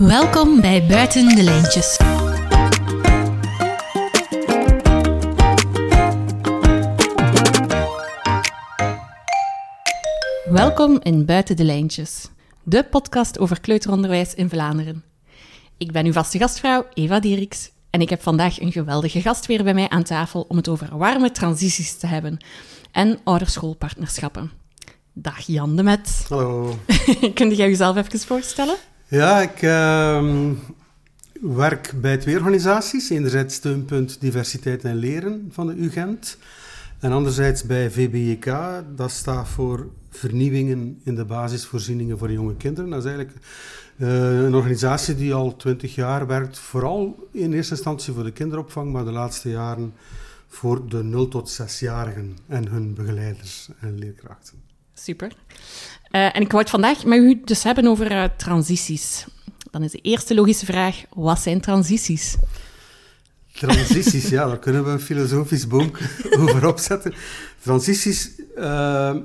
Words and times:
Welkom 0.00 0.60
bij 0.60 0.86
Buiten 0.86 1.28
de 1.28 1.42
Lijntjes. 1.42 1.96
Welkom 10.50 11.00
in 11.02 11.24
Buiten 11.24 11.56
de 11.56 11.64
Lijntjes, 11.64 12.28
de 12.62 12.84
podcast 12.84 13.38
over 13.38 13.60
kleuteronderwijs 13.60 14.34
in 14.34 14.48
Vlaanderen. 14.48 15.04
Ik 15.78 15.92
ben 15.92 16.06
uw 16.06 16.12
vaste 16.12 16.38
gastvrouw 16.38 16.86
Eva 16.94 17.20
Dieriks 17.20 17.70
en 17.90 18.00
ik 18.00 18.10
heb 18.10 18.22
vandaag 18.22 18.60
een 18.60 18.72
geweldige 18.72 19.20
gast 19.20 19.46
weer 19.46 19.64
bij 19.64 19.74
mij 19.74 19.88
aan 19.88 20.02
tafel 20.02 20.44
om 20.48 20.56
het 20.56 20.68
over 20.68 20.98
warme 20.98 21.30
transities 21.30 21.98
te 21.98 22.06
hebben 22.06 22.38
en 22.92 23.18
ouderschoolpartnerschappen. 23.24 24.50
Dag 25.12 25.40
Jan 25.40 25.76
de 25.76 25.82
Met. 25.82 26.24
Hallo. 26.28 26.78
Kun 27.34 27.54
jij 27.54 27.68
jezelf 27.68 27.96
even 27.96 28.20
voorstellen? 28.20 28.76
Ja, 29.10 29.40
ik 29.40 29.62
ehm, 29.62 30.54
werk 31.40 31.92
bij 32.00 32.16
twee 32.16 32.36
organisaties. 32.36 33.10
Enerzijds 33.10 33.54
Steunpunt 33.54 34.20
Diversiteit 34.20 34.84
en 34.84 34.96
Leren 34.96 35.48
van 35.52 35.66
de 35.66 35.74
UGent. 35.74 36.38
En 36.98 37.12
anderzijds 37.12 37.62
bij 37.62 37.90
VBJK, 37.90 38.54
dat 38.96 39.10
staat 39.10 39.48
voor 39.48 39.90
Vernieuwingen 40.10 41.00
in 41.04 41.14
de 41.14 41.24
Basisvoorzieningen 41.24 42.18
voor 42.18 42.32
jonge 42.32 42.56
kinderen. 42.56 42.90
Dat 42.90 43.04
is 43.04 43.10
eigenlijk 43.10 43.38
eh, 43.96 44.42
een 44.42 44.54
organisatie 44.54 45.14
die 45.14 45.34
al 45.34 45.56
twintig 45.56 45.94
jaar 45.94 46.26
werkt, 46.26 46.58
vooral 46.58 47.28
in 47.32 47.52
eerste 47.52 47.74
instantie 47.74 48.12
voor 48.12 48.24
de 48.24 48.32
kinderopvang, 48.32 48.92
maar 48.92 49.04
de 49.04 49.10
laatste 49.10 49.50
jaren 49.50 49.94
voor 50.48 50.88
de 50.88 51.02
0 51.02 51.28
tot 51.28 51.60
6-jarigen 51.62 52.36
en 52.46 52.68
hun 52.68 52.94
begeleiders 52.94 53.68
en 53.80 53.98
leerkrachten. 53.98 54.62
Super. 54.94 55.36
Uh, 56.10 56.36
en 56.36 56.42
ik 56.42 56.50
wou 56.50 56.62
het 56.62 56.70
vandaag 56.70 57.04
met 57.04 57.18
u 57.18 57.40
dus 57.44 57.62
hebben 57.62 57.86
over 57.86 58.12
uh, 58.12 58.24
transities. 58.36 59.26
Dan 59.70 59.82
is 59.82 59.90
de 59.90 59.98
eerste 59.98 60.34
logische 60.34 60.66
vraag, 60.66 61.02
wat 61.14 61.40
zijn 61.40 61.60
transities? 61.60 62.36
Transities, 63.52 64.28
ja, 64.28 64.46
daar 64.46 64.58
kunnen 64.58 64.84
we 64.84 64.90
een 64.90 65.00
filosofisch 65.00 65.66
boom 65.66 65.90
over 66.40 66.66
opzetten. 66.66 67.14
Transities 67.62 68.30
uh, 68.58 69.16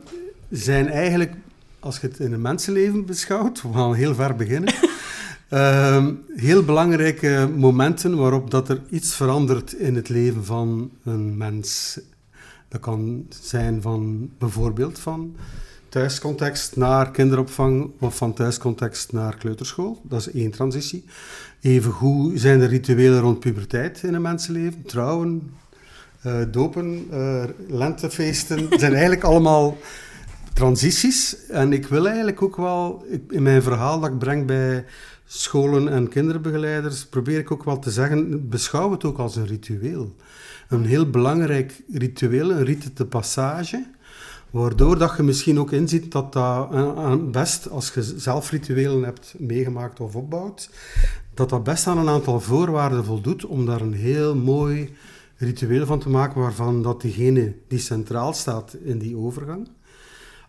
zijn 0.50 0.90
eigenlijk, 0.90 1.34
als 1.80 2.00
je 2.00 2.08
het 2.08 2.20
in 2.20 2.34
een 2.34 2.42
mensenleven 2.42 3.06
beschouwt, 3.06 3.62
we 3.62 3.74
gaan 3.74 3.94
heel 3.94 4.16
ver 4.16 4.36
beginnen, 4.36 4.74
heel 6.48 6.64
belangrijke 6.64 7.50
momenten 7.56 8.18
waarop 8.18 8.52
dat 8.52 8.70
er 8.70 8.82
iets 8.90 9.16
verandert 9.16 9.74
in 9.74 9.96
het 9.96 10.10
leven 10.10 10.46
van 10.46 10.92
een 11.04 11.38
mens. 11.38 12.00
Dat 12.68 12.82
kan 12.82 13.26
zijn 13.42 13.82
van 13.82 14.30
bijvoorbeeld 14.38 15.00
van 15.00 15.36
thuiscontext 15.96 16.76
naar 16.76 17.12
kinderopvang 17.12 17.92
of 18.00 18.18
van 18.18 18.34
thuiscontext 18.34 19.12
naar 19.12 19.38
kleuterschool. 19.38 20.02
Dat 20.04 20.20
is 20.20 20.32
één 20.32 20.52
transitie. 20.52 21.06
Evengoed 21.62 22.40
zijn 22.40 22.62
er 22.62 22.68
rituelen 22.68 23.20
rond 23.20 23.40
puberteit 23.40 24.04
in 24.04 24.14
een 24.14 24.22
mensenleven. 24.22 24.84
Trouwen, 24.86 25.54
uh, 26.26 26.34
dopen, 26.52 27.08
uh, 27.12 27.44
lentefeesten. 27.68 28.68
zijn 28.80 28.92
eigenlijk 28.92 29.24
allemaal 29.24 29.78
transities. 30.54 31.46
En 31.48 31.74
ik 31.74 31.88
wil 31.88 32.08
eigenlijk 32.08 32.42
ook 32.42 32.56
wel, 32.56 33.06
in 33.30 33.44
mijn 33.44 33.62
verhaal 33.62 34.00
dat 34.00 34.10
ik 34.12 34.18
breng 34.18 34.46
bij 34.46 34.86
scholen 35.26 35.88
en 35.88 36.10
kinderbegeleiders, 36.10 37.06
probeer 37.06 37.40
ik 37.40 37.52
ook 37.52 37.64
wel 37.64 37.80
te 37.80 37.92
zeggen, 37.92 38.50
beschouw 38.50 38.92
het 38.92 39.04
ook 39.04 39.18
als 39.18 39.36
een 39.36 39.48
ritueel. 39.48 40.16
Een 40.70 40.86
heel 40.86 41.10
belangrijk 41.10 41.82
ritueel, 41.92 42.52
een 42.52 42.64
rite 42.64 42.94
de 42.94 43.06
passage 43.06 43.95
Waardoor 44.56 44.98
dat 44.98 45.14
je 45.18 45.24
misschien 45.24 45.60
ook 45.60 45.72
inziet 45.72 46.12
dat 46.12 46.34
dat 46.34 47.32
best, 47.32 47.70
als 47.70 47.94
je 47.94 48.02
zelf 48.02 48.52
rituelen 48.52 49.04
hebt 49.04 49.36
meegemaakt 49.38 50.00
of 50.00 50.16
opbouwt, 50.16 50.70
dat 51.34 51.50
dat 51.50 51.64
best 51.64 51.88
aan 51.88 51.98
een 51.98 52.10
aantal 52.10 52.40
voorwaarden 52.40 53.06
voldoet 53.06 53.46
om 53.46 53.66
daar 53.66 53.82
een 53.82 53.94
heel 53.94 54.36
mooi 54.36 54.94
ritueel 55.38 55.86
van 55.86 56.00
te 56.00 56.10
maken, 56.10 56.42
waarvan 56.42 56.82
dat 56.82 57.02
diegene 57.02 57.56
die 57.68 57.80
centraal 57.80 58.34
staat 58.34 58.76
in 58.84 58.98
die 58.98 59.18
overgang, 59.18 59.68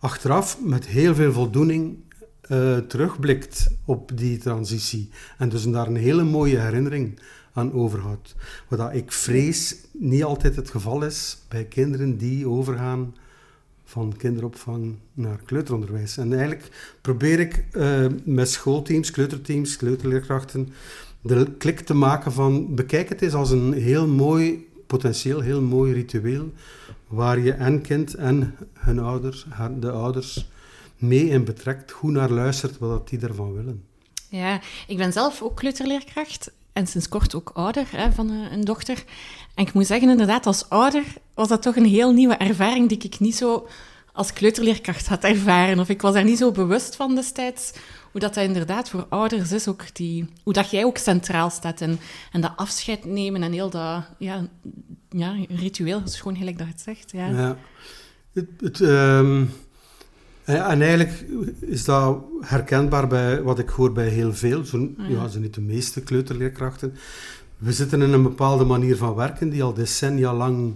achteraf 0.01 0.59
met 0.61 0.87
heel 0.87 1.15
veel 1.15 1.33
voldoening 1.33 1.97
uh, 2.49 2.77
terugblikt 2.77 3.71
op 3.85 4.11
die 4.15 4.39
transitie. 4.39 5.11
En 5.39 5.49
dus 5.49 5.71
daar 5.71 5.87
een 5.87 5.97
hele 5.97 6.25
mooie 6.25 6.59
herinnering 6.59 7.19
aan 7.53 7.73
overhoudt. 7.73 8.35
Wat 8.69 8.95
ik 8.95 9.13
vrees 9.13 9.77
niet 9.93 10.25
altijd 10.25 10.57
het 10.57 10.71
geval 10.71 11.03
is 11.03 11.39
bij 11.49 11.65
kinderen 11.65 12.17
die 12.17 12.49
overgaan 12.49 13.15
van 13.89 14.15
kinderopvang 14.17 14.95
naar 15.13 15.41
kleuteronderwijs. 15.45 16.17
En 16.17 16.33
eigenlijk 16.33 16.97
probeer 17.01 17.41
ik 17.41 17.65
uh, 17.73 18.07
met 18.25 18.51
schoolteams, 18.51 19.11
kleuterteams, 19.11 19.77
kleuterleerkrachten 19.77 20.69
de 21.21 21.53
klik 21.59 21.81
te 21.81 21.95
maken 21.95 22.33
van 22.33 22.75
bekijk 22.75 23.09
het 23.09 23.23
eens 23.23 23.35
als 23.35 23.51
een 23.51 23.73
heel 23.73 24.07
mooi, 24.07 24.69
potentieel 24.87 25.41
heel 25.41 25.63
mooi 25.63 25.93
ritueel 25.93 26.53
waar 27.07 27.39
je 27.39 27.53
en 27.53 27.81
kind 27.81 28.15
en 28.15 28.55
hun 28.73 28.99
ouders, 28.99 29.47
de 29.81 29.91
ouders, 29.91 30.49
mee 30.97 31.29
in 31.29 31.45
betrekt, 31.45 31.93
goed 31.93 32.13
naar 32.13 32.31
luistert 32.31 32.79
wat 32.79 33.09
die 33.09 33.21
ervan 33.21 33.55
willen. 33.55 33.85
Ja, 34.29 34.61
ik 34.87 34.97
ben 34.97 35.13
zelf 35.13 35.43
ook 35.43 35.57
kleuterleerkracht 35.57 36.51
en 36.77 36.87
sinds 36.87 37.09
kort 37.09 37.35
ook 37.35 37.51
ouder 37.55 37.87
hè, 37.91 38.13
van 38.13 38.31
eh, 38.31 38.53
een 38.53 38.65
dochter. 38.65 39.05
En 39.55 39.67
ik 39.67 39.73
moet 39.73 39.87
zeggen, 39.87 40.11
inderdaad, 40.11 40.47
als 40.47 40.69
ouder 40.69 41.05
was 41.35 41.49
dat 41.49 41.63
toch 41.63 41.77
een 41.77 41.87
heel 41.87 42.13
nieuwe 42.13 42.37
ervaring 42.37 42.89
die 42.89 42.99
ik 42.99 43.19
niet 43.21 43.37
zo 43.37 43.69
als 44.13 44.33
kleuterleerkracht 44.33 45.07
had 45.07 45.25
ervaren. 45.25 45.79
Of 45.79 45.89
ik 45.89 46.03
was 46.03 46.15
daar 46.15 46.25
niet 46.25 46.39
zo 46.39 46.51
bewust 46.51 46.97
van 46.97 47.15
destijds. 47.15 47.73
Hoe 48.13 48.21
dat, 48.21 48.35
dat 48.35 48.45
inderdaad 48.45 48.89
voor 48.89 49.07
ouders 49.09 49.53
is, 49.53 49.69
ook 49.69 49.95
die, 49.95 50.29
hoe 50.43 50.53
dat 50.53 50.71
jij 50.71 50.85
ook 50.85 50.99
centraal 50.99 51.51
staat. 51.51 51.81
En, 51.81 51.99
en 52.33 52.41
dat 52.41 52.53
afscheid 52.57 53.05
nemen 53.05 53.43
en 53.43 53.53
heel 53.53 53.71
dat 53.71 54.05
ja, 54.19 54.47
ja, 55.11 55.37
ritueel, 55.49 56.03
is 56.05 56.21
gewoon 56.21 56.37
gelijk 56.37 56.59
dat 56.59 56.67
het 56.67 56.81
zegt. 56.81 57.13
Ja. 57.13 57.29
ja. 57.29 57.57
Het, 58.33 58.49
het, 58.59 58.81
ehm, 58.81 59.45
en 60.47 60.83
eigenlijk 60.83 61.25
is 61.61 61.85
dat 61.85 62.19
herkenbaar 62.41 63.07
bij 63.07 63.43
wat 63.43 63.59
ik 63.59 63.69
hoor 63.69 63.93
bij 63.93 64.09
heel 64.09 64.35
veel, 64.35 64.65
zo, 64.65 64.77
ah, 64.77 65.11
ja. 65.11 65.29
ja, 65.33 65.39
niet 65.39 65.55
de 65.55 65.61
meeste 65.61 66.01
kleuterleerkrachten. 66.01 66.95
We 67.59 67.73
zitten 67.73 68.03
in 68.03 68.13
een 68.13 68.23
bepaalde 68.23 68.65
manier 68.65 68.97
van 68.97 69.15
werken 69.15 69.49
die 69.49 69.63
al 69.63 69.75
decennia 69.75 70.35
lang 70.35 70.75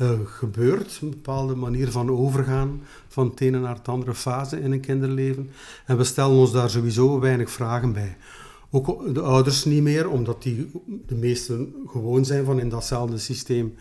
uh, 0.00 0.10
gebeurt. 0.24 0.98
Een 1.02 1.10
bepaalde 1.10 1.54
manier 1.54 1.90
van 1.90 2.10
overgaan 2.10 2.82
van 3.08 3.30
het 3.30 3.40
ene 3.40 3.58
naar 3.58 3.74
het 3.74 3.88
andere 3.88 4.14
fase 4.14 4.60
in 4.60 4.72
een 4.72 4.80
kinderleven. 4.80 5.50
En 5.86 5.96
we 5.96 6.04
stellen 6.04 6.36
ons 6.36 6.52
daar 6.52 6.70
sowieso 6.70 7.20
weinig 7.20 7.50
vragen 7.50 7.92
bij. 7.92 8.16
Ook 8.70 9.14
de 9.14 9.20
ouders 9.20 9.64
niet 9.64 9.82
meer, 9.82 10.08
omdat 10.08 10.42
die 10.42 10.70
de 11.06 11.14
meesten 11.14 11.74
gewoon 11.86 12.24
zijn 12.24 12.44
van 12.44 12.60
in 12.60 12.68
datzelfde 12.68 13.18
systeem 13.18 13.74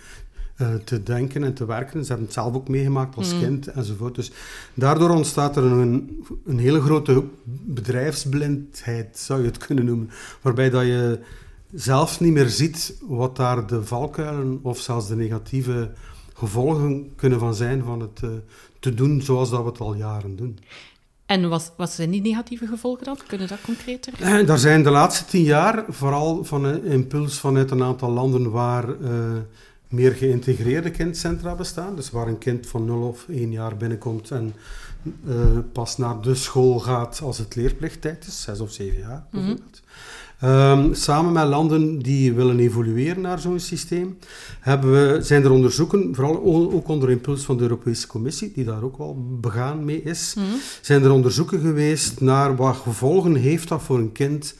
uh, 0.61 0.73
te 0.73 1.03
denken 1.03 1.43
en 1.43 1.53
te 1.53 1.65
werken. 1.65 2.01
Ze 2.01 2.07
hebben 2.07 2.25
het 2.25 2.35
zelf 2.35 2.55
ook 2.55 2.67
meegemaakt 2.67 3.15
als 3.15 3.33
mm. 3.33 3.39
kind 3.39 3.67
enzovoort. 3.67 4.15
Dus 4.15 4.31
daardoor 4.73 5.09
ontstaat 5.09 5.55
er 5.55 5.63
een, 5.63 6.23
een 6.45 6.59
hele 6.59 6.81
grote 6.81 7.23
bedrijfsblindheid, 7.65 9.17
zou 9.17 9.41
je 9.41 9.47
het 9.47 9.57
kunnen 9.57 9.85
noemen. 9.85 10.09
Waarbij 10.41 10.69
dat 10.69 10.85
je 10.85 11.19
zelfs 11.73 12.19
niet 12.19 12.33
meer 12.33 12.49
ziet 12.49 12.97
wat 13.01 13.35
daar 13.35 13.67
de 13.67 13.83
valkuilen 13.83 14.59
of 14.61 14.79
zelfs 14.79 15.07
de 15.07 15.15
negatieve 15.15 15.91
gevolgen 16.33 17.15
kunnen 17.15 17.39
van 17.39 17.55
zijn 17.55 17.83
van 17.83 17.99
het 17.99 18.21
uh, 18.23 18.29
te 18.79 18.93
doen 18.93 19.21
zoals 19.21 19.49
dat 19.49 19.63
we 19.63 19.69
het 19.69 19.79
al 19.79 19.95
jaren 19.95 20.35
doen. 20.35 20.59
En 21.25 21.49
wat, 21.49 21.73
wat 21.77 21.91
zijn 21.91 22.09
die 22.09 22.21
negatieve 22.21 22.67
gevolgen 22.67 23.03
dan? 23.03 23.17
Kunnen 23.27 23.47
dat 23.47 23.61
concreter? 23.61 24.13
Eh, 24.19 24.47
daar 24.47 24.57
zijn 24.57 24.83
de 24.83 24.89
laatste 24.89 25.25
tien 25.25 25.43
jaar 25.43 25.85
vooral 25.87 26.43
van 26.43 26.63
een 26.63 26.83
impuls 26.83 27.39
vanuit 27.39 27.71
een 27.71 27.83
aantal 27.83 28.11
landen 28.11 28.51
waar 28.51 28.89
uh, 28.89 29.09
meer 29.89 30.11
geïntegreerde 30.11 30.91
kindcentra 30.91 31.55
bestaan. 31.55 31.95
Dus 31.95 32.11
waar 32.11 32.27
een 32.27 32.37
kind 32.37 32.67
van 32.67 32.85
0 32.85 33.01
of 33.01 33.25
1 33.29 33.51
jaar 33.51 33.77
binnenkomt 33.77 34.31
en 34.31 34.53
uh, 35.27 35.35
pas 35.71 35.97
naar 35.97 36.21
de 36.21 36.35
school 36.35 36.79
gaat 36.79 37.21
als 37.23 37.37
het 37.37 37.55
leerplichttijd 37.55 38.27
is, 38.27 38.41
6 38.41 38.59
of 38.59 38.71
7 38.71 38.99
jaar 38.99 39.23
mhm. 39.31 39.45
bijvoorbeeld. 39.45 39.81
Um, 40.43 40.93
samen 40.93 41.31
met 41.31 41.47
landen 41.47 41.99
die 41.99 42.33
willen 42.33 42.59
evolueren 42.59 43.21
naar 43.21 43.39
zo'n 43.39 43.59
systeem, 43.59 44.17
we, 44.63 45.19
zijn 45.21 45.43
er 45.43 45.51
onderzoeken, 45.51 46.15
vooral 46.15 46.71
ook 46.73 46.87
onder 46.87 47.09
impuls 47.09 47.43
van 47.43 47.57
de 47.57 47.63
Europese 47.63 48.07
Commissie, 48.07 48.51
die 48.55 48.65
daar 48.65 48.83
ook 48.83 48.97
wel 48.97 49.37
begaan 49.41 49.85
mee 49.85 50.01
is, 50.01 50.33
mm. 50.37 50.43
zijn 50.81 51.03
er 51.03 51.11
onderzoeken 51.11 51.59
geweest 51.59 52.21
naar 52.21 52.55
wat 52.55 52.75
gevolgen 52.75 53.35
heeft 53.35 53.67
dat 53.67 53.81
voor 53.81 53.97
een 53.97 54.11
kind 54.11 54.55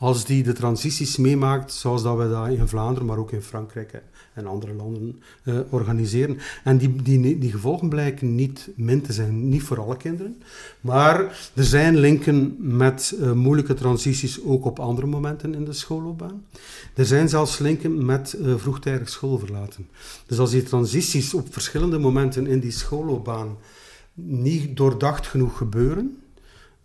als 0.00 0.24
die 0.24 0.42
de 0.42 0.52
transities 0.52 1.16
meemaakt, 1.16 1.72
zoals 1.72 2.02
dat 2.02 2.16
we 2.16 2.28
dat 2.28 2.48
in 2.48 2.68
Vlaanderen, 2.68 3.06
maar 3.06 3.18
ook 3.18 3.32
in 3.32 3.42
Frankrijk 3.42 4.02
en 4.34 4.46
andere 4.46 4.74
landen 4.74 5.22
uh, 5.44 5.58
organiseren. 5.70 6.38
En 6.64 6.78
die, 6.78 7.02
die, 7.02 7.38
die 7.38 7.50
gevolgen 7.50 7.88
blijken 7.88 8.34
niet 8.34 8.68
min 8.76 9.02
te 9.02 9.12
zijn, 9.12 9.48
niet 9.48 9.62
voor 9.62 9.80
alle 9.80 9.96
kinderen. 9.96 10.42
Maar 10.80 11.18
er 11.54 11.64
zijn 11.64 11.96
linken 11.96 12.56
met 12.58 13.16
uh, 13.20 13.32
moeilijke 13.32 13.74
transities 13.74 14.42
ook 14.44 14.64
op 14.64 14.78
andere 14.78 15.06
momenten 15.06 15.54
in 15.54 15.64
de 15.64 15.72
schoolloopbaan. 15.72 16.44
Er 16.94 17.06
zijn 17.06 17.28
zelfs 17.28 17.58
linken 17.58 18.04
met 18.04 18.36
uh, 18.40 18.54
vroegtijdig 18.56 19.08
schoolverlaten. 19.08 19.88
Dus 20.26 20.38
als 20.38 20.50
die 20.50 20.62
transities 20.62 21.34
op 21.34 21.52
verschillende 21.52 21.98
momenten 21.98 22.46
in 22.46 22.60
die 22.60 22.70
schoolloopbaan 22.70 23.56
niet 24.14 24.76
doordacht 24.76 25.26
genoeg 25.26 25.56
gebeuren, 25.56 26.19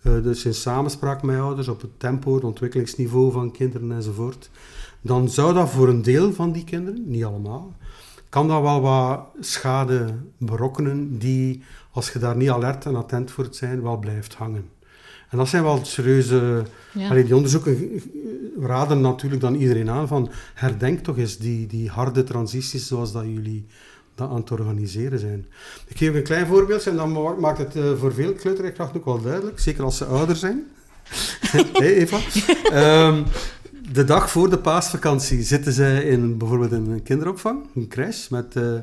uh, 0.05 0.23
dus 0.23 0.45
in 0.45 0.53
samenspraak 0.53 1.23
met 1.23 1.39
ouders, 1.39 1.67
op 1.67 1.81
het 1.81 1.99
tempo, 1.99 2.35
het 2.35 2.43
ontwikkelingsniveau 2.43 3.31
van 3.31 3.51
kinderen 3.51 3.91
enzovoort, 3.91 4.49
dan 5.01 5.29
zou 5.29 5.53
dat 5.53 5.69
voor 5.69 5.89
een 5.89 6.01
deel 6.01 6.33
van 6.33 6.51
die 6.51 6.63
kinderen, 6.63 7.03
niet 7.05 7.23
allemaal, 7.23 7.73
kan 8.29 8.47
dat 8.47 8.61
wel 8.61 8.81
wat 8.81 9.25
schade 9.39 10.13
berokkenen 10.37 11.17
die, 11.17 11.63
als 11.91 12.11
je 12.11 12.19
daar 12.19 12.35
niet 12.35 12.49
alert 12.49 12.85
en 12.85 12.95
attent 12.95 13.31
voor 13.31 13.43
het 13.43 13.55
zijn, 13.55 13.81
wel 13.81 13.97
blijft 13.97 14.33
hangen. 14.33 14.69
En 15.29 15.37
dat 15.37 15.47
zijn 15.47 15.63
wel 15.63 15.85
serieuze... 15.85 16.63
Ja. 16.93 17.13
die 17.13 17.35
onderzoeken 17.35 18.01
raden 18.59 19.01
natuurlijk 19.01 19.41
dan 19.41 19.55
iedereen 19.55 19.89
aan 19.89 20.07
van 20.07 20.29
herdenk 20.53 20.99
toch 20.99 21.17
eens 21.17 21.37
die, 21.37 21.67
die 21.67 21.89
harde 21.89 22.23
transities 22.23 22.87
zoals 22.87 23.11
dat 23.11 23.23
jullie 23.23 23.65
dat 24.15 24.29
aan 24.29 24.35
het 24.35 24.51
organiseren 24.51 25.19
zijn. 25.19 25.45
Ik 25.87 25.97
geef 25.97 26.13
een 26.13 26.23
klein 26.23 26.47
voorbeeld 26.47 26.87
en 26.87 26.95
dan 26.95 27.39
maakt 27.39 27.57
het 27.57 27.75
uh, 27.75 27.83
voor 27.97 28.13
veel 28.13 28.33
kleuterleerkrachten 28.33 28.99
ook 28.99 29.05
wel 29.05 29.21
duidelijk, 29.21 29.59
zeker 29.59 29.83
als 29.83 29.97
ze 29.97 30.05
ouder 30.05 30.35
zijn. 30.35 30.63
hey 31.73 31.95
Eva. 31.95 32.17
Um, 33.07 33.23
de 33.91 34.03
dag 34.03 34.31
voor 34.31 34.49
de 34.49 34.57
paasvakantie 34.57 35.43
zitten 35.43 35.73
zij 35.73 36.03
in 36.03 36.37
bijvoorbeeld 36.37 36.71
in 36.71 36.91
een 36.91 37.03
kinderopvang, 37.03 37.59
een 37.75 37.87
crash, 37.87 38.27
met, 38.27 38.55
uh, 38.55 38.73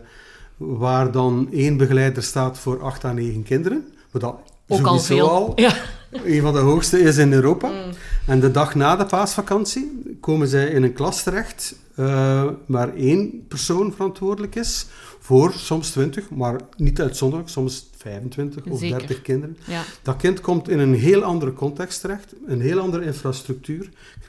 waar 0.57 1.11
dan 1.11 1.49
één 1.53 1.77
begeleider 1.77 2.23
staat 2.23 2.59
voor 2.59 2.83
acht 2.83 3.05
à 3.05 3.13
negen 3.13 3.43
kinderen. 3.43 3.87
Wat 4.11 4.23
dat 4.23 4.37
ook 4.69 4.87
al 4.87 4.99
veel. 4.99 5.31
Al 5.31 5.53
ja. 5.55 5.75
een 6.11 6.41
van 6.41 6.53
de 6.53 6.59
hoogste 6.59 7.01
is 7.01 7.17
in 7.17 7.33
Europa. 7.33 7.69
Mm. 7.69 7.93
En 8.27 8.41
de 8.41 8.51
dag 8.51 8.75
na 8.75 8.97
de 8.97 9.07
paasvakantie 9.07 10.17
komen 10.21 10.49
zij 10.49 10.67
in 10.67 10.83
een 10.83 10.93
klas 10.93 11.23
terecht 11.23 11.75
uh, 11.97 12.45
waar 12.67 12.95
één 12.95 13.47
persoon 13.49 13.93
verantwoordelijk 13.93 14.55
is 14.55 14.87
voor 15.23 15.53
soms 15.53 15.91
20, 15.91 16.31
maar 16.31 16.61
niet 16.77 17.01
uitzonderlijk, 17.01 17.51
soms 17.51 17.91
25 17.97 18.65
of 18.65 18.81
30 18.81 19.23
kinderen. 19.23 19.57
Ja. 19.67 19.83
Dat 20.03 20.17
kind 20.17 20.41
komt 20.41 20.69
in 20.69 20.79
een 20.79 20.95
heel 20.95 21.23
andere 21.23 21.53
context 21.53 22.01
terecht, 22.01 22.35
een 22.47 22.61
heel 22.61 22.79
andere 22.79 23.05
infrastructuur, 23.05 23.89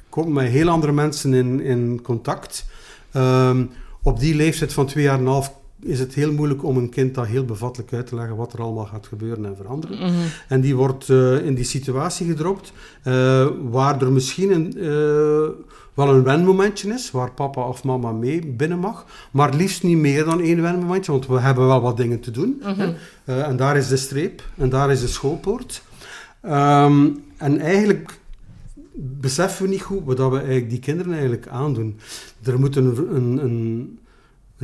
komt 0.09 0.33
met 0.33 0.49
heel 0.49 0.69
andere 0.69 0.91
mensen 0.91 1.33
in, 1.33 1.61
in 1.61 1.99
contact. 2.01 2.65
Um, 3.15 3.69
op 4.01 4.19
die 4.19 4.35
leeftijd 4.35 4.73
van 4.73 4.85
twee 4.85 5.03
jaar 5.03 5.17
en 5.17 5.25
een 5.25 5.27
half 5.27 5.53
is 5.79 5.99
het 5.99 6.13
heel 6.13 6.33
moeilijk 6.33 6.63
om 6.63 6.77
een 6.77 6.89
kind 6.89 7.15
dat 7.15 7.25
heel 7.25 7.45
bevattelijk 7.45 7.93
uit 7.93 8.07
te 8.07 8.15
leggen 8.15 8.35
wat 8.35 8.53
er 8.53 8.61
allemaal 8.61 8.85
gaat 8.85 9.07
gebeuren 9.07 9.45
en 9.45 9.55
veranderen. 9.55 9.97
Mhm. 9.97 10.27
En 10.47 10.61
die 10.61 10.75
wordt 10.75 11.09
uh, 11.09 11.45
in 11.45 11.55
die 11.55 11.63
situatie 11.63 12.27
gedropt, 12.27 12.71
uh, 13.03 13.47
waar 13.69 14.01
er 14.01 14.11
misschien 14.11 14.51
een, 14.51 14.73
uh, 14.77 15.49
wel 15.93 16.09
een 16.09 16.23
wenmomentje 16.23 16.93
is, 16.93 17.11
waar 17.11 17.31
papa 17.31 17.67
of 17.67 17.83
mama 17.83 18.11
mee 18.11 18.45
binnen 18.45 18.79
mag, 18.79 19.05
maar 19.31 19.53
liefst 19.53 19.83
niet 19.83 19.97
meer 19.97 20.25
dan 20.25 20.41
één 20.41 20.61
wenmomentje, 20.61 21.11
want 21.11 21.27
we 21.27 21.39
hebben 21.39 21.67
wel 21.67 21.81
wat 21.81 21.97
dingen 21.97 22.19
te 22.19 22.31
doen. 22.31 22.61
Mm 22.63 22.95
en 23.25 23.55
daar 23.55 23.77
is 23.77 23.87
de 23.87 23.97
streep, 23.97 24.43
en 24.57 24.69
daar 24.69 24.91
is 24.91 24.99
de 24.99 25.07
schoolpoort. 25.07 25.83
Um, 26.45 27.23
en 27.37 27.59
eigenlijk 27.59 28.19
beseffen 28.95 29.65
we 29.65 29.71
niet 29.71 29.81
goed 29.81 30.03
wat 30.05 30.17
we 30.17 30.37
eigenlijk 30.37 30.69
die 30.69 30.79
kinderen 30.79 31.11
eigenlijk 31.11 31.47
aandoen. 31.47 31.99
Er 32.43 32.59
moet 32.59 32.75
een, 32.75 33.15
een, 33.15 33.43
een 33.43 33.97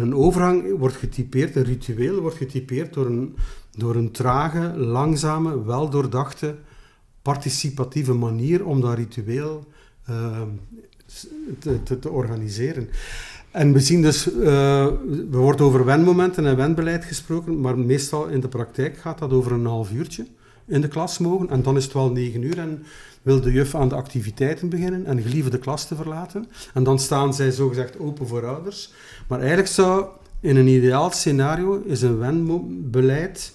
een 0.02 0.16
overgang 0.16 0.78
wordt 0.78 0.96
getypeerd, 0.96 1.56
een 1.56 1.64
ritueel 1.64 2.20
wordt 2.20 2.38
getypeerd 2.38 2.94
door 2.94 3.06
een, 3.06 3.36
door 3.78 3.96
een 3.96 4.12
trage, 4.12 4.78
langzame, 4.78 5.64
wel 5.64 5.90
doordachte, 5.90 6.56
participatieve 7.22 8.14
manier 8.14 8.66
om 8.66 8.82
dat 8.82 8.98
ritueel 8.98 9.68
uh, 10.10 10.42
te, 11.60 12.00
te, 12.00 12.10
organiseren. 12.10 12.90
En 13.52 13.74
we 13.74 13.80
zien 13.80 14.02
dus, 14.02 14.34
uh, 14.34 14.86
er 14.86 15.38
wordt 15.38 15.62
over 15.62 15.86
wenmomenten 15.86 16.46
en 16.46 16.56
wenbeleid 16.56 17.06
gesproken, 17.06 17.62
maar 17.62 17.78
meestal 17.78 18.28
in 18.28 18.40
de 18.40 18.48
praktijk 18.48 18.98
gaat 18.98 19.20
dat 19.20 19.32
over 19.32 19.52
een 19.52 19.66
half 19.66 19.92
uurtje 19.92 20.26
in 20.68 20.82
de 20.82 20.88
klas 20.88 21.18
mogen. 21.18 21.50
En 21.50 21.62
dan 21.62 21.78
is 21.78 21.84
het 21.84 21.94
wel 21.94 22.12
negen 22.12 22.42
uur 22.42 22.58
en 22.58 22.84
wil 23.22 23.42
de 23.42 23.52
juf 23.52 23.76
aan 23.76 23.90
de 23.90 23.96
activiteiten 23.96 24.70
beginnen 24.70 25.06
en 25.06 25.22
gelieve 25.22 25.50
de 25.50 25.60
klas 25.60 25.88
te 25.88 25.96
verlaten. 25.96 26.48
En 26.74 26.84
dan 26.84 27.00
staan 27.00 27.34
zij 27.34 27.52
zogezegd 27.52 28.00
open 28.00 28.28
voor 28.28 28.46
ouders. 28.46 28.94
Maar 29.28 29.40
eigenlijk 29.40 29.70
zou 29.70 30.06
in 30.40 30.56
een 30.56 30.68
ideaal 30.68 31.12
scenario 31.12 31.82
is 31.86 32.02
een 32.02 32.18
wenbeleid 32.18 33.54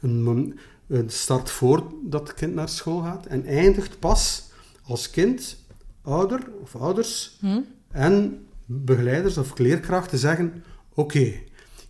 een, 0.00 0.58
een 0.86 1.10
start 1.10 1.50
voor 1.50 1.82
dat 2.04 2.28
het 2.28 2.36
kind 2.36 2.54
naar 2.54 2.68
school 2.68 3.00
gaat 3.00 3.26
en 3.26 3.46
eindigt 3.46 3.98
pas 3.98 4.44
als 4.82 5.10
kind, 5.10 5.56
ouder 6.06 6.40
of 6.62 6.76
ouders 6.76 7.36
hm? 7.40 7.60
en 7.90 8.46
begeleiders 8.66 9.38
of 9.38 9.58
leerkrachten 9.58 10.18
zeggen: 10.18 10.64
Oké, 10.94 11.32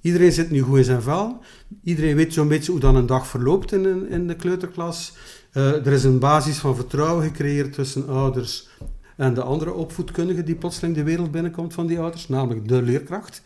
iedereen 0.01 0.33
zit 0.33 0.51
nu 0.51 0.61
goed 0.61 0.79
in 0.79 0.85
zijn 0.85 1.03
vel, 1.03 1.39
iedereen 1.83 2.17
weet 2.17 2.33
zo'n 2.33 2.49
beetje 2.49 2.71
hoe 2.73 2.81
dan 2.81 2.97
een 2.97 3.07
dag 3.07 3.27
verloopt 3.27 3.73
in, 3.73 4.09
in 4.09 4.27
de 4.27 4.37
kleuterklas. 4.37 5.13
Uh, 5.53 5.87
er 5.87 5.93
is 5.93 6.05
een 6.05 6.19
basis 6.19 6.59
van 6.59 6.75
vertrouwen 6.75 7.25
gecreëerd 7.25 7.73
tussen 7.73 8.09
ouders 8.09 8.69
en 9.17 9.35
de 9.35 9.43
andere 9.43 9.73
opvoedkundige 9.73 10.43
die 10.43 10.55
plotseling 10.55 10.95
de 10.95 11.03
wereld 11.03 11.31
binnenkomt 11.31 11.75
van 11.75 11.87
die 11.87 11.99
ouders, 11.99 12.29
namelijk 12.29 12.69
de 12.69 12.83
leerkracht. 12.83 13.43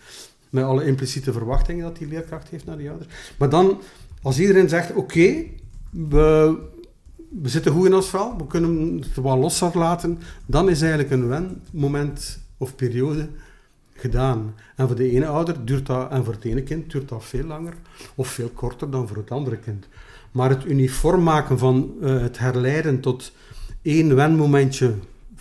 Met 0.51 0.65
alle 0.65 0.85
impliciete 0.85 1.33
verwachtingen 1.33 1.85
dat 1.85 1.97
die 1.97 2.09
leerkracht 2.09 2.49
heeft 2.49 2.65
naar 2.65 2.77
die 2.77 2.89
ouders. 2.89 3.11
Maar 3.39 3.49
dan, 3.49 3.81
als 4.23 4.41
iedereen 4.41 4.69
zegt: 4.69 4.93
Oké, 4.93 5.45
we, 5.91 6.57
we 7.31 7.49
zitten 7.49 7.73
goed 7.73 7.87
in 7.87 7.95
ons 7.95 8.09
vel, 8.09 8.35
we 8.39 8.47
kunnen 8.47 8.99
het 9.01 9.23
wel 9.23 9.39
los 9.39 9.63
laten, 9.75 10.19
dan 10.47 10.69
is 10.69 10.81
eigenlijk 10.81 11.11
een 11.11 11.29
wen-moment 11.29 12.39
of 12.57 12.75
periode 12.75 13.29
gedaan. 13.93 14.55
En 14.77 14.87
voor 14.87 14.97
de 14.97 15.11
ene 15.11 15.27
ouder 15.27 15.65
duurt 15.65 15.87
dat, 15.87 16.11
en 16.11 16.25
voor 16.25 16.35
het 16.35 16.45
ene 16.45 16.63
kind 16.63 16.91
duurt 16.91 17.09
dat 17.09 17.25
veel 17.25 17.45
langer 17.45 17.75
of 18.15 18.29
veel 18.29 18.49
korter 18.49 18.91
dan 18.91 19.09
voor 19.09 19.17
het 19.17 19.31
andere 19.31 19.57
kind. 19.57 19.89
Maar 20.31 20.51
het 20.51 20.65
uniform 20.65 21.23
maken 21.23 21.59
van 21.59 21.95
uh, 22.01 22.21
het 22.21 22.39
herleiden 22.39 23.01
tot 23.01 23.33
één 23.83 24.15
wenmomentje 24.15 24.95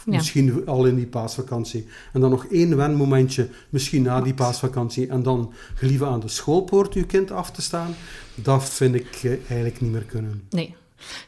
Misschien 0.05 0.67
al 0.67 0.85
in 0.85 0.95
die 0.95 1.07
paasvakantie. 1.07 1.87
En 2.13 2.21
dan 2.21 2.29
nog 2.29 2.45
één 2.45 2.77
wenmomentje, 2.77 3.49
misschien 3.69 4.01
na 4.01 4.21
die 4.21 4.33
paasvakantie. 4.33 5.07
En 5.07 5.23
dan 5.23 5.53
gelieve 5.75 6.05
aan 6.05 6.19
de 6.19 6.27
schoolpoort 6.27 6.93
uw 6.93 7.05
kind 7.05 7.31
af 7.31 7.51
te 7.51 7.61
staan. 7.61 7.95
Dat 8.35 8.69
vind 8.69 8.95
ik 8.95 9.19
eh, 9.23 9.31
eigenlijk 9.31 9.81
niet 9.81 9.91
meer 9.91 10.03
kunnen. 10.03 10.43
Nee. 10.49 10.75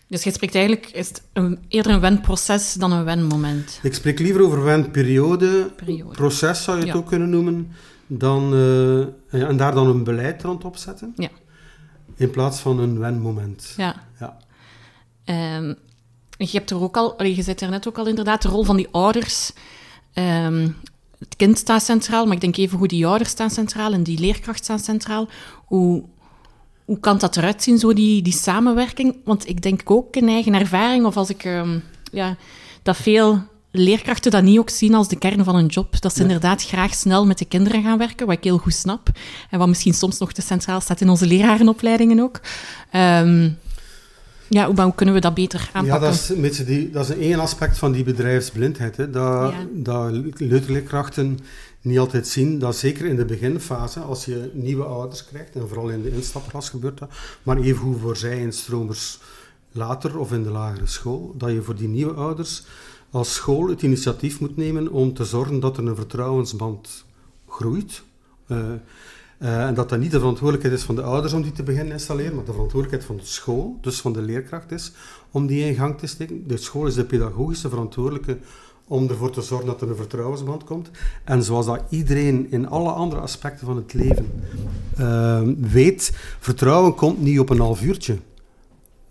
Dus 0.08 0.24
je 0.24 0.32
spreekt 0.32 0.56
eigenlijk, 0.56 0.86
is 0.86 1.08
het 1.08 1.24
een, 1.34 1.60
eerder 1.68 1.92
een 1.92 2.00
wenproces 2.00 2.74
dan 2.74 2.92
een 2.92 3.04
wenmoment? 3.04 3.80
Ik 3.84 3.94
spreek 3.94 4.20
liever 4.20 4.42
over 4.42 4.64
wenperiode. 4.64 5.72
Periode. 5.76 6.16
Proces 6.16 6.64
zou 6.64 6.80
je 6.80 6.86
het 6.86 6.96
ook 6.96 7.08
kunnen 7.08 7.30
noemen. 7.30 7.72
Dan, 8.08 8.54
uh, 8.54 9.00
en 9.50 9.58
daar 9.58 9.74
dan 9.74 9.88
een 9.88 10.04
beleid 10.04 10.44
rond 10.44 10.66
opzetten. 10.66 11.14
Ja. 11.16 11.30
In 12.16 12.30
plaats 12.30 12.60
van 12.60 12.80
een 12.80 13.00
wenmoment. 13.00 13.74
Ja. 13.78 13.96
ja. 14.20 14.38
Um, 15.58 15.78
je 16.38 16.58
hebt 16.58 16.70
er 16.70 16.82
ook 16.82 16.98
al, 16.98 17.24
je 17.24 17.42
zit 17.42 17.62
er 17.62 17.70
net 17.70 17.88
ook 17.88 17.98
al 17.98 18.08
inderdaad, 18.08 18.42
de 18.42 18.50
rol 18.50 18.64
van 18.64 18.78
die 18.78 18.88
ouders. 18.92 19.52
Ehm, 20.14 20.70
het 21.20 21.36
kind 21.36 21.58
staat 21.58 21.84
centraal, 21.84 22.26
maar 22.26 22.36
ik 22.36 22.42
denk 22.42 22.58
even 22.58 22.78
hoe 22.78 22.88
die 22.88 23.08
ouders 23.08 23.30
staan 23.30 23.50
centraal 23.50 23.94
en 23.94 24.04
die 24.04 24.20
leerkracht 24.20 24.64
staan 24.64 24.80
centraal. 24.80 25.28
Hoe, 25.66 26.04
hoe 26.86 27.00
kan 27.00 27.18
dat 27.18 27.38
eruit 27.38 27.64
zien, 27.64 27.78
zo 27.78 27.94
die, 27.94 28.22
die 28.22 28.34
samenwerking? 28.34 29.16
Want 29.24 29.48
ik 29.48 29.62
denk 29.62 29.82
ook 29.84 30.16
in 30.16 30.30
eigen 30.30 30.54
ervaring, 30.54 31.06
of 31.06 31.18
als 31.18 31.30
ik... 31.30 31.44
Ehm, 31.44 31.80
ja, 32.12 32.36
dat 32.84 32.98
veel 32.98 33.42
leerkrachten 33.72 34.32
dat 34.32 34.44
niet 34.44 34.60
ook 34.60 34.70
zien 34.70 34.94
als 34.94 35.08
de 35.08 35.18
kern 35.18 35.44
van 35.44 35.56
een 35.56 35.66
job. 35.66 36.02
Dat 36.02 36.16
ze 36.16 36.22
inderdaad 36.22 36.64
graag 36.64 36.94
snel 36.94 37.26
met 37.26 37.38
de 37.38 37.46
kinderen 37.46 37.84
gaan 37.84 37.98
werken, 37.98 38.26
wat 38.26 38.38
ik 38.38 38.44
heel 38.44 38.58
goed 38.58 38.74
snap. 38.74 39.10
En 39.50 39.60
wat 39.60 39.68
misschien 39.68 39.94
soms 39.94 40.18
nog 40.18 40.34
te 40.34 40.42
centraal 40.42 40.82
staat 40.82 41.02
in 41.02 41.10
onze 41.10 41.28
lerarenopleidingen 41.28 42.20
ook. 42.20 42.42
Um, 42.96 43.58
ja, 44.50 44.74
hoe, 44.74 44.96
kunnen 44.96 45.16
we 45.16 45.22
dat 45.22 45.34
beter 45.34 45.70
aanpakken? 45.74 45.94
Ja, 45.94 46.00
dat 46.00 46.14
is, 46.14 46.30
een 46.30 46.42
beetje 46.42 46.64
die, 46.64 46.90
dat 46.90 47.10
is 47.10 47.16
één 47.18 47.40
aspect 47.40 47.78
van 47.78 47.92
die 47.92 48.04
bedrijfsblindheid. 48.04 48.98
Hè. 48.98 49.10
Dat, 49.10 49.54
ja. 49.84 50.12
dat 50.48 50.70
leerkrachten 50.70 51.40
niet 51.82 52.00
altijd 52.00 52.28
zien 52.28 52.60
dat 52.60 52.76
zeker 52.76 53.06
in 53.06 53.16
de 53.16 53.26
beginfase, 53.26 54.00
als 54.00 54.26
je 54.26 54.52
nieuwe 54.54 54.84
ouders 54.84 55.26
krijgt, 55.26 55.56
en 55.56 55.68
vooral 55.68 55.90
in 55.90 56.02
de 56.02 56.12
instapklas 56.12 56.70
gebeurt 56.70 56.98
dat, 56.98 57.10
maar 57.44 57.58
evengoed 57.58 58.00
voor 58.00 58.18
zij 58.18 58.42
en 58.42 58.54
stromers 58.54 59.20
later 59.72 60.18
of 60.18 60.32
in 60.32 60.44
de 60.44 60.50
lagere 60.50 60.88
school, 60.88 61.34
dat 61.38 61.52
je 61.52 61.62
voor 61.62 61.76
die 61.76 61.88
nieuwe 61.88 62.14
ouders 62.14 62.64
als 63.12 63.34
school 63.34 63.70
het 63.70 63.82
initiatief 63.82 64.40
moet 64.40 64.58
nemen 64.58 64.92
om 64.92 65.14
te 65.14 65.26
zorgen 65.26 65.60
dat 65.60 65.78
er 65.78 65.88
een 65.88 65.96
vertrouwensband 65.96 67.06
groeit. 67.48 68.04
Uh, 68.48 68.58
uh, 69.40 69.68
en 69.68 69.74
dat 69.74 69.90
dat 69.90 70.00
niet 70.00 70.12
de 70.12 70.20
verantwoordelijkheid 70.20 70.80
is 70.80 70.86
van 70.86 70.96
de 70.96 71.02
ouders 71.02 71.34
om 71.34 71.42
die 71.42 71.52
te 71.52 71.64
beginnen 71.64 71.94
installeren, 71.94 72.36
maar 72.36 72.46
de 72.46 72.52
verantwoordelijkheid 72.52 73.06
van 73.06 73.18
de 73.18 73.32
school, 73.32 73.78
dus 73.82 74.02
van 74.02 74.14
de 74.14 74.22
leerkracht 74.22 74.72
is, 74.72 74.92
om 75.32 75.48
die 75.48 75.66
in 75.66 75.76
gang 75.76 75.98
te 75.98 76.08
steken. 76.08 76.48
De 76.48 76.58
school 76.58 76.86
is 76.86 76.94
de 76.94 77.06
pedagogische 77.06 77.70
verantwoordelijke 77.70 78.38
om 78.88 79.10
ervoor 79.10 79.32
te 79.32 79.42
zorgen 79.42 79.68
dat 79.68 79.82
er 79.82 79.90
een 79.90 79.96
vertrouwensband 79.96 80.64
komt. 80.64 80.90
En 81.24 81.44
zoals 81.44 81.66
dat 81.66 81.84
iedereen 81.90 82.48
in 82.50 82.68
alle 82.70 82.92
andere 82.92 83.22
aspecten 83.22 83.66
van 83.66 83.76
het 83.76 83.94
leven 83.94 84.32
uh, 85.00 85.42
weet, 85.58 86.12
vertrouwen 86.40 86.96
komt 86.96 87.22
niet 87.22 87.40
op 87.40 87.50
een 87.50 87.60
half 87.60 87.82
uurtje. 87.82 88.18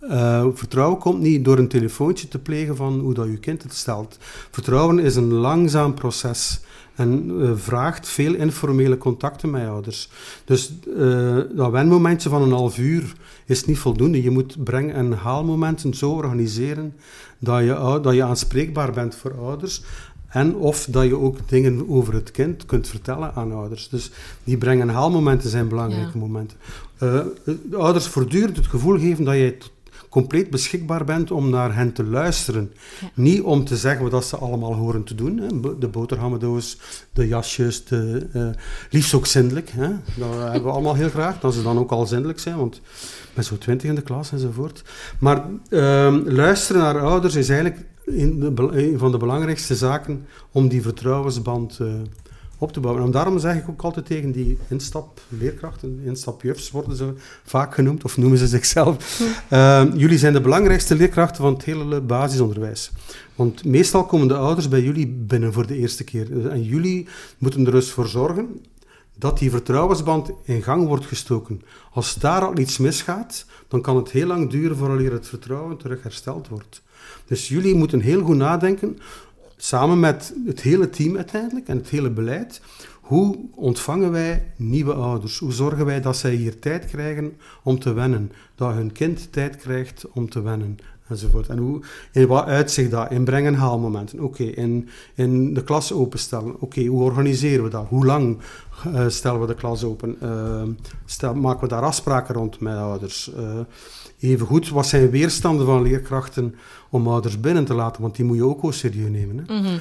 Uh, 0.03 0.47
vertrouwen 0.55 0.99
komt 0.99 1.21
niet 1.21 1.45
door 1.45 1.59
een 1.59 1.69
telefoontje 1.69 2.29
te 2.29 2.39
plegen 2.39 2.77
van 2.77 3.01
hoe 3.01 3.15
dat 3.15 3.27
je 3.27 3.39
kind 3.39 3.63
het 3.63 3.75
stelt. 3.75 4.17
Vertrouwen 4.51 4.99
is 4.99 5.17
een 5.17 5.33
langzaam 5.33 5.95
proces. 5.95 6.61
En 7.01 7.31
uh, 7.31 7.51
vraagt 7.55 8.09
veel 8.09 8.35
informele 8.35 8.99
contacten 8.99 9.51
met 9.51 9.69
ouders. 9.69 10.09
Dus 10.45 10.73
uh, 10.97 11.39
dat 11.55 11.71
wenmomentje 11.71 12.29
van 12.29 12.43
een 12.43 12.53
half 12.53 12.79
uur 12.79 13.13
is 13.45 13.65
niet 13.65 13.79
voldoende. 13.79 14.23
Je 14.23 14.31
moet 14.31 14.65
breng- 14.65 14.93
en 14.93 15.13
haalmomenten 15.13 15.95
zo 15.95 16.11
organiseren 16.11 16.95
dat 17.39 17.61
je, 17.61 17.99
dat 18.03 18.15
je 18.15 18.23
aanspreekbaar 18.23 18.93
bent 18.93 19.15
voor 19.15 19.35
ouders. 19.35 19.83
En 20.29 20.55
of 20.55 20.87
dat 20.91 21.05
je 21.05 21.19
ook 21.19 21.49
dingen 21.49 21.89
over 21.89 22.15
het 22.15 22.31
kind 22.31 22.67
kunt 22.67 22.89
vertellen 22.89 23.35
aan 23.35 23.53
ouders. 23.53 23.89
Dus 23.89 24.11
die 24.45 24.59
breng- 24.59 24.81
en 24.81 24.89
haalmomenten 24.89 25.51
zijn 25.51 25.69
belangrijke 25.69 26.11
ja. 26.13 26.19
momenten. 26.19 26.57
Uh, 27.03 27.21
de 27.45 27.77
ouders 27.77 28.07
voortdurend 28.07 28.57
het 28.57 28.67
gevoel 28.67 28.99
geven 28.99 29.25
dat 29.25 29.35
jij 29.35 29.59
compleet 30.11 30.51
beschikbaar 30.51 31.05
bent 31.05 31.31
om 31.31 31.51
naar 31.51 31.75
hen 31.75 31.93
te 31.93 32.05
luisteren. 32.05 32.73
Ja. 33.01 33.11
Niet 33.15 33.43
om 33.43 33.65
te 33.65 33.77
zeggen 33.77 34.11
wat 34.11 34.25
ze 34.25 34.37
allemaal 34.37 34.75
horen 34.75 35.05
te 35.05 35.15
doen. 35.15 35.39
Hè. 35.39 35.79
De 35.79 35.89
boterhammendoos, 35.89 36.79
de 37.13 37.29
jasjes, 37.29 37.85
de, 37.85 38.27
uh, 38.35 38.49
liefst 38.91 39.15
ook 39.15 39.27
zindelijk. 39.27 39.71
Hè. 39.71 39.89
Dat 40.17 40.35
hebben 40.35 40.63
we 40.63 40.71
allemaal 40.71 40.95
heel 40.95 41.09
graag, 41.09 41.41
dat 41.41 41.55
ze 41.55 41.63
dan 41.63 41.79
ook 41.79 41.91
al 41.91 42.07
zindelijk 42.07 42.39
zijn, 42.39 42.57
want 42.57 42.81
met 43.35 43.45
zo'n 43.45 43.59
twintig 43.59 43.89
in 43.89 43.95
de 43.95 44.03
klas 44.03 44.33
enzovoort. 44.33 44.83
Maar 45.19 45.45
uh, 45.69 46.17
luisteren 46.25 46.83
naar 46.83 47.01
ouders 47.01 47.35
is 47.35 47.49
eigenlijk 47.49 47.85
een, 48.05 48.59
een 48.73 48.99
van 48.99 49.11
de 49.11 49.19
belangrijkste 49.19 49.75
zaken 49.75 50.27
om 50.53 50.69
die 50.69 50.83
vertrouwensband 50.83 51.79
uh, 51.83 51.93
op 52.61 52.73
te 52.73 52.81
bouwen. 52.81 53.05
En 53.05 53.11
daarom 53.11 53.39
zeg 53.39 53.57
ik 53.57 53.69
ook 53.69 53.83
altijd 53.83 54.07
tegen 54.07 54.33
die 54.33 54.59
instapleerkrachten, 54.69 56.01
instapjufs 56.05 56.71
worden 56.71 56.97
ze 56.97 57.13
vaak 57.45 57.75
genoemd, 57.75 58.05
of 58.05 58.17
noemen 58.17 58.39
ze 58.39 58.47
zichzelf. 58.47 59.21
Uh, 59.53 59.85
jullie 59.97 60.19
zijn 60.19 60.33
de 60.33 60.41
belangrijkste 60.41 60.95
leerkrachten 60.95 61.43
van 61.43 61.53
het 61.53 61.65
hele 61.65 62.01
basisonderwijs. 62.01 62.91
Want 63.35 63.65
meestal 63.65 64.05
komen 64.05 64.29
de 64.29 64.37
ouders 64.37 64.69
bij 64.69 64.83
jullie 64.83 65.07
binnen 65.07 65.53
voor 65.53 65.67
de 65.67 65.77
eerste 65.77 66.05
keer. 66.05 66.49
En 66.49 66.63
jullie 66.63 67.09
moeten 67.39 67.67
er 67.67 67.73
dus 67.73 67.91
voor 67.91 68.07
zorgen 68.07 68.61
dat 69.19 69.39
die 69.39 69.51
vertrouwensband 69.51 70.31
in 70.45 70.63
gang 70.63 70.87
wordt 70.87 71.07
gestoken. 71.07 71.63
Als 71.93 72.15
daar 72.15 72.45
al 72.45 72.59
iets 72.59 72.79
misgaat, 72.79 73.45
dan 73.69 73.81
kan 73.81 73.97
het 73.97 74.11
heel 74.11 74.27
lang 74.27 74.51
duren 74.51 74.77
voordat 74.77 75.13
het 75.13 75.29
vertrouwen 75.29 75.77
terug 75.77 76.03
hersteld 76.03 76.49
wordt. 76.49 76.83
Dus 77.27 77.49
jullie 77.49 77.75
moeten 77.75 78.01
heel 78.01 78.23
goed 78.23 78.37
nadenken, 78.37 78.99
samen 79.63 80.01
met 80.01 80.35
het 80.47 80.61
hele 80.61 80.91
team 80.91 81.17
uiteindelijk 81.17 81.69
en 81.69 81.77
het 81.77 81.89
hele 81.89 82.11
beleid, 82.11 82.61
hoe 83.01 83.39
ontvangen 83.55 84.11
wij 84.11 84.53
nieuwe 84.57 84.93
ouders? 84.93 85.39
Hoe 85.39 85.53
zorgen 85.53 85.85
wij 85.85 86.01
dat 86.01 86.17
zij 86.17 86.35
hier 86.35 86.59
tijd 86.59 86.87
krijgen 86.87 87.37
om 87.63 87.79
te 87.79 87.93
wennen? 87.93 88.33
Dat 88.55 88.73
hun 88.73 88.93
kind 88.93 89.33
tijd 89.33 89.57
krijgt 89.57 90.05
om 90.13 90.31
te 90.31 90.43
wennen? 90.43 90.79
Enzovoort. 91.11 91.49
En 91.49 91.59
hoe, 91.59 91.81
in 92.13 92.27
wat 92.27 92.45
uitzicht 92.45 92.91
dat? 92.91 93.11
In 93.11 93.25
breng- 93.25 93.47
en 93.47 93.55
haalmomenten. 93.55 94.21
Oké, 94.21 94.43
in, 94.43 94.89
in 95.15 95.55
de 95.55 95.65
klas 95.65 95.93
openstellen. 95.93 96.61
Oké, 96.61 96.85
hoe 96.85 97.03
organiseren 97.03 97.65
we 97.65 97.71
dat? 97.71 97.87
Hoe 97.89 98.07
lang 98.07 98.39
uh, 98.87 99.09
stellen 99.09 99.41
we 99.41 99.47
de 99.47 99.55
klas 99.55 99.85
open? 99.85 100.17
Uh, 100.23 100.63
stel, 101.05 101.35
maken 101.35 101.61
we 101.61 101.69
daar 101.69 101.83
afspraken 101.83 102.35
rond 102.35 102.61
met 102.61 102.77
ouders? 102.77 103.31
Uh, 103.39 103.59
even 104.19 104.47
goed, 104.47 104.69
wat 104.69 104.87
zijn 104.87 105.11
weerstanden 105.11 105.67
van 105.67 105.83
leerkrachten 105.83 106.55
om 106.91 107.09
ouders 107.09 107.41
binnen 107.41 107.65
te 107.65 107.75
laten? 107.75 108.03
Want 108.03 108.17
die 108.17 108.25
moet 108.25 108.37
je 108.37 108.45
ook 108.45 108.73
serieus 108.73 109.11
nemen. 109.11 109.45
Hè? 109.47 109.55
Mm-hmm. 109.55 109.79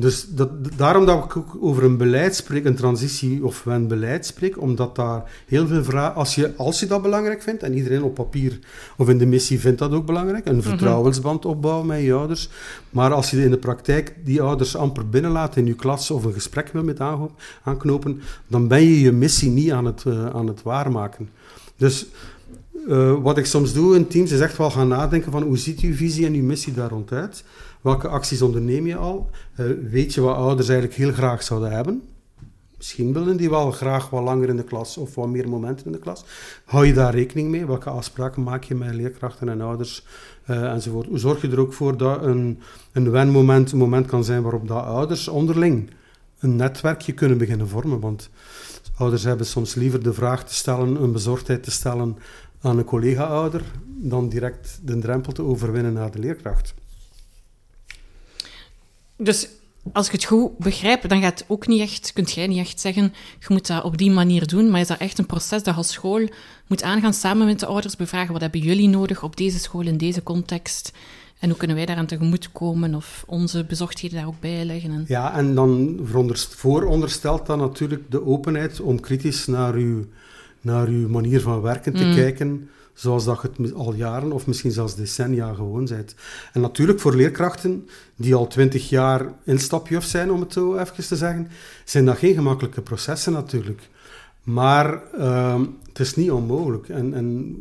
Dus 0.00 0.26
dat, 0.28 0.50
daarom 0.76 1.06
dat 1.06 1.24
ik 1.24 1.36
ook 1.36 1.56
over 1.60 1.84
een 1.84 1.96
beleid 1.96 2.36
spreek, 2.36 2.64
een 2.64 2.74
transitie 2.74 3.44
of 3.44 3.66
een 3.66 3.86
beleid 3.86 4.26
spreek, 4.26 4.60
omdat 4.60 4.96
daar 4.96 5.30
heel 5.46 5.66
veel 5.66 5.84
vragen, 5.84 6.14
als 6.14 6.34
je, 6.34 6.56
als 6.56 6.80
je 6.80 6.86
dat 6.86 7.02
belangrijk 7.02 7.42
vindt, 7.42 7.62
en 7.62 7.74
iedereen 7.74 8.02
op 8.02 8.14
papier 8.14 8.58
of 8.96 9.08
in 9.08 9.18
de 9.18 9.26
missie 9.26 9.60
vindt 9.60 9.78
dat 9.78 9.92
ook 9.92 10.06
belangrijk, 10.06 10.46
een 10.46 10.62
vertrouwensband 10.62 11.44
opbouwen 11.44 11.86
met 11.86 12.02
je 12.02 12.12
ouders, 12.12 12.48
maar 12.90 13.12
als 13.12 13.30
je 13.30 13.44
in 13.44 13.50
de 13.50 13.58
praktijk 13.58 14.14
die 14.24 14.42
ouders 14.42 14.76
amper 14.76 15.08
binnenlaat 15.08 15.56
in 15.56 15.66
je 15.66 15.74
klas 15.74 16.10
of 16.10 16.24
een 16.24 16.32
gesprek 16.32 16.68
wil 16.72 16.84
met 16.84 17.00
aanknopen, 17.62 18.20
dan 18.46 18.68
ben 18.68 18.82
je 18.82 19.00
je 19.00 19.12
missie 19.12 19.50
niet 19.50 19.72
aan 19.72 19.84
het, 19.84 20.04
uh, 20.06 20.26
aan 20.26 20.46
het 20.46 20.62
waarmaken. 20.62 21.28
Dus 21.76 22.06
uh, 22.88 23.14
wat 23.22 23.38
ik 23.38 23.46
soms 23.46 23.72
doe 23.72 23.96
in 23.96 24.06
teams 24.06 24.30
is 24.30 24.40
echt 24.40 24.56
wel 24.56 24.70
gaan 24.70 24.88
nadenken 24.88 25.32
van 25.32 25.42
hoe 25.42 25.58
ziet 25.58 25.80
uw 25.80 25.94
visie 25.94 26.26
en 26.26 26.34
uw 26.34 26.44
missie 26.44 26.72
daar 26.72 26.90
rond 26.90 27.12
uit? 27.12 27.44
Welke 27.80 28.08
acties 28.08 28.42
onderneem 28.42 28.86
je 28.86 28.96
al? 28.96 29.30
Uh, 29.56 29.66
weet 29.90 30.14
je 30.14 30.20
wat 30.20 30.36
ouders 30.36 30.68
eigenlijk 30.68 30.98
heel 30.98 31.12
graag 31.12 31.42
zouden 31.42 31.70
hebben? 31.70 32.02
Misschien 32.78 33.12
willen 33.12 33.36
die 33.36 33.50
wel 33.50 33.70
graag 33.70 34.10
wat 34.10 34.22
langer 34.22 34.48
in 34.48 34.56
de 34.56 34.64
klas 34.64 34.96
of 34.96 35.14
wat 35.14 35.28
meer 35.28 35.48
momenten 35.48 35.86
in 35.86 35.92
de 35.92 35.98
klas. 35.98 36.24
Hou 36.64 36.86
je 36.86 36.92
daar 36.92 37.14
rekening 37.14 37.48
mee? 37.48 37.66
Welke 37.66 37.90
afspraken 37.90 38.42
maak 38.42 38.64
je 38.64 38.74
met 38.74 38.94
leerkrachten 38.94 39.48
en 39.48 39.60
ouders 39.60 40.06
uh, 40.50 40.72
enzovoort? 40.72 41.06
Hoe 41.06 41.18
zorg 41.18 41.40
je 41.42 41.50
er 41.50 41.60
ook 41.60 41.72
voor 41.72 41.96
dat 41.96 42.22
een, 42.22 42.60
een 42.92 43.10
wenmoment 43.10 43.72
een 43.72 43.78
moment 43.78 44.06
kan 44.06 44.24
zijn 44.24 44.42
waarop 44.42 44.68
dat 44.68 44.84
ouders 44.84 45.28
onderling 45.28 45.90
een 46.38 46.56
netwerkje 46.56 47.12
kunnen 47.12 47.38
beginnen 47.38 47.68
vormen? 47.68 48.00
Want 48.00 48.30
ouders 48.96 49.24
hebben 49.24 49.46
soms 49.46 49.74
liever 49.74 50.02
de 50.02 50.12
vraag 50.12 50.44
te 50.44 50.54
stellen, 50.54 51.02
een 51.02 51.12
bezorgdheid 51.12 51.62
te 51.62 51.70
stellen 51.70 52.16
aan 52.60 52.78
een 52.78 52.84
collega-ouder, 52.84 53.62
dan 53.86 54.28
direct 54.28 54.80
de 54.82 54.98
drempel 54.98 55.32
te 55.32 55.42
overwinnen 55.42 55.92
naar 55.92 56.10
de 56.10 56.18
leerkracht. 56.18 56.74
Dus 59.18 59.48
als 59.92 60.06
ik 60.06 60.12
het 60.12 60.24
goed 60.24 60.58
begrijp, 60.58 61.08
dan 61.08 61.20
gaat 61.20 61.44
ook 61.46 61.66
niet 61.66 61.80
echt, 61.80 62.12
kunt 62.12 62.32
jij 62.32 62.46
niet 62.46 62.58
echt 62.58 62.80
zeggen, 62.80 63.12
je 63.38 63.46
moet 63.48 63.66
dat 63.66 63.84
op 63.84 63.98
die 63.98 64.10
manier 64.10 64.46
doen, 64.46 64.70
maar 64.70 64.80
is 64.80 64.86
dat 64.86 64.98
echt 64.98 65.18
een 65.18 65.26
proces 65.26 65.62
dat 65.62 65.64
je 65.64 65.80
als 65.80 65.92
school 65.92 66.28
moet 66.66 66.82
aangaan 66.82 67.14
samen 67.14 67.46
met 67.46 67.60
de 67.60 67.66
ouders, 67.66 67.96
bevragen 67.96 68.32
wat 68.32 68.40
hebben 68.40 68.60
jullie 68.60 68.88
nodig 68.88 69.22
op 69.22 69.36
deze 69.36 69.58
school, 69.58 69.86
in 69.86 69.96
deze 69.96 70.22
context, 70.22 70.92
en 71.38 71.48
hoe 71.48 71.58
kunnen 71.58 71.76
wij 71.76 71.86
daaraan 71.86 72.06
tegemoet 72.06 72.52
komen 72.52 72.94
of 72.94 73.24
onze 73.26 73.64
bezorgdheden 73.64 74.18
daar 74.18 74.26
ook 74.26 74.40
bij 74.40 74.64
leggen? 74.64 74.90
En... 74.90 75.04
Ja, 75.06 75.36
en 75.36 75.54
dan 75.54 76.00
vooronderstelt 76.56 77.46
dat 77.46 77.58
natuurlijk 77.58 78.10
de 78.10 78.26
openheid 78.26 78.80
om 78.80 79.00
kritisch 79.00 79.46
naar 79.46 79.74
uw, 79.74 80.04
naar 80.60 80.86
uw 80.86 81.08
manier 81.08 81.40
van 81.40 81.60
werken 81.60 81.94
te 81.94 82.04
mm. 82.04 82.14
kijken 82.14 82.68
zoals 82.98 83.24
dat 83.24 83.42
je 83.42 83.62
het 83.62 83.74
al 83.74 83.94
jaren 83.94 84.32
of 84.32 84.46
misschien 84.46 84.70
zelfs 84.70 84.94
decennia 84.94 85.54
gewoon 85.54 85.84
bent. 85.84 86.14
En 86.52 86.60
natuurlijk 86.60 87.00
voor 87.00 87.14
leerkrachten 87.14 87.88
die 88.16 88.34
al 88.34 88.46
twintig 88.46 88.88
jaar 88.88 89.32
instapjuf 89.44 90.04
zijn, 90.04 90.30
om 90.30 90.40
het 90.40 90.52
zo 90.52 90.76
even 90.76 91.06
te 91.06 91.16
zeggen, 91.16 91.48
zijn 91.84 92.04
dat 92.04 92.18
geen 92.18 92.34
gemakkelijke 92.34 92.80
processen 92.82 93.32
natuurlijk. 93.32 93.88
Maar 94.42 95.02
uh, 95.18 95.60
het 95.88 95.98
is 95.98 96.16
niet 96.16 96.30
onmogelijk. 96.30 96.88
En, 96.88 97.14
en 97.14 97.56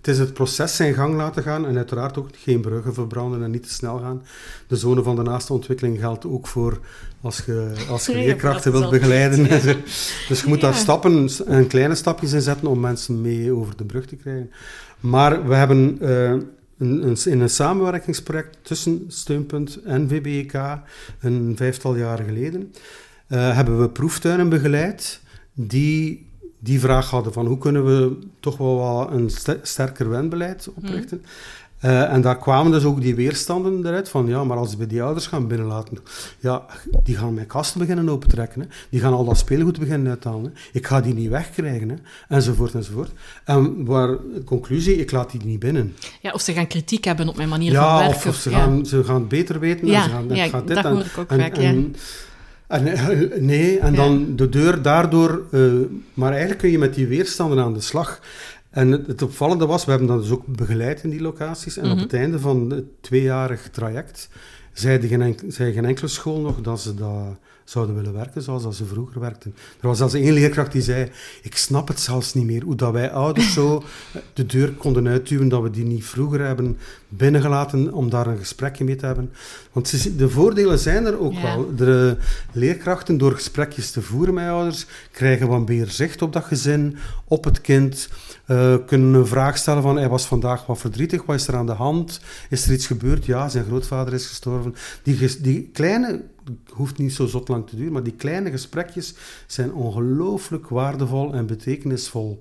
het 0.00 0.08
is 0.08 0.18
het 0.18 0.34
proces 0.34 0.76
zijn 0.76 0.94
gang 0.94 1.14
laten 1.14 1.42
gaan 1.42 1.66
en 1.66 1.76
uiteraard 1.76 2.18
ook 2.18 2.28
geen 2.32 2.60
bruggen 2.60 2.94
verbranden 2.94 3.42
en 3.42 3.50
niet 3.50 3.62
te 3.62 3.72
snel 3.72 3.98
gaan. 3.98 4.22
De 4.66 4.76
zone 4.76 5.02
van 5.02 5.16
de 5.16 5.22
naaste 5.22 5.52
ontwikkeling 5.52 5.98
geldt 5.98 6.26
ook 6.26 6.46
voor 6.46 6.80
als 7.20 7.42
je, 7.46 7.72
als 7.88 8.06
je 8.06 8.14
leerkrachten 8.14 8.72
wilt 8.72 8.90
begeleiden. 8.90 9.48
Dus 10.28 10.40
je 10.40 10.48
moet 10.48 10.60
daar 10.60 10.74
stappen 10.74 11.28
en 11.46 11.66
kleine 11.66 11.94
stapjes 11.94 12.32
in 12.32 12.40
zetten 12.40 12.68
om 12.68 12.80
mensen 12.80 13.20
mee 13.20 13.52
over 13.52 13.76
de 13.76 13.84
brug 13.84 14.06
te 14.06 14.16
krijgen. 14.16 14.50
Maar 15.00 15.48
we 15.48 15.54
hebben 15.54 15.98
uh, 16.02 16.30
een, 16.30 16.46
een, 16.78 17.16
in 17.24 17.40
een 17.40 17.50
samenwerkingsproject 17.50 18.56
tussen 18.62 19.04
Steunpunt 19.08 19.82
en 19.82 20.08
VBEK, 20.08 20.52
een 21.20 21.52
vijftal 21.56 21.96
jaar 21.96 22.18
geleden, 22.18 22.72
uh, 23.28 23.54
hebben 23.54 23.80
we 23.80 23.88
proeftuinen 23.88 24.48
begeleid 24.48 25.20
die 25.54 26.29
die 26.60 26.80
vraag 26.80 27.10
hadden 27.10 27.32
van 27.32 27.46
hoe 27.46 27.58
kunnen 27.58 27.84
we 27.84 28.18
toch 28.40 28.56
wel 28.56 29.08
een 29.12 29.30
sterker 29.62 30.08
wenbeleid 30.08 30.68
oprichten. 30.74 31.18
Mm. 31.18 31.28
Uh, 31.84 32.12
en 32.12 32.20
daar 32.20 32.38
kwamen 32.38 32.72
dus 32.72 32.84
ook 32.84 33.00
die 33.00 33.14
weerstanden 33.14 33.86
eruit 33.86 34.08
van, 34.08 34.26
ja, 34.26 34.44
maar 34.44 34.56
als 34.56 34.76
we 34.76 34.86
die 34.86 35.02
ouders 35.02 35.26
gaan 35.26 35.48
binnenlaten, 35.48 35.98
ja, 36.38 36.64
die 37.02 37.16
gaan 37.16 37.34
mijn 37.34 37.46
kasten 37.46 37.80
beginnen 37.80 38.08
opentrekken, 38.08 38.60
hè. 38.60 38.66
die 38.90 39.00
gaan 39.00 39.12
al 39.12 39.24
dat 39.24 39.38
speelgoed 39.38 39.78
beginnen 39.78 40.08
uithalen, 40.08 40.44
hè. 40.44 40.50
ik 40.78 40.86
ga 40.86 41.00
die 41.00 41.14
niet 41.14 41.28
wegkrijgen, 41.28 41.88
hè. 41.88 41.94
enzovoort, 42.28 42.74
enzovoort. 42.74 43.10
En 43.44 43.84
waar, 43.84 44.16
conclusie, 44.44 44.96
ik 44.96 45.10
laat 45.10 45.30
die 45.30 45.44
niet 45.44 45.58
binnen. 45.58 45.94
Ja, 46.20 46.32
of 46.32 46.40
ze 46.40 46.52
gaan 46.52 46.66
kritiek 46.66 47.04
hebben 47.04 47.28
op 47.28 47.36
mijn 47.36 47.48
manier 47.48 47.74
van 47.74 47.98
werken. 47.98 48.14
Of, 48.16 48.26
of 48.26 48.34
ze, 48.34 48.50
ja. 48.50 48.58
gaan, 48.58 48.86
ze 48.86 49.04
gaan 49.04 49.28
beter 49.28 49.60
weten. 49.60 49.86
Ja, 49.86 49.96
en 49.96 50.02
ze 50.02 50.10
gaan, 50.10 50.28
ja, 50.28 50.48
gaat 50.48 50.66
dit 50.66 50.76
dat 50.82 50.84
hoor 50.84 51.04
ik 51.04 51.18
ook 51.18 51.32
vaak, 51.32 51.56
ja. 51.56 51.74
En, 52.70 52.82
nee, 53.44 53.78
en 53.78 53.94
dan 53.94 54.36
de 54.36 54.48
deur 54.48 54.82
daardoor... 54.82 55.42
Uh, 55.50 55.72
maar 56.14 56.30
eigenlijk 56.30 56.60
kun 56.60 56.70
je 56.70 56.78
met 56.78 56.94
die 56.94 57.06
weerstanden 57.06 57.58
aan 57.58 57.74
de 57.74 57.80
slag. 57.80 58.20
En 58.70 58.90
het, 58.90 59.06
het, 59.06 59.22
opvallende 59.22 59.66
was, 59.66 59.84
we 59.84 59.90
hebben 59.90 60.08
dat 60.08 60.22
dus 60.22 60.30
ook 60.30 60.46
begeleid 60.46 61.02
in 61.02 61.10
die 61.10 61.20
locaties. 61.20 61.76
En 61.76 61.84
mm 61.84 61.90
-hmm. 61.90 61.98
op 61.98 62.04
het 62.04 62.20
einde 62.20 62.38
van 62.38 62.70
het 62.70 62.84
tweejarig 63.00 63.68
traject 63.70 64.28
zei, 64.72 65.08
geen, 65.08 65.38
zei 65.48 65.72
geen 65.72 65.84
enkele 65.84 66.08
school 66.08 66.40
nog 66.40 66.60
dat 66.60 66.80
ze 66.80 66.94
dat 66.94 67.38
zouden 67.70 67.94
willen 67.94 68.12
werken 68.12 68.42
zoals 68.42 68.62
dat 68.62 68.74
ze 68.74 68.84
vroeger 68.84 69.20
werkten. 69.20 69.54
Er 69.80 69.88
was 69.88 69.98
zelfs 69.98 70.14
één 70.14 70.32
leerkracht 70.32 70.72
die 70.72 70.82
zei, 70.82 71.10
ik 71.42 71.56
snap 71.56 71.88
het 71.88 72.00
zelfs 72.00 72.34
niet 72.34 72.44
meer, 72.44 72.62
hoe 72.62 72.74
dat 72.74 72.92
wij 72.92 73.10
ouders 73.10 73.52
zo 73.52 73.82
de 74.34 74.46
deur 74.46 74.72
konden 74.72 75.08
uitduwen, 75.08 75.48
dat 75.48 75.62
we 75.62 75.70
die 75.70 75.84
niet 75.84 76.04
vroeger 76.04 76.40
hebben 76.40 76.78
binnengelaten 77.08 77.92
om 77.92 78.10
daar 78.10 78.26
een 78.26 78.38
gesprekje 78.38 78.84
mee 78.84 78.96
te 78.96 79.06
hebben. 79.06 79.32
Want 79.72 80.18
de 80.18 80.28
voordelen 80.28 80.78
zijn 80.78 81.06
er 81.06 81.20
ook 81.20 81.32
ja. 81.32 81.42
wel. 81.42 81.74
De 81.76 82.16
leerkrachten, 82.52 83.18
door 83.18 83.32
gesprekjes 83.32 83.90
te 83.90 84.02
voeren 84.02 84.34
met 84.34 84.48
ouders, 84.48 84.86
krijgen 85.10 85.48
wat 85.48 85.68
meer 85.68 85.86
zicht 85.86 86.22
op 86.22 86.32
dat 86.32 86.44
gezin, 86.44 86.96
op 87.24 87.44
het 87.44 87.60
kind, 87.60 88.08
uh, 88.46 88.76
kunnen 88.86 89.14
een 89.14 89.26
vraag 89.26 89.56
stellen 89.58 89.82
van, 89.82 89.96
hij 89.96 90.08
was 90.08 90.26
vandaag 90.26 90.66
wat 90.66 90.78
verdrietig, 90.78 91.24
wat 91.24 91.36
is 91.36 91.48
er 91.48 91.56
aan 91.56 91.66
de 91.66 91.72
hand? 91.72 92.20
Is 92.48 92.66
er 92.66 92.72
iets 92.72 92.86
gebeurd? 92.86 93.24
Ja, 93.26 93.48
zijn 93.48 93.64
grootvader 93.64 94.14
is 94.14 94.26
gestorven. 94.26 94.74
Die, 95.02 95.40
die 95.40 95.70
kleine 95.72 96.22
hoeft 96.72 96.98
niet 96.98 97.12
zo 97.12 97.26
zot 97.26 97.48
lang 97.48 97.66
te 97.66 97.76
duren, 97.76 97.92
maar 97.92 98.02
die 98.02 98.12
kleine 98.12 98.50
gesprekjes 98.50 99.14
zijn 99.46 99.74
ongelooflijk 99.74 100.68
waardevol 100.68 101.32
en 101.32 101.46
betekenisvol. 101.46 102.38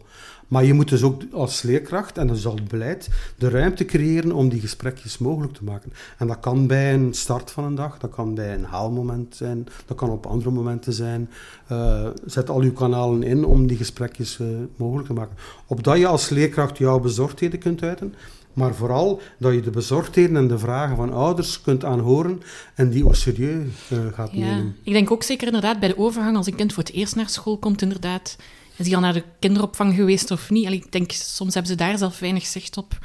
Maar 0.50 0.66
je 0.66 0.74
moet 0.74 0.89
dus 0.89 1.04
ook 1.04 1.22
als 1.32 1.62
leerkracht, 1.62 2.18
en 2.18 2.28
dat 2.28 2.38
is 2.38 2.46
al 2.46 2.56
het 2.56 2.68
beleid, 2.68 3.10
de 3.38 3.50
ruimte 3.50 3.86
creëren 3.86 4.32
om 4.32 4.50
die 4.50 4.60
gesprekjes 4.60 5.18
mogelijk 5.18 5.54
te 5.54 5.63
maken. 5.63 5.94
En 6.18 6.28
dat 6.28 6.39
kan 6.39 6.68
bij 6.68 6.94
een 6.94 7.13
start 7.13 7.51
van 7.51 7.63
een 7.63 7.75
dag, 7.75 7.98
dat 7.98 8.10
kan 8.10 8.36
bij 8.36 8.54
een 8.54 8.63
haalmoment 8.63 9.36
zijn, 9.36 9.68
dat 9.86 9.98
kan 9.98 10.10
op 10.10 10.25
andere 10.25 10.51
momenten 10.51 10.94
zijn. 10.94 11.30
Uh, 11.72 12.08
zet 12.25 12.50
al 12.50 12.62
uw 12.62 12.74
kanalen 12.74 13.24
in 13.24 13.46
om 13.46 13.68
die 13.68 13.78
gesprekjes 13.78 14.39
uh, 14.39 14.48
mogelijk 14.75 15.08
te 15.08 15.13
maken. 15.13 15.36
Opdat 15.66 15.98
je 15.98 16.08
als 16.08 16.30
leerkracht 16.30 16.78
jouw 16.78 17.00
bezorgdheden 17.00 17.60
kunt 17.60 17.84
uiten, 17.84 18.13
maar 18.60 18.75
vooral 18.75 19.22
dat 19.38 19.54
je 19.54 19.62
de 19.62 19.70
bezorgdheden 19.70 20.36
en 20.36 20.48
de 20.48 20.60
vragen 20.60 20.96
van 20.96 21.13
ouders 21.13 21.62
kunt 21.62 21.86
aanhoren 21.86 22.42
en 22.75 22.89
die 22.89 23.04
au 23.04 23.16
serieus 23.16 23.68
uh, 23.94 24.00
gaat 24.13 24.30
ja, 24.32 24.46
nemen. 24.46 24.75
Ik 24.84 24.94
denk 24.94 25.12
ook 25.12 25.24
zeker 25.24 25.48
inderdaad 25.48 25.80
bij 25.80 25.89
de 25.89 25.98
overgang, 25.98 26.38
als 26.38 26.48
een 26.48 26.56
kind 26.56 26.74
voor 26.74 26.84
het 26.84 26.92
eerst 26.94 27.16
naar 27.16 27.30
school 27.30 27.58
komt, 27.58 27.82
inderdaad, 27.82 28.36
is 28.75 28.86
hij 28.86 28.96
al 28.96 29.01
naar 29.01 29.13
de 29.13 29.24
kinderopvang 29.39 29.96
geweest 29.96 30.32
of 30.32 30.50
niet? 30.50 30.66
Allee, 30.66 30.78
ik 30.78 30.92
denk, 30.92 31.12
soms 31.12 31.54
hebben 31.54 31.72
ze 31.72 31.78
daar 31.78 31.98
zelf 31.98 32.20
weinig 32.20 32.46
zicht 32.46 32.78
op. 32.78 32.98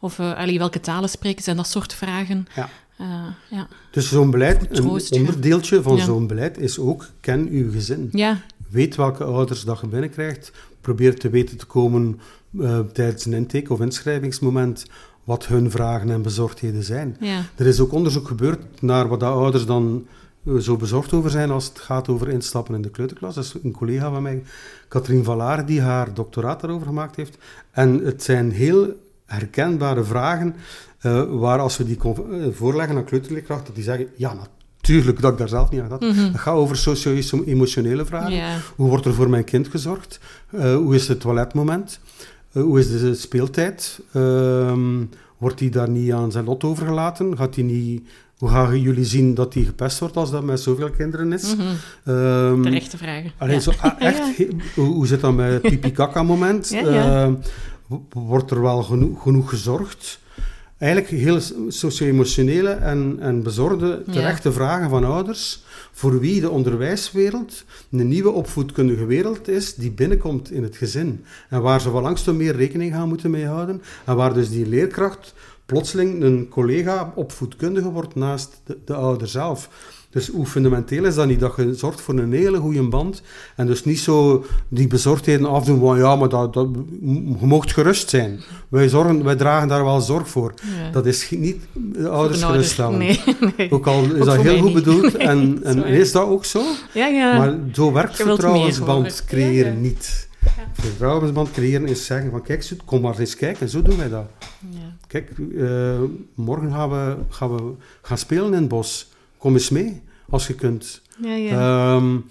Of 0.00 0.18
uh, 0.18 0.36
allee, 0.36 0.58
welke 0.58 0.80
talen 0.80 1.08
spreken 1.08 1.42
ze 1.42 1.50
en 1.50 1.56
dat 1.56 1.68
soort 1.68 1.94
vragen. 1.94 2.46
Ja. 2.54 2.68
Uh, 3.00 3.06
ja. 3.50 3.68
Dus 3.90 4.08
zo'n 4.08 4.30
beleid, 4.30 4.78
een 4.78 4.88
onderdeeltje 5.10 5.82
van 5.82 5.98
zo'n 5.98 6.26
beleid 6.26 6.58
is 6.58 6.78
ook 6.78 7.10
ken 7.20 7.48
uw 7.48 7.70
gezin. 7.70 8.08
Ja. 8.12 8.40
Weet 8.68 8.96
welke 8.96 9.24
ouders 9.24 9.64
dat 9.64 9.80
je 9.80 9.86
binnenkrijgt. 9.86 10.52
Probeer 10.80 11.18
te 11.18 11.30
weten 11.30 11.56
te 11.56 11.66
komen 11.66 12.20
uh, 12.50 12.78
tijdens 12.80 13.24
een 13.24 13.32
intake- 13.32 13.72
of 13.72 13.80
inschrijvingsmoment 13.80 14.86
wat 15.24 15.46
hun 15.46 15.70
vragen 15.70 16.10
en 16.10 16.22
bezorgdheden 16.22 16.84
zijn. 16.84 17.16
Ja. 17.20 17.42
Er 17.56 17.66
is 17.66 17.80
ook 17.80 17.92
onderzoek 17.92 18.28
gebeurd 18.28 18.82
naar 18.82 19.08
wat 19.08 19.20
de 19.20 19.26
ouders 19.26 19.66
dan 19.66 20.06
zo 20.60 20.76
bezorgd 20.76 21.12
over 21.12 21.30
zijn 21.30 21.50
als 21.50 21.64
het 21.64 21.78
gaat 21.78 22.08
over 22.08 22.28
instappen 22.28 22.74
in 22.74 22.82
de 22.82 22.90
kleuterklas. 22.90 23.34
Dat 23.34 23.44
is 23.44 23.54
een 23.62 23.72
collega 23.72 24.10
van 24.10 24.22
mij, 24.22 24.42
Katrien 24.88 25.24
Vallaar, 25.24 25.66
die 25.66 25.80
haar 25.80 26.14
doctoraat 26.14 26.60
daarover 26.60 26.86
gemaakt 26.86 27.16
heeft. 27.16 27.38
En 27.70 28.04
het 28.04 28.22
zijn 28.22 28.50
heel 28.50 29.06
herkenbare 29.26 30.04
vragen, 30.04 30.54
uh, 31.02 31.22
waar 31.30 31.58
als 31.58 31.76
we 31.76 31.84
die 31.84 31.98
eh, 32.02 32.12
voorleggen 32.52 32.96
aan 32.96 33.04
kleuterleerkrachten, 33.04 33.74
die 33.74 33.82
zeggen, 33.82 34.06
ja, 34.16 34.34
natuurlijk 34.88 35.20
dat 35.20 35.32
ik 35.32 35.38
daar 35.38 35.48
zelf 35.48 35.70
niet 35.70 35.80
aan 35.80 35.90
had. 35.90 36.00
Mm 36.00 36.08
Het 36.08 36.38
gaat 36.38 36.54
over 36.54 36.76
socio-emotionele 36.76 38.04
vragen. 38.04 38.62
Hoe 38.76 38.88
wordt 38.88 39.04
er 39.04 39.14
voor 39.14 39.30
mijn 39.30 39.44
kind 39.44 39.68
gezorgd? 39.68 40.20
Uh, 40.54 40.74
hoe 40.74 40.94
is 40.94 41.08
het 41.08 41.20
toiletmoment? 41.20 42.00
hoe 42.52 42.78
is 42.78 43.00
de 43.00 43.14
speeltijd? 43.14 44.00
Ehm, 44.12 45.04
wordt 45.38 45.60
hij 45.60 45.68
daar 45.68 45.88
niet 45.88 46.12
aan 46.12 46.32
zijn 46.32 46.44
lot 46.44 46.64
overgelaten? 46.64 47.36
Gaat 47.36 47.54
hij 47.54 47.64
niet 47.64 48.08
hoe 48.38 48.48
gaan 48.48 48.80
jullie 48.80 49.04
zien 49.04 49.34
dat 49.34 49.52
die 49.52 49.64
gepest 49.64 49.98
wordt 49.98 50.16
als 50.16 50.30
dat 50.30 50.42
met 50.42 50.60
zoveel 50.60 50.90
kinderen 50.90 51.32
is? 51.32 51.54
Mm 51.56 51.64
-hmm. 52.04 52.62
Terechte 52.62 52.96
vragen. 52.96 53.32
Alleen 53.38 53.62
zo, 53.62 53.72
ah, 53.80 53.92
echt, 54.08 54.20
hoe, 54.74 55.06
zit 55.06 55.20
dat 55.20 55.34
met 55.34 55.62
pipi-kaka-moment? 55.70 56.72
uh, 56.72 57.28
wordt 58.12 58.50
er 58.50 58.62
wel 58.62 58.82
genoeg, 58.82 59.22
genoeg 59.22 59.48
gezorgd? 59.48 60.20
Eigenlijk 60.78 61.10
heel 61.10 61.40
socio-emotionele 61.68 62.70
en, 62.70 63.16
en 63.20 63.42
bezorgde, 63.42 64.02
terechte 64.10 64.52
vragen 64.52 64.90
van 64.90 65.04
ouders, 65.04 65.62
voor 65.92 66.20
wie 66.20 66.40
de 66.40 66.50
onderwijswereld 66.50 67.64
een 67.90 68.08
nieuwe 68.08 68.30
opvoedkundige 68.30 69.06
wereld 69.06 69.48
is 69.48 69.74
die 69.74 69.90
binnenkomt 69.90 70.50
in 70.50 70.62
het 70.62 70.76
gezin. 70.76 71.24
En 71.48 71.62
waar 71.62 71.80
ze 71.80 71.92
wel 71.92 72.02
langs 72.02 72.24
meer 72.24 72.56
rekening 72.56 72.92
gaan 72.92 73.08
moeten 73.08 73.30
mee 73.30 73.46
houden. 73.46 73.82
En 74.04 74.16
waar 74.16 74.34
dus 74.34 74.50
die 74.50 74.66
leerkracht 74.66 75.34
plotseling 75.66 76.22
een 76.22 76.48
collega 76.48 77.12
opvoedkundige 77.14 77.90
wordt 77.90 78.14
naast 78.14 78.60
de, 78.64 78.78
de 78.84 78.94
ouder 78.94 79.28
zelf. 79.28 79.68
Dus 80.10 80.28
hoe 80.28 80.46
fundamenteel 80.46 81.04
is 81.04 81.14
dat 81.14 81.26
niet? 81.26 81.40
Dat 81.40 81.56
je 81.56 81.74
zorgt 81.74 82.00
voor 82.00 82.18
een 82.18 82.32
hele 82.32 82.58
goede 82.58 82.88
band 82.88 83.22
en 83.56 83.66
dus 83.66 83.84
niet 83.84 83.98
zo 83.98 84.44
die 84.68 84.86
bezorgdheden 84.86 85.46
afdoen 85.46 85.80
van 85.80 85.98
ja, 85.98 86.16
maar 86.16 86.28
dat, 86.28 86.54
dat, 86.54 86.68
je 87.00 87.36
mocht 87.40 87.72
gerust 87.72 88.08
zijn. 88.08 88.40
Wij, 88.68 88.88
zorgen, 88.88 89.24
wij 89.24 89.36
dragen 89.36 89.68
daar 89.68 89.84
wel 89.84 90.00
zorg 90.00 90.28
voor. 90.28 90.54
Dat 90.92 91.06
is 91.06 91.30
niet 91.30 91.62
de 91.72 92.08
ouders 92.08 92.42
geruststellen. 92.42 92.98
Nee, 92.98 93.20
nee. 93.56 93.70
Ook 93.70 93.86
al 93.86 94.02
is 94.02 94.24
dat 94.24 94.36
heel 94.36 94.60
goed 94.60 94.72
bedoeld 94.72 95.16
en, 95.32 95.60
en 95.62 95.84
is 95.84 96.12
dat 96.12 96.26
ook 96.26 96.44
zo. 96.44 96.62
Ja, 96.94 97.06
ja. 97.06 97.38
Maar 97.38 97.58
zo 97.72 97.92
werkt 97.92 98.16
vertrouwensband 98.16 99.24
creëren 99.24 99.80
niet. 99.80 100.28
Vertrouwensband 100.72 101.50
creëren 101.50 101.86
is 101.86 102.06
zeggen 102.06 102.30
van 102.30 102.42
kijk, 102.42 102.70
kom 102.84 103.00
maar 103.00 103.18
eens 103.18 103.36
kijken 103.36 103.60
en 103.60 103.68
zo 103.68 103.82
doen 103.82 103.96
wij 103.96 104.08
dat. 104.08 104.26
Ja. 104.70 104.96
Kijk, 105.06 105.30
uh, 105.38 105.98
morgen 106.34 106.72
gaan 106.72 106.90
we, 106.90 107.16
gaan 107.28 107.56
we 107.56 107.72
gaan 108.02 108.18
spelen 108.18 108.46
in 108.46 108.52
het 108.52 108.68
bos. 108.68 109.08
Kom 109.38 109.52
eens 109.52 109.70
mee, 109.70 110.02
als 110.28 110.46
je 110.46 110.54
kunt. 110.54 111.02
Ja, 111.22 111.34
ja. 111.34 111.94
Um, 111.94 112.24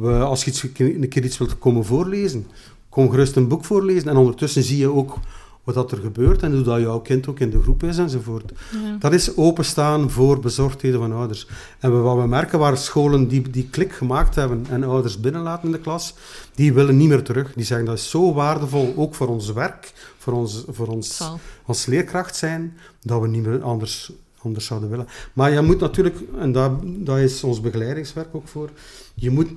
we, 0.00 0.12
als 0.12 0.44
je 0.44 0.50
iets, 0.50 0.62
een 0.62 1.08
keer 1.08 1.24
iets 1.24 1.38
wilt 1.38 1.58
komen 1.58 1.84
voorlezen, 1.84 2.46
kom 2.88 3.10
gerust 3.10 3.36
een 3.36 3.48
boek 3.48 3.64
voorlezen. 3.64 4.08
En 4.08 4.16
ondertussen 4.16 4.62
zie 4.62 4.78
je 4.78 4.92
ook 4.92 5.18
wat 5.64 5.74
dat 5.74 5.92
er 5.92 5.98
gebeurt 5.98 6.42
en 6.42 6.52
hoe 6.52 6.62
dat 6.62 6.80
jouw 6.80 7.00
kind 7.00 7.28
ook 7.28 7.40
in 7.40 7.50
de 7.50 7.62
groep 7.62 7.82
is 7.82 7.98
enzovoort. 7.98 8.52
Ja. 8.72 8.96
Dat 8.98 9.12
is 9.12 9.36
openstaan 9.36 10.10
voor 10.10 10.40
bezorgdheden 10.40 11.00
van 11.00 11.12
ouders. 11.12 11.48
En 11.78 12.02
wat 12.02 12.16
we 12.16 12.26
merken 12.26 12.58
waar 12.58 12.76
scholen 12.76 13.28
die, 13.28 13.50
die 13.50 13.68
klik 13.68 13.92
gemaakt 13.92 14.34
hebben 14.34 14.66
en 14.68 14.84
ouders 14.84 15.20
binnenlaten 15.20 15.64
in 15.66 15.72
de 15.72 15.80
klas, 15.80 16.14
die 16.54 16.72
willen 16.72 16.96
niet 16.96 17.08
meer 17.08 17.22
terug. 17.22 17.52
Die 17.54 17.64
zeggen 17.64 17.86
dat 17.86 17.98
is 17.98 18.10
zo 18.10 18.34
waardevol, 18.34 18.94
ook 18.96 19.14
voor 19.14 19.28
ons 19.28 19.52
werk, 19.52 19.92
voor 20.18 20.32
ons, 20.32 20.64
voor 20.68 20.86
ons 20.86 21.30
als 21.66 21.86
leerkracht 21.86 22.36
zijn, 22.36 22.76
dat 23.00 23.20
we 23.20 23.28
niet 23.28 23.46
meer 23.46 23.62
anders, 23.62 24.12
anders 24.44 24.66
zouden 24.66 24.90
willen. 24.90 25.06
Maar 25.32 25.52
je 25.52 25.60
moet 25.60 25.80
natuurlijk, 25.80 26.16
en 26.38 26.52
daar, 26.52 26.70
daar 26.84 27.20
is 27.20 27.44
ons 27.44 27.60
begeleidingswerk 27.60 28.34
ook 28.34 28.48
voor, 28.48 28.70
je 29.14 29.30
moet 29.30 29.48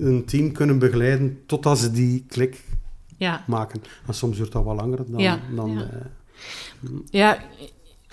een 0.00 0.24
team 0.24 0.52
kunnen 0.52 0.78
begeleiden 0.78 1.40
totdat 1.46 1.78
ze 1.78 1.90
die 1.90 2.24
klik 2.28 2.60
ja. 3.16 3.44
maken. 3.46 3.82
En 4.06 4.14
soms 4.14 4.36
duurt 4.36 4.52
dat 4.52 4.64
wel 4.64 4.74
langer 4.74 5.10
dan... 5.10 5.20
Ja, 5.20 5.40
dan, 5.54 5.70
ja. 5.70 5.88
Uh, 6.82 6.90
ja 7.10 7.38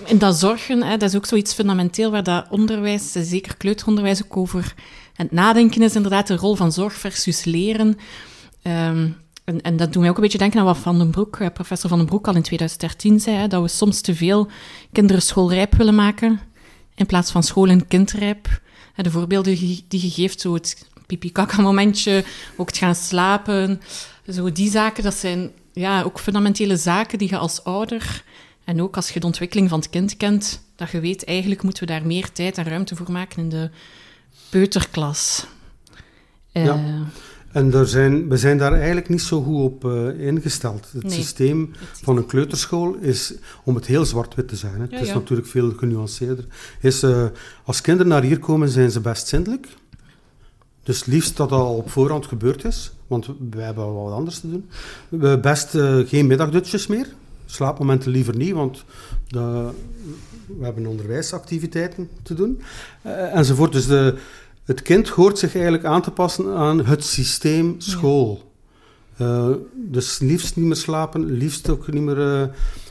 en 0.06 0.18
dat 0.18 0.36
zorgen, 0.36 0.84
hè, 0.84 0.98
dat 0.98 1.10
is 1.10 1.15
ook 1.15 1.26
zoiets 1.26 1.54
fundamenteel 1.54 2.12
waar 2.12 2.24
dat 2.24 2.46
onderwijs, 2.50 3.12
zeker 3.12 3.58
kleuteronderwijs, 3.58 4.24
ook 4.24 4.38
over 4.38 4.74
aan 5.15 5.26
het 5.26 5.32
nadenken 5.32 5.82
is. 5.82 5.96
Inderdaad, 5.96 6.28
de 6.28 6.36
rol 6.36 6.56
van 6.56 6.72
zorg 6.72 6.94
versus 6.94 7.44
leren. 7.44 7.98
Um, 8.63 9.15
en, 9.50 9.62
en, 9.62 9.78
dat 9.78 9.94
doet 9.94 10.02
mij 10.02 10.10
ook 10.10 10.16
een 10.16 10.22
beetje 10.22 10.38
denken 10.38 10.60
aan 10.60 10.66
wat 10.66 10.78
Van 10.78 10.98
den 10.98 11.12
Broek, 11.12 11.40
eh, 11.40 11.48
professor 11.54 11.90
Van 11.90 11.98
den 11.98 12.08
Broek 12.08 12.28
al 12.28 12.36
in 12.36 12.42
2013 12.42 13.20
zei, 13.20 13.36
hè, 13.36 13.48
dat 13.48 13.62
we 13.62 13.68
soms 13.68 14.02
te 14.02 14.16
veel 14.16 14.48
kinderen 14.92 15.22
schoolrijp 15.22 15.76
willen 15.76 15.96
maken, 15.96 16.40
in 16.96 17.06
plaats 17.06 17.32
van 17.32 17.44
school- 17.44 17.70
en 17.70 17.88
kindrijp. 17.88 18.62
De 18.96 19.12
voorbeelden 19.12 19.56
die 19.58 19.86
je 19.88 20.10
geeft, 20.10 20.42
zo 20.42 20.54
het 20.54 20.88
pipi-kaka-momentje, 21.06 22.24
ook 22.58 22.68
het 22.68 22.78
gaan 22.78 22.96
slapen, 22.96 23.82
zo 24.28 24.52
die 24.52 24.70
zaken, 24.70 25.04
dat 25.04 25.14
zijn 25.14 25.52
ja, 25.74 26.02
ook 26.02 26.20
fundamentele 26.20 26.78
zaken 26.78 27.18
die 27.18 27.30
je 27.30 27.38
als 27.38 27.64
ouder 27.64 28.24
en 28.64 28.82
ook 28.82 28.96
als 28.96 29.10
je 29.10 29.20
de 29.20 29.26
ontwikkeling 29.26 29.70
van 29.70 29.80
het 29.80 29.90
kind 29.90 30.18
kent, 30.18 30.64
dat 30.76 30.92
je 30.92 31.00
weet, 31.00 31.26
eigenlijk 31.26 31.64
moeten 31.64 31.86
we 31.86 31.92
daar 31.92 32.06
meer 32.06 32.32
tijd 32.32 32.58
en 32.58 32.64
ruimte 32.64 32.96
voor 32.96 33.12
maken 33.12 33.42
in 33.42 33.50
de 33.50 33.70
peuterklas. 34.50 35.46
Ja. 36.52 36.76
Uh, 36.76 37.02
en 37.52 37.74
er 37.74 37.88
zijn, 37.88 38.30
we 38.30 38.38
zijn 38.38 38.58
daar 38.58 38.74
eigenlijk 38.74 39.10
niet 39.10 39.22
zo 39.22 39.42
goed 39.42 39.62
op 39.62 39.86
uh, 39.86 40.28
ingesteld. 40.28 40.92
Het 41.02 41.12
systeem 41.12 41.72
van 41.92 42.18
een 42.18 42.26
kleuterschool 42.26 42.96
is, 42.96 43.34
om 43.64 43.76
het 43.76 43.86
heel 43.86 44.06
zwart-wit 44.06 44.48
te 44.48 44.56
zeggen, 44.56 44.82
het 44.82 45.02
is 45.02 45.14
natuurlijk 45.14 45.48
veel 45.48 45.74
genuanceerder, 45.78 46.46
is 46.82 47.04
uh, 47.04 47.26
als 47.64 47.82
kinderen 47.82 48.12
naar 48.12 48.24
hier 48.24 48.40
komen, 48.40 48.70
zijn 48.70 48.92
ze 48.92 49.00
best 49.00 49.28
zindelijk. 49.28 49.68
Dus 50.84 51.06
liefst 51.06 51.38
dat 51.38 51.50
dat 51.50 51.60
al 51.60 51.76
op 51.76 51.90
voorhand 51.90 52.26
gebeurd 52.26 52.66
is, 52.66 52.92
want 53.08 53.28
wij 53.50 53.66
hebben 53.66 53.84
wel 53.84 54.04
wat 54.04 54.14
anders 54.14 54.40
te 54.40 54.50
doen. 54.50 54.70
We 55.10 55.40
best 55.42 55.76
uh, 55.76 56.08
geen 56.08 56.28
middagdutjes 56.28 56.88
meer. 56.88 57.08
Slaapmomenten 57.46 58.12
liever 58.12 58.36
niet, 58.36 58.54
want 58.54 58.84
de, 59.28 59.70
we 60.58 60.66
hebben 60.66 60.86
onderwijsactiviteiten 60.86 62.10
te 62.22 62.34
doen. 62.34 62.62
Enzovoort. 63.34 63.72
Dus 63.72 63.88
de, 63.88 64.18
het 64.70 64.82
kind 64.82 65.10
hoort 65.10 65.40
zich 65.40 65.54
eigenlijk 65.54 65.86
aan 65.86 66.02
te 66.02 66.12
passen 66.12 66.56
aan 66.56 66.86
het 66.86 67.04
systeem 67.04 67.76
school. 67.78 68.52
Uh, 69.22 69.50
dus 69.74 70.20
liefst 70.20 70.56
niet 70.56 70.66
meer 70.66 70.76
slapen, 70.76 71.26
liefst 71.26 71.70
ook 71.70 71.92
niet 71.92 72.04
meer 72.04 72.18
uh, 72.18 72.48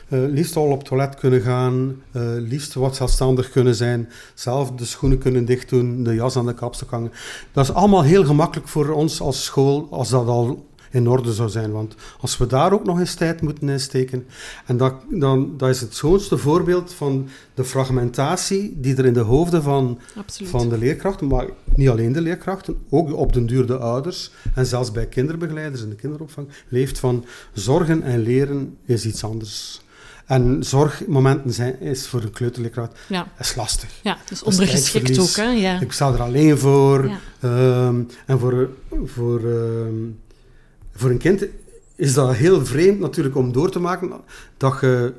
liefst 0.09 0.55
al 0.55 0.71
op 0.71 0.77
het 0.77 0.87
toilet 0.87 1.15
kunnen 1.15 1.41
gaan, 1.41 2.01
liefst 2.37 2.73
wat 2.73 2.95
zelfstandig 2.95 3.49
kunnen 3.49 3.75
zijn, 3.75 4.09
zelf 4.33 4.71
de 4.71 4.85
schoenen 4.85 5.17
kunnen 5.17 5.45
dicht 5.45 5.69
doen, 5.69 6.03
de 6.03 6.13
jas 6.13 6.35
aan 6.35 6.45
de 6.45 6.53
kapstok 6.53 6.89
hangen. 6.89 7.11
Dat 7.51 7.63
is 7.63 7.73
allemaal 7.73 8.03
heel 8.03 8.25
gemakkelijk 8.25 8.67
voor 8.67 8.89
ons 8.89 9.21
als 9.21 9.43
school, 9.43 9.87
als 9.91 10.09
dat 10.09 10.27
al 10.27 10.68
in 10.91 11.07
orde 11.09 11.33
zou 11.33 11.49
zijn. 11.49 11.71
Want 11.71 11.95
als 12.19 12.37
we 12.37 12.47
daar 12.47 12.73
ook 12.73 12.85
nog 12.85 12.99
eens 12.99 13.13
tijd 13.13 13.41
moeten 13.41 13.69
insteken, 13.69 14.27
en 14.65 14.77
dat, 14.77 14.93
dan, 15.09 15.53
dat 15.57 15.69
is 15.69 15.81
het 15.81 15.95
schoonste 15.95 16.37
voorbeeld 16.37 16.93
van 16.93 17.29
de 17.53 17.63
fragmentatie 17.63 18.77
die 18.79 18.95
er 18.95 19.05
in 19.05 19.13
de 19.13 19.19
hoofden 19.19 19.63
van, 19.63 19.99
van 20.43 20.69
de 20.69 20.77
leerkrachten, 20.77 21.27
maar 21.27 21.47
niet 21.75 21.89
alleen 21.89 22.11
de 22.11 22.21
leerkrachten, 22.21 22.77
ook 22.89 23.13
op 23.13 23.33
den 23.33 23.45
duur 23.45 23.65
de 23.65 23.77
ouders 23.77 24.31
en 24.55 24.65
zelfs 24.65 24.91
bij 24.91 25.07
kinderbegeleiders 25.07 25.81
in 25.81 25.89
de 25.89 25.95
kinderopvang, 25.95 26.47
leeft 26.67 26.99
van 26.99 27.25
zorgen 27.53 28.03
en 28.03 28.19
leren 28.19 28.77
is 28.85 29.05
iets 29.05 29.23
anders. 29.23 29.81
En 30.25 30.63
zorgmomenten 30.63 31.53
zijn, 31.53 31.79
is 31.79 32.07
voor 32.07 32.21
een 32.21 32.31
kleuterleerkracht 32.31 32.97
Ja, 33.07 33.27
is 33.39 33.55
lastig. 33.55 33.89
ja 34.03 34.17
dus 34.29 34.43
ondergeschikt 34.43 35.19
ook, 35.19 35.35
hè? 35.35 35.49
Ja. 35.49 35.79
Ik 35.79 35.91
sta 35.91 36.13
er 36.13 36.21
alleen 36.21 36.57
voor. 36.57 37.07
Ja. 37.07 37.19
Ehm, 37.39 38.01
en 38.25 38.39
voor, 38.39 38.69
voor, 39.05 39.39
ehm, 39.39 39.93
voor 40.93 41.09
een 41.09 41.17
kind 41.17 41.45
is 41.95 42.13
dat 42.13 42.33
heel 42.33 42.65
vreemd 42.65 42.99
natuurlijk 42.99 43.35
om 43.35 43.51
door 43.51 43.71
te 43.71 43.79
maken 43.79 44.11
dat 44.57 44.77
je 44.81 45.13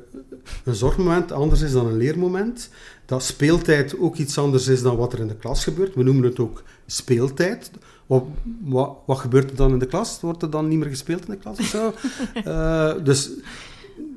een 0.63 0.75
zorgmoment 0.75 1.31
anders 1.31 1.61
is 1.61 1.71
dan 1.71 1.85
een 1.85 1.97
leermoment. 1.97 2.69
Dat 3.05 3.23
speeltijd 3.23 3.99
ook 3.99 4.15
iets 4.15 4.37
anders 4.37 4.67
is 4.67 4.81
dan 4.81 4.95
wat 4.95 5.13
er 5.13 5.19
in 5.19 5.27
de 5.27 5.35
klas 5.35 5.63
gebeurt. 5.63 5.95
We 5.95 6.03
noemen 6.03 6.23
het 6.23 6.39
ook 6.39 6.63
speeltijd. 6.85 7.71
Wat, 8.05 8.23
wat, 8.63 8.97
wat 9.05 9.17
gebeurt 9.17 9.49
er 9.49 9.55
dan 9.55 9.71
in 9.71 9.79
de 9.79 9.85
klas? 9.85 10.21
Wordt 10.21 10.41
er 10.41 10.49
dan 10.49 10.67
niet 10.67 10.79
meer 10.79 10.89
gespeeld 10.89 11.25
in 11.25 11.31
de 11.31 11.37
klas 11.37 11.59
of 11.59 11.65
zo? 11.65 11.93
Eh, 12.43 12.93
dus 13.03 13.29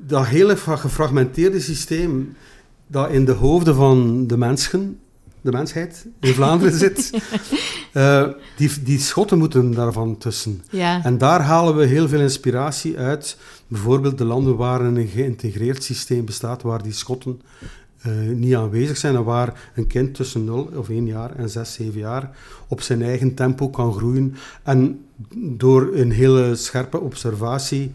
dat 0.07 0.25
hele 0.25 0.57
fra- 0.57 0.75
gefragmenteerde 0.75 1.59
systeem 1.59 2.35
dat 2.87 3.09
in 3.11 3.25
de 3.25 3.31
hoofden 3.31 3.75
van 3.75 4.27
de 4.27 4.37
mensen, 4.37 4.99
de 5.45 5.51
mensheid 5.51 6.05
in 6.19 6.33
Vlaanderen 6.33 6.73
zit, 6.73 7.11
eh, 7.93 8.27
die, 8.57 8.83
die 8.83 8.99
schotten 8.99 9.37
moeten 9.37 9.71
daarvan 9.71 10.17
tussen. 10.17 10.63
Ja. 10.69 11.03
En 11.03 11.17
daar 11.17 11.41
halen 11.41 11.75
we 11.75 11.85
heel 11.85 12.07
veel 12.07 12.19
inspiratie 12.19 12.97
uit. 12.97 13.37
Bijvoorbeeld 13.67 14.17
de 14.17 14.23
landen 14.23 14.55
waar 14.55 14.81
een 14.81 15.07
geïntegreerd 15.07 15.83
systeem 15.83 16.25
bestaat, 16.25 16.61
waar 16.61 16.83
die 16.83 16.91
schotten 16.91 17.41
eh, 18.01 18.11
niet 18.35 18.55
aanwezig 18.55 18.97
zijn 18.97 19.15
en 19.15 19.23
waar 19.23 19.71
een 19.75 19.87
kind 19.87 20.13
tussen 20.13 20.45
0 20.45 20.69
of 20.75 20.89
1 20.89 21.05
jaar 21.05 21.35
en 21.35 21.49
6, 21.49 21.73
7 21.73 21.99
jaar 21.99 22.37
op 22.67 22.81
zijn 22.81 23.01
eigen 23.01 23.33
tempo 23.33 23.69
kan 23.69 23.93
groeien. 23.93 24.35
En 24.63 25.05
door 25.35 25.89
een 25.93 26.11
hele 26.11 26.55
scherpe 26.55 26.99
observatie 26.99 27.91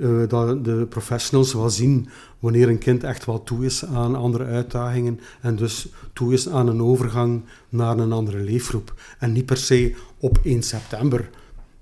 eh, 0.00 0.08
dat 0.28 0.64
de 0.64 0.86
professionals 0.88 1.54
wel 1.54 1.70
zien 1.70 2.08
wanneer 2.38 2.68
een 2.68 2.78
kind 2.78 3.04
echt 3.04 3.24
wel 3.24 3.42
toe 3.42 3.64
is 3.64 3.84
aan 3.84 4.14
andere 4.16 4.44
uitdagingen 4.44 5.20
en 5.40 5.56
dus 5.56 5.88
toe 6.12 6.32
is 6.32 6.48
aan 6.48 6.68
een 6.68 6.82
overgang 6.82 7.42
naar 7.68 7.98
een 7.98 8.12
andere 8.12 8.38
leefgroep. 8.38 8.94
En 9.18 9.32
niet 9.32 9.46
per 9.46 9.56
se 9.56 9.94
op 10.18 10.38
1 10.42 10.62
september 10.62 11.30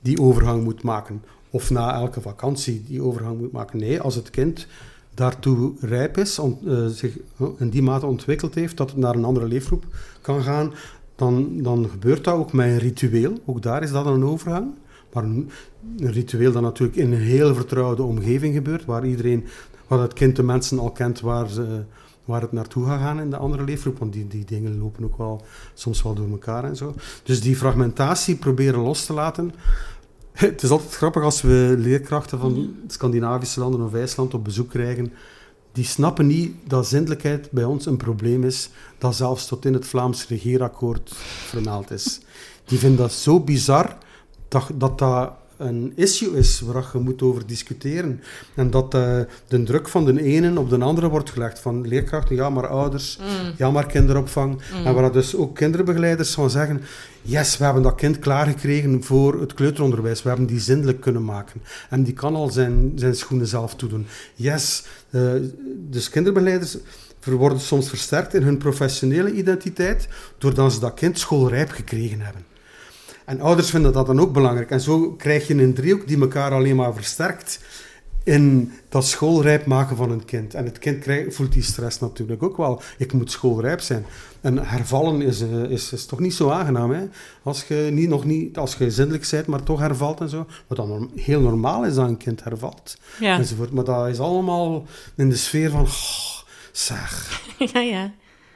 die 0.01 0.21
overgang 0.21 0.65
moet 0.65 0.83
maken 0.83 1.23
of 1.51 1.71
na 1.71 1.95
elke 1.95 2.21
vakantie 2.21 2.83
die 2.88 3.03
overgang 3.03 3.38
moet 3.38 3.53
maken. 3.53 3.79
Nee, 3.79 4.01
als 4.01 4.15
het 4.15 4.31
kind 4.31 4.67
daartoe 5.15 5.73
rijp 5.81 6.19
is, 6.19 6.38
ont- 6.38 6.67
eh, 6.67 6.87
zich 6.87 7.19
in 7.59 7.69
die 7.71 7.83
mate 7.83 8.07
ontwikkeld 8.07 8.55
heeft 8.55 8.77
dat 8.77 8.91
het 8.91 8.99
naar 8.99 9.15
een 9.15 9.25
andere 9.25 9.49
leefgroep 9.49 9.85
kan 10.21 10.43
gaan, 10.43 10.73
dan, 11.17 11.62
dan 11.62 11.88
gebeurt 11.91 12.25
dat 12.25 12.35
ook 12.35 12.53
met 12.53 12.67
een 12.67 12.79
ritueel. 12.79 13.33
Ook 13.45 13.62
daar 13.62 13.83
is 13.83 13.91
dat 13.91 14.07
een 14.07 14.25
overgang. 14.25 14.71
Maar 15.12 15.25
een, 15.25 15.51
ritueel 15.98 16.53
dat 16.53 16.62
natuurlijk 16.62 16.98
in 16.98 17.12
een 17.12 17.18
heel 17.18 17.55
vertrouwde 17.55 18.03
omgeving 18.03 18.55
gebeurt, 18.55 18.85
waar 18.85 19.07
iedereen, 19.07 19.46
waar 19.87 20.01
het 20.01 20.12
kind 20.12 20.37
de 20.37 20.42
mensen 20.42 20.79
al 20.79 20.90
kent 20.90 21.20
waar, 21.20 21.48
ze, 21.48 21.83
waar 22.25 22.40
het 22.40 22.53
naartoe 22.53 22.87
gaat 22.87 23.01
gaan 23.01 23.20
in 23.20 23.31
de 23.31 23.37
andere 23.37 23.64
leefgroep. 23.64 23.98
Want 23.98 24.12
die, 24.12 24.27
die 24.27 24.44
dingen 24.44 24.79
lopen 24.79 25.05
ook 25.05 25.18
wel 25.18 25.42
soms 25.75 26.03
wel 26.03 26.14
door 26.14 26.31
elkaar 26.31 26.64
en 26.64 26.77
zo. 26.77 26.94
Dus 27.22 27.40
die 27.40 27.57
fragmentatie 27.57 28.37
proberen 28.37 28.81
los 28.81 29.07
te 29.07 29.12
laten. 29.12 29.53
Het 30.33 30.62
is 30.62 30.70
altijd 30.70 30.94
grappig 30.94 31.22
als 31.22 31.42
we 31.42 31.75
leerkrachten 31.79 32.38
van 32.38 32.75
Scandinavische 32.87 33.61
landen 33.61 33.83
of 33.83 33.94
IJsland 33.94 34.35
op 34.35 34.44
bezoek 34.44 34.70
krijgen. 34.70 35.12
Die 35.72 35.85
snappen 35.85 36.27
niet 36.27 36.55
dat 36.64 36.87
zindelijkheid 36.87 37.51
bij 37.51 37.64
ons 37.64 37.87
een 37.87 37.96
probleem 37.96 38.44
is 38.44 38.70
dat 38.98 39.14
zelfs 39.14 39.46
tot 39.46 39.64
in 39.64 39.72
het 39.72 39.87
Vlaams 39.87 40.29
regeerakkoord 40.29 41.12
vermeld 41.46 41.90
is. 41.90 42.20
Die 42.64 42.79
vinden 42.79 42.98
dat 42.98 43.12
zo 43.12 43.40
bizar 43.40 43.96
dat 44.53 44.71
dat, 44.75 44.99
dat 44.99 45.33
een 45.57 45.93
issue 45.95 46.37
is 46.37 46.61
waar 46.61 46.91
je 46.93 46.99
moet 46.99 47.23
over 47.23 47.47
discussiëren. 47.47 48.21
En 48.55 48.71
dat 48.71 48.95
eh, 48.95 49.21
de 49.49 49.62
druk 49.62 49.88
van 49.88 50.05
de 50.05 50.23
ene 50.23 50.59
op 50.59 50.71
de 50.71 50.79
andere 50.79 51.09
wordt 51.09 51.31
gelegd. 51.31 51.59
Van 51.59 51.88
leerkrachten, 51.88 52.37
ja 52.37 52.51
maar 52.51 52.67
ouders, 52.67 53.19
Mm. 53.21 53.53
ja 53.57 53.71
maar 53.71 53.87
kinderopvang. 53.87 54.61
En 54.85 54.95
waar 54.95 55.12
dus 55.12 55.37
ook 55.37 55.55
kinderbegeleiders 55.55 56.35
van 56.35 56.51
zeggen, 56.51 56.81
yes, 57.23 57.59
we 57.59 57.65
hebben 57.65 57.83
dat 57.83 57.95
kind 57.95 58.19
klaargekregen 58.19 59.03
voor 59.05 59.41
het 59.41 59.55
kleuteronderwijs. 59.55 60.23
We 60.23 60.29
hebben 60.29 60.47
die 60.47 60.61
zindelijk 60.61 61.01
kunnen 61.01 61.25
maken. 61.25 61.62
En 61.91 62.03
die 62.03 62.15
kan 62.15 62.35
al 62.35 62.51
zijn, 62.51 62.93
zijn 62.95 63.15
schoenen 63.15 63.47
zelf 63.47 63.75
toedoen. 63.75 64.07
Yes, 64.35 64.85
eh, 65.11 65.33
dus 65.91 66.09
kinderbegeleiders 66.09 66.77
worden 67.25 67.61
soms 67.61 67.88
versterkt 67.88 68.35
in 68.35 68.43
hun 68.43 68.59
professionele 68.59 69.33
identiteit, 69.33 70.09
doordat 70.38 70.73
ze 70.73 70.81
dat 70.81 70.95
kind 70.95 71.19
schoolrijp 71.19 71.71
gekregen 71.71 72.21
hebben. 72.21 72.52
En 73.24 73.40
ouders 73.40 73.70
vinden 73.70 73.92
dat 73.92 74.06
dan 74.06 74.20
ook 74.20 74.32
belangrijk. 74.32 74.70
En 74.70 74.80
zo 74.80 75.12
krijg 75.12 75.46
je 75.46 75.54
een 75.54 75.74
driehoek 75.74 76.08
die 76.08 76.20
elkaar 76.20 76.52
alleen 76.52 76.76
maar 76.76 76.94
versterkt 76.94 77.61
in 78.24 78.72
dat 78.88 79.06
schoolrijp 79.06 79.66
maken 79.66 79.96
van 79.96 80.11
een 80.11 80.24
kind. 80.24 80.54
En 80.54 80.64
het 80.64 80.78
kind 80.78 80.98
krijgt, 80.98 81.35
voelt 81.35 81.52
die 81.52 81.62
stress 81.62 82.00
natuurlijk 82.00 82.42
ook 82.42 82.56
wel. 82.56 82.82
Ik 82.98 83.12
moet 83.12 83.30
schoolrijp 83.30 83.80
zijn. 83.80 84.04
En 84.40 84.66
hervallen 84.66 85.22
is, 85.22 85.40
eh, 85.40 85.62
is, 85.62 85.92
is 85.92 86.06
toch 86.06 86.18
niet 86.18 86.35
zo 86.35 86.50
aangenaam. 86.50 86.90
Hè? 86.90 87.04
Als 87.42 87.64
je 87.64 87.88
niet, 87.92 88.08
nog 88.08 88.24
niet, 88.24 88.58
als 88.58 88.74
je 88.74 88.90
zindelijk 88.90 89.28
bent, 89.30 89.46
maar 89.46 89.62
toch 89.62 89.80
hervalt 89.80 90.20
en 90.20 90.28
zo. 90.28 90.46
Wat 90.66 90.76
dan 90.76 91.11
heel 91.16 91.40
normaal 91.40 91.85
is 91.85 91.94
dat 91.94 92.08
een 92.08 92.16
kind 92.16 92.44
hervalt. 92.44 92.96
Ja. 93.20 93.38
Enzovoort. 93.38 93.72
Maar 93.72 93.85
dat 93.85 94.08
is 94.08 94.18
allemaal 94.18 94.87
in 95.16 95.28
de 95.28 95.37
sfeer 95.37 95.70
van... 95.70 95.87
"Goh, 95.88 96.40
zeg, 96.72 97.40
ja, 97.72 97.80
ja. 97.80 98.12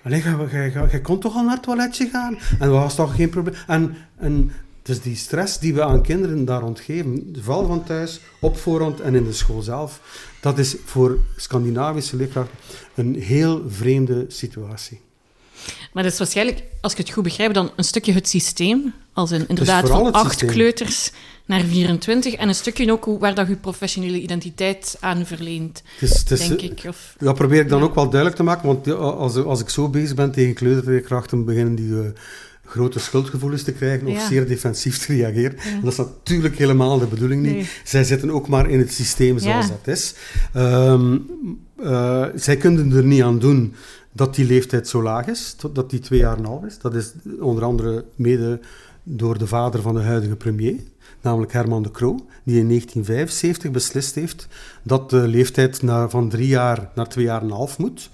Allee, 0.07 0.23
jij, 0.51 1.01
kon 1.03 1.19
toch 1.19 1.35
al 1.35 1.42
naar 1.42 1.55
het 1.55 1.62
toiletje 1.62 2.09
gaan? 2.09 2.38
En 2.59 2.59
dat 2.59 2.71
was 2.71 2.95
toch 2.95 3.14
geen 3.14 3.29
probleem? 3.29 3.55
En, 3.66 3.97
en 4.16 4.53
dus 4.83 5.01
die 5.01 5.16
stress 5.16 5.59
die 5.59 5.75
we 5.75 5.83
aan 5.83 6.03
kinderen 6.03 6.45
daar 6.45 6.62
ontgeven, 6.62 7.37
val 7.40 7.66
van 7.66 7.85
thuis, 7.85 8.21
op 8.40 8.57
voorhand 8.57 9.01
en 9.01 9.14
in 9.14 9.25
de 9.25 9.33
school 9.33 9.62
zelf, 9.62 10.01
dat 10.40 10.59
is 10.59 10.77
voor 10.85 11.19
Scandinavische 11.37 12.16
leerkrachten 12.16 12.57
een 12.95 13.14
heel 13.14 13.64
vreemde 13.69 14.25
situatie. 14.29 15.01
Maar 15.92 16.03
dat 16.03 16.12
is 16.12 16.19
waarschijnlijk, 16.19 16.62
als 16.81 16.92
ik 16.92 16.99
het 16.99 17.11
goed 17.11 17.23
begrijp, 17.23 17.55
dan 17.55 17.71
een 17.77 17.85
stukje 17.85 18.12
het 18.12 18.29
systeem. 18.29 18.95
Als 19.12 19.31
in 19.31 19.49
inderdaad 19.49 19.88
van 19.88 20.12
acht 20.12 20.31
systeem. 20.31 20.51
kleuters 20.51 21.11
naar 21.47 21.61
24. 21.61 22.35
En 22.35 22.49
een 22.49 22.55
stukje 22.55 22.93
ook 22.93 23.05
hoe, 23.05 23.19
waar 23.19 23.35
dat 23.35 23.49
je 23.49 23.57
professionele 23.57 24.21
identiteit 24.21 24.97
aan 25.01 25.27
verleent, 25.27 25.83
denk 26.29 26.61
ik. 26.61 26.85
Of, 26.89 27.15
Dat 27.19 27.35
probeer 27.35 27.61
ik 27.61 27.69
dan 27.69 27.83
ook 27.83 27.95
wel 27.95 28.05
duidelijk 28.09 28.37
te 28.37 28.43
maken, 28.43 28.67
want 28.67 28.89
als, 28.93 29.37
als 29.37 29.61
ik 29.61 29.69
zo 29.69 29.89
bezig 29.89 30.15
ben 30.15 30.31
tegen 30.31 30.55
kleuterleerkrachten, 30.55 31.45
beginnen 31.45 31.75
die 31.75 31.93
eh, 32.01 32.07
grote 32.65 32.99
schuldgevoelens 32.99 33.63
te 33.63 33.73
krijgen 33.73 34.07
of 34.07 34.13
Ja. 34.15 34.27
zeer 34.27 34.47
defensief 34.47 34.99
te 34.99 35.13
reageren. 35.13 35.59
En 35.59 35.81
dat 35.83 35.93
is 35.93 35.99
natuurlijk 35.99 36.59
helemaal 36.59 36.99
de 36.99 37.07
bedoeling 37.07 37.43
niet. 37.43 37.53
Nee. 37.55 37.69
Zij 37.85 38.05
zitten 38.05 38.31
ook 38.31 38.49
maar 38.49 38.71
in 38.71 38.79
het 38.79 38.93
systeem 38.93 39.39
zoals 39.39 39.67
Ja. 39.67 39.73
dat 39.85 39.95
is. 39.95 40.15
Ehm, 40.53 41.19
eh, 41.83 42.25
zij 42.35 42.57
kunnen 42.57 42.93
er 42.93 43.05
niet 43.05 43.23
aan 43.23 43.39
doen 43.39 43.75
dat 44.13 44.35
die 44.35 44.47
leeftijd 44.47 44.89
zo 44.89 45.03
laag 45.03 45.27
is, 45.27 45.57
dat 45.73 45.91
die 45.91 46.01
twee 46.01 46.19
jaar 46.19 46.37
en 46.37 46.45
half 46.45 46.65
is. 46.65 46.79
Dat 46.79 46.95
is 46.95 47.13
onder 47.41 47.65
andere 47.65 48.05
mede 48.15 48.61
door 49.03 49.39
de 49.39 49.47
vader 49.47 49.83
van 49.83 49.95
de 49.95 50.01
huidige 50.01 50.37
premier, 50.37 50.75
namelijk 51.27 51.53
Herman 51.53 51.83
de 51.83 51.91
Croo, 51.91 52.15
die 52.45 52.59
in 52.59 52.67
1975 52.69 53.71
beslist 53.71 54.15
heeft 54.15 54.47
dat 54.83 55.11
de 55.11 55.17
leeftijd 55.29 55.83
naar, 55.83 56.11
van 56.11 56.29
drie 56.29 56.47
jaar 56.49 56.91
naar 56.95 57.09
twee 57.09 57.25
jaar 57.25 57.41
en 57.41 57.47
een 57.47 57.53
half 57.53 57.79
moet. 57.79 58.11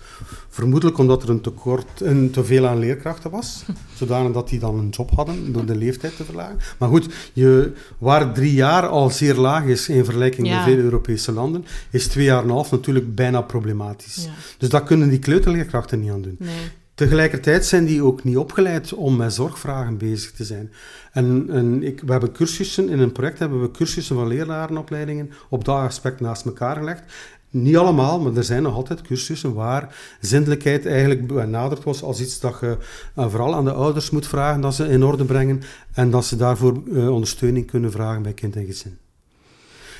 Vermoedelijk 0.48 0.98
omdat 0.98 1.22
er 1.22 1.30
een 1.30 1.40
tekort, 1.40 2.00
een 2.00 2.30
teveel 2.30 2.66
aan 2.66 2.78
leerkrachten 2.78 3.30
was, 3.30 3.64
zodanig 3.98 4.32
dat 4.32 4.48
die 4.48 4.58
dan 4.58 4.78
een 4.78 4.88
job 4.88 5.10
hadden 5.10 5.52
door 5.52 5.64
de 5.66 5.76
leeftijd 5.76 6.16
te 6.16 6.24
verlagen. 6.24 6.58
Maar 6.78 6.88
goed, 6.88 7.14
je, 7.32 7.72
waar 7.98 8.32
drie 8.32 8.54
jaar 8.54 8.86
al 8.86 9.10
zeer 9.10 9.34
laag 9.34 9.64
is 9.64 9.88
in 9.88 10.04
vergelijking 10.04 10.46
Ja. 10.46 10.54
met 10.54 10.64
veel 10.64 10.76
Europese 10.84 11.32
landen, 11.32 11.64
is 11.90 12.06
twee 12.06 12.24
jaar 12.24 12.38
en 12.38 12.44
een 12.44 12.50
half 12.50 12.70
natuurlijk 12.70 13.14
bijna 13.14 13.40
problematisch. 13.40 14.24
ja, 14.24 14.30
Dus 14.58 14.68
dat 14.68 14.84
kunnen 14.84 15.08
die 15.08 15.18
kleuterleerkrachten 15.18 16.00
niet 16.00 16.10
aan 16.10 16.22
doen. 16.22 16.36
nee. 16.38 16.50
Tegelijkertijd 16.94 17.64
zijn 17.66 17.84
die 17.84 18.02
ook 18.04 18.24
niet 18.24 18.36
opgeleid 18.36 18.92
om 18.94 19.16
met 19.16 19.32
zorgvragen 19.34 19.96
bezig 19.98 20.30
te 20.32 20.44
zijn. 20.44 20.72
En, 21.12 21.46
en 21.50 21.82
ik, 21.82 22.00
we 22.00 22.12
hebben 22.12 22.32
cursussen, 22.32 22.88
in 22.88 22.98
een 22.98 23.12
project 23.12 23.38
hebben 23.38 23.60
we 23.60 23.70
cursussen 23.70 24.16
van 24.16 24.26
lerarenopleidingen 24.26 25.30
op 25.48 25.64
dat 25.64 25.76
aspect 25.76 26.20
naast 26.20 26.44
elkaar 26.44 26.76
gelegd. 26.76 27.02
Niet 27.50 27.76
allemaal, 27.76 28.20
maar 28.20 28.36
er 28.36 28.44
zijn 28.44 28.62
nog 28.62 28.74
altijd 28.74 29.02
cursussen 29.02 29.54
waar 29.54 30.16
zindelijkheid 30.20 30.86
eigenlijk 30.86 31.26
benaderd 31.26 31.84
was 31.84 32.02
als 32.02 32.20
iets 32.20 32.40
dat 32.40 32.58
je 32.60 32.76
eh, 33.14 33.28
vooral 33.28 33.54
aan 33.54 33.64
de 33.64 33.72
ouders 33.72 34.10
moet 34.10 34.26
vragen 34.26 34.60
dat 34.60 34.74
ze 34.74 34.88
in 34.88 35.04
orde 35.04 35.24
brengen 35.24 35.62
en 35.92 36.10
dat 36.10 36.24
ze 36.24 36.36
daarvoor 36.36 36.82
eh, 36.94 37.08
ondersteuning 37.08 37.66
kunnen 37.66 37.90
vragen 37.90 38.22
bij 38.22 38.32
kind 38.32 38.56
en 38.56 38.66
gezin. 38.66 38.98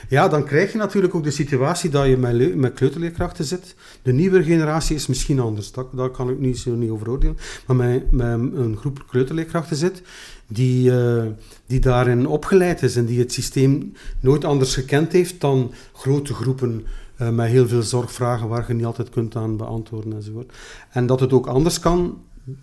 Ja, 0.08 0.28
dan 0.28 0.44
krijg 0.44 0.72
je 0.72 0.78
natuurlijk 0.78 1.14
ook 1.14 1.24
de 1.24 1.30
situatie 1.30 1.90
dat 1.90 2.06
je 2.06 2.16
met, 2.16 2.32
leu- 2.32 2.54
met 2.54 2.74
kleuterleerkrachten 2.74 3.44
zit. 3.44 3.74
De 4.02 4.12
nieuwe 4.12 4.42
generatie 4.42 4.96
is 4.96 5.06
misschien 5.06 5.40
anders, 5.40 5.72
dat, 5.72 5.86
daar 5.92 6.10
kan 6.10 6.30
ik 6.30 6.38
niet 6.38 6.58
zo 6.58 6.74
niet 6.74 6.90
over 6.90 7.10
oordelen. 7.10 7.36
Maar 7.66 7.76
met 7.76 8.02
een 8.10 8.76
groep 8.76 9.04
kleuterleerkrachten 9.08 9.76
zit 9.76 10.02
die, 10.52 10.90
eh, 10.90 11.24
die 11.66 11.80
daarin 11.80 12.26
opgeleid 12.26 12.82
is 12.82 12.96
en 12.96 13.04
die 13.06 13.18
het 13.18 13.32
systeem 13.32 13.92
nooit 14.20 14.44
anders 14.44 14.74
gekend 14.74 15.12
heeft 15.12 15.40
dan 15.40 15.72
grote 15.92 16.34
groepen 16.34 16.86
eh, 17.16 17.28
met 17.28 17.50
heel 17.50 17.68
veel 17.68 17.82
zorgvragen 17.82 18.48
waar 18.48 18.64
je 18.68 18.74
niet 18.74 18.84
altijd 18.84 19.10
kunt 19.10 19.36
aan 19.36 19.56
beantwoorden 19.56 20.12
enzovoort. 20.12 20.52
En 20.90 21.06
dat 21.06 21.20
het 21.20 21.32
ook 21.32 21.46
anders 21.46 21.80
kan, 21.80 22.22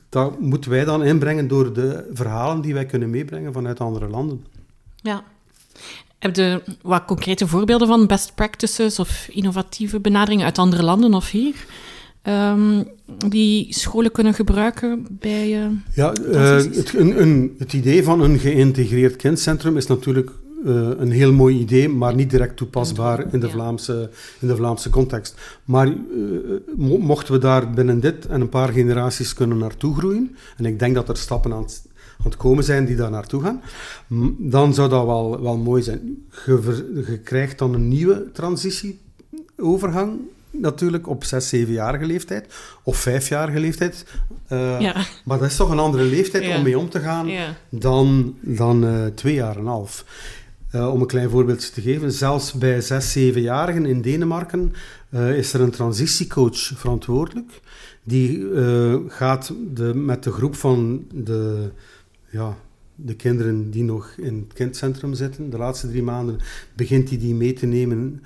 dat 0.09 0.39
moeten 0.39 0.71
wij 0.71 0.85
dan 0.85 1.03
inbrengen 1.03 1.47
door 1.47 1.73
de 1.73 2.09
verhalen 2.13 2.61
die 2.61 2.73
wij 2.73 2.85
kunnen 2.85 3.09
meebrengen 3.09 3.53
vanuit 3.53 3.79
andere 3.79 4.07
landen. 4.07 4.45
Ja. 4.95 5.23
Heb 6.19 6.35
je 6.35 6.63
wat 6.81 7.05
concrete 7.05 7.47
voorbeelden 7.47 7.87
van 7.87 8.07
best 8.07 8.35
practices 8.35 8.99
of 8.99 9.27
innovatieve 9.31 9.99
benaderingen 9.99 10.45
uit 10.45 10.57
andere 10.57 10.83
landen 10.83 11.13
of 11.13 11.29
hier? 11.29 11.65
Um, 12.29 12.83
die 13.27 13.73
scholen 13.73 14.11
kunnen 14.11 14.33
gebruiken 14.33 15.07
bij. 15.09 15.63
Uh, 15.63 15.65
ja, 15.93 16.13
uh, 16.17 16.55
het, 16.55 16.93
een, 16.95 17.21
een, 17.21 17.55
het 17.57 17.73
idee 17.73 18.03
van 18.03 18.21
een 18.21 18.39
geïntegreerd 18.39 19.15
kindcentrum 19.15 19.77
is 19.77 19.87
natuurlijk 19.87 20.31
uh, 20.65 20.89
een 20.97 21.11
heel 21.11 21.33
mooi 21.33 21.59
idee, 21.59 21.89
maar 21.89 22.15
niet 22.15 22.29
direct 22.29 22.57
toepasbaar 22.57 23.33
in 23.33 23.39
de, 23.39 23.49
Vlaamse, 23.49 24.09
in 24.39 24.47
de 24.47 24.55
Vlaamse 24.55 24.89
context. 24.89 25.35
Maar 25.65 25.93
mochten 26.99 27.33
we 27.33 27.39
daar 27.39 27.69
binnen 27.69 27.99
dit 27.99 28.25
en 28.25 28.41
een 28.41 28.49
paar 28.49 28.69
generaties 28.69 29.33
kunnen 29.33 29.57
naartoe 29.57 29.95
groeien, 29.95 30.35
en 30.57 30.65
ik 30.65 30.79
denk 30.79 30.95
dat 30.95 31.09
er 31.09 31.17
stappen 31.17 31.53
aan 31.53 31.63
het, 31.63 31.81
aan 32.17 32.25
het 32.25 32.37
komen 32.37 32.63
zijn 32.63 32.85
die 32.85 32.95
daar 32.95 33.11
naartoe 33.11 33.41
gaan, 33.41 33.61
dan 34.37 34.73
zou 34.73 34.89
dat 34.89 35.05
wel, 35.05 35.41
wel 35.41 35.57
mooi 35.57 35.83
zijn. 35.83 36.25
Je, 36.45 37.03
je 37.07 37.19
krijgt 37.19 37.57
dan 37.57 37.73
een 37.73 37.87
nieuwe 37.87 38.25
transitieovergang 38.33 40.19
natuurlijk 40.51 41.07
op 41.07 41.23
6, 41.23 41.55
7-jarige 41.55 42.05
leeftijd 42.05 42.53
of 42.83 43.07
5-jarige 43.09 43.59
leeftijd. 43.59 44.05
Uh, 44.51 44.79
ja. 44.79 45.05
Maar 45.25 45.39
dat 45.39 45.49
is 45.49 45.55
toch 45.55 45.69
een 45.69 45.79
andere 45.79 46.03
leeftijd 46.03 46.55
om 46.55 46.63
mee 46.63 46.79
om 46.79 46.89
te 46.89 46.99
gaan 46.99 47.27
ja. 47.27 47.55
dan, 47.69 48.35
dan 48.39 48.83
uh, 48.83 49.05
twee 49.05 49.33
jaar 49.33 49.55
en 49.55 49.61
een 49.61 49.67
half. 49.67 50.05
Uh, 50.75 50.93
om 50.93 51.01
een 51.01 51.07
klein 51.07 51.29
voorbeeldje 51.29 51.71
te 51.71 51.81
geven, 51.81 52.11
zelfs 52.11 52.53
bij 52.53 52.81
6, 52.81 53.17
7-jarigen 53.17 53.85
in 53.85 54.01
Denemarken 54.01 54.73
is 55.35 55.53
er 55.53 55.61
een 55.61 55.71
transitiecoach 55.71 56.57
verantwoordelijk. 56.57 57.61
Die 58.03 58.47
gaat 59.07 59.53
de, 59.73 59.93
met 59.95 60.23
de 60.23 60.31
groep 60.31 60.55
van 60.55 61.05
de, 61.11 61.69
ja, 62.29 62.57
de 62.95 63.15
kinderen 63.15 63.71
die 63.71 63.83
nog 63.83 64.13
in 64.17 64.45
het 64.47 64.53
kindcentrum 64.53 65.13
zitten, 65.13 65.49
de 65.49 65.57
laatste 65.57 65.87
drie 65.87 66.03
maanden, 66.03 66.39
begint 66.75 67.09
hij 67.09 67.17
die 67.17 67.35
mee 67.35 67.53
te 67.53 67.65
nemen 67.65 68.23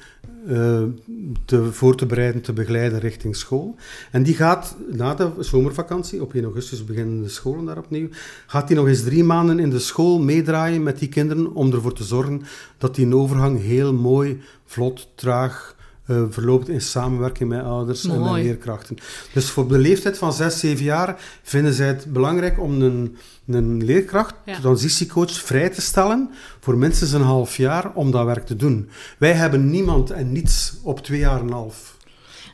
te, 1.45 1.71
voor 1.71 1.95
te 1.95 2.05
bereiden, 2.05 2.41
te 2.41 2.53
begeleiden 2.53 2.99
richting 2.99 3.35
school. 3.35 3.75
En 4.11 4.23
die 4.23 4.35
gaat 4.35 4.75
na 4.91 5.13
de 5.13 5.29
zomervakantie, 5.39 6.21
op 6.21 6.33
1 6.33 6.43
augustus 6.43 6.85
beginnen 6.85 7.21
de 7.21 7.29
scholen 7.29 7.65
daar 7.65 7.77
opnieuw, 7.77 8.07
gaat 8.47 8.67
hij 8.67 8.77
nog 8.77 8.87
eens 8.87 9.03
drie 9.03 9.23
maanden 9.23 9.59
in 9.59 9.69
de 9.69 9.79
school 9.79 10.19
meedraaien 10.19 10.83
met 10.83 10.99
die 10.99 11.09
kinderen 11.09 11.53
om 11.53 11.73
ervoor 11.73 11.93
te 11.93 12.03
zorgen 12.03 12.41
dat 12.77 12.95
die 12.95 13.15
overgang 13.15 13.61
heel 13.61 13.93
mooi, 13.93 14.41
vlot, 14.65 15.07
traag 15.15 15.75
uh, 16.07 16.23
verloopt 16.29 16.69
in 16.69 16.81
samenwerking 16.81 17.49
met 17.49 17.63
ouders 17.63 18.05
en 18.05 18.21
met 18.21 18.31
leerkrachten. 18.31 18.97
Dus 19.33 19.49
voor 19.49 19.67
de 19.67 19.77
leeftijd 19.77 20.17
van 20.17 20.33
6, 20.33 20.59
7 20.59 20.83
jaar 20.83 21.39
vinden 21.43 21.73
zij 21.73 21.87
het 21.87 22.13
belangrijk 22.13 22.59
om 22.59 22.81
een, 22.81 23.17
een 23.47 23.83
leerkracht, 23.83 24.35
ja. 24.45 24.59
transitiecoach, 24.59 25.31
vrij 25.31 25.69
te 25.69 25.81
stellen 25.81 26.29
voor 26.59 26.77
minstens 26.77 27.11
een 27.11 27.21
half 27.21 27.57
jaar 27.57 27.93
om 27.93 28.11
dat 28.11 28.25
werk 28.25 28.45
te 28.45 28.55
doen. 28.55 28.89
Wij 29.17 29.33
hebben 29.33 29.69
niemand 29.69 30.11
en 30.11 30.31
niets 30.31 30.77
op 30.83 30.99
twee 30.99 31.19
jaar 31.19 31.39
en 31.39 31.47
een 31.47 31.53
half. 31.53 31.97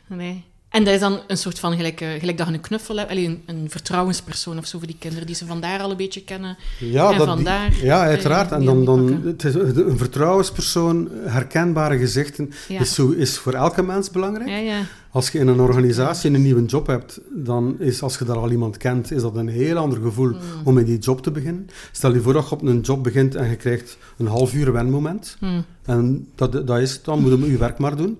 Nee. 0.06 0.49
En 0.70 0.84
dat 0.84 0.94
is 0.94 1.00
dan 1.00 1.20
een 1.26 1.36
soort 1.36 1.58
van, 1.58 1.76
gelijk, 1.76 2.00
uh, 2.00 2.08
gelijk 2.18 2.38
dat 2.38 2.46
je 2.46 2.52
een 2.52 2.60
knuffel 2.60 2.96
hebt, 2.96 3.10
een, 3.10 3.42
een, 3.46 3.66
vertrouwenspersoon 3.70 4.58
of 4.58 4.66
zo 4.66 4.78
voor 4.78 4.86
die 4.86 4.96
kinderen, 4.98 5.26
die 5.26 5.36
ze 5.36 5.46
vandaar 5.46 5.80
al 5.80 5.90
een 5.90 5.96
beetje 5.96 6.24
kennen. 6.24 6.56
Ja, 6.78 7.10
en 7.10 7.18
dat, 7.18 7.26
vandaar, 7.26 7.74
ja 7.82 8.00
uiteraard. 8.00 8.52
En 8.52 8.64
dan, 8.64 8.84
dan 8.84 9.22
het 9.24 9.44
is 9.44 9.54
een 9.54 9.98
vertrouwenspersoon, 9.98 11.08
herkenbare 11.24 11.98
gezichten, 11.98 12.52
is, 12.68 12.94
zo, 12.94 13.10
is 13.10 13.38
voor 13.38 13.52
elke 13.52 13.82
mens 13.82 14.10
belangrijk. 14.10 14.48
Ja, 14.48 14.56
ja. 14.56 14.80
Als 15.10 15.30
je 15.30 15.38
in 15.38 15.48
een 15.48 15.60
organisatie 15.60 16.34
een 16.34 16.42
nieuwe 16.42 16.64
job 16.64 16.86
hebt, 16.86 17.20
dan 17.30 17.76
is, 17.78 18.02
als 18.02 18.18
je 18.18 18.24
daar 18.24 18.38
al 18.38 18.50
iemand 18.50 18.76
kent, 18.76 19.10
is 19.12 19.22
dat 19.22 19.36
een 19.36 19.48
heel 19.48 19.76
ander 19.76 20.00
gevoel 20.02 20.28
mm. 20.28 20.38
om 20.64 20.78
in 20.78 20.84
die 20.84 20.98
job 20.98 21.22
te 21.22 21.30
beginnen. 21.30 21.68
Stel 21.92 22.14
je 22.14 22.20
voor 22.20 22.32
dat 22.32 22.48
je 22.48 22.54
op 22.54 22.62
een 22.62 22.80
job 22.80 23.02
begint 23.02 23.34
en 23.34 23.48
je 23.48 23.56
krijgt 23.56 23.98
een 24.18 24.26
half 24.26 24.54
uur 24.54 24.72
wenmoment. 24.72 25.36
Mm. 25.40 25.64
En 25.84 26.28
dat, 26.34 26.66
dat 26.66 26.78
is 26.78 26.92
het, 26.92 27.04
dan 27.04 27.20
moet 27.20 27.30
je 27.30 27.50
je 27.50 27.58
werk 27.58 27.78
maar 27.78 27.96
doen 27.96 28.18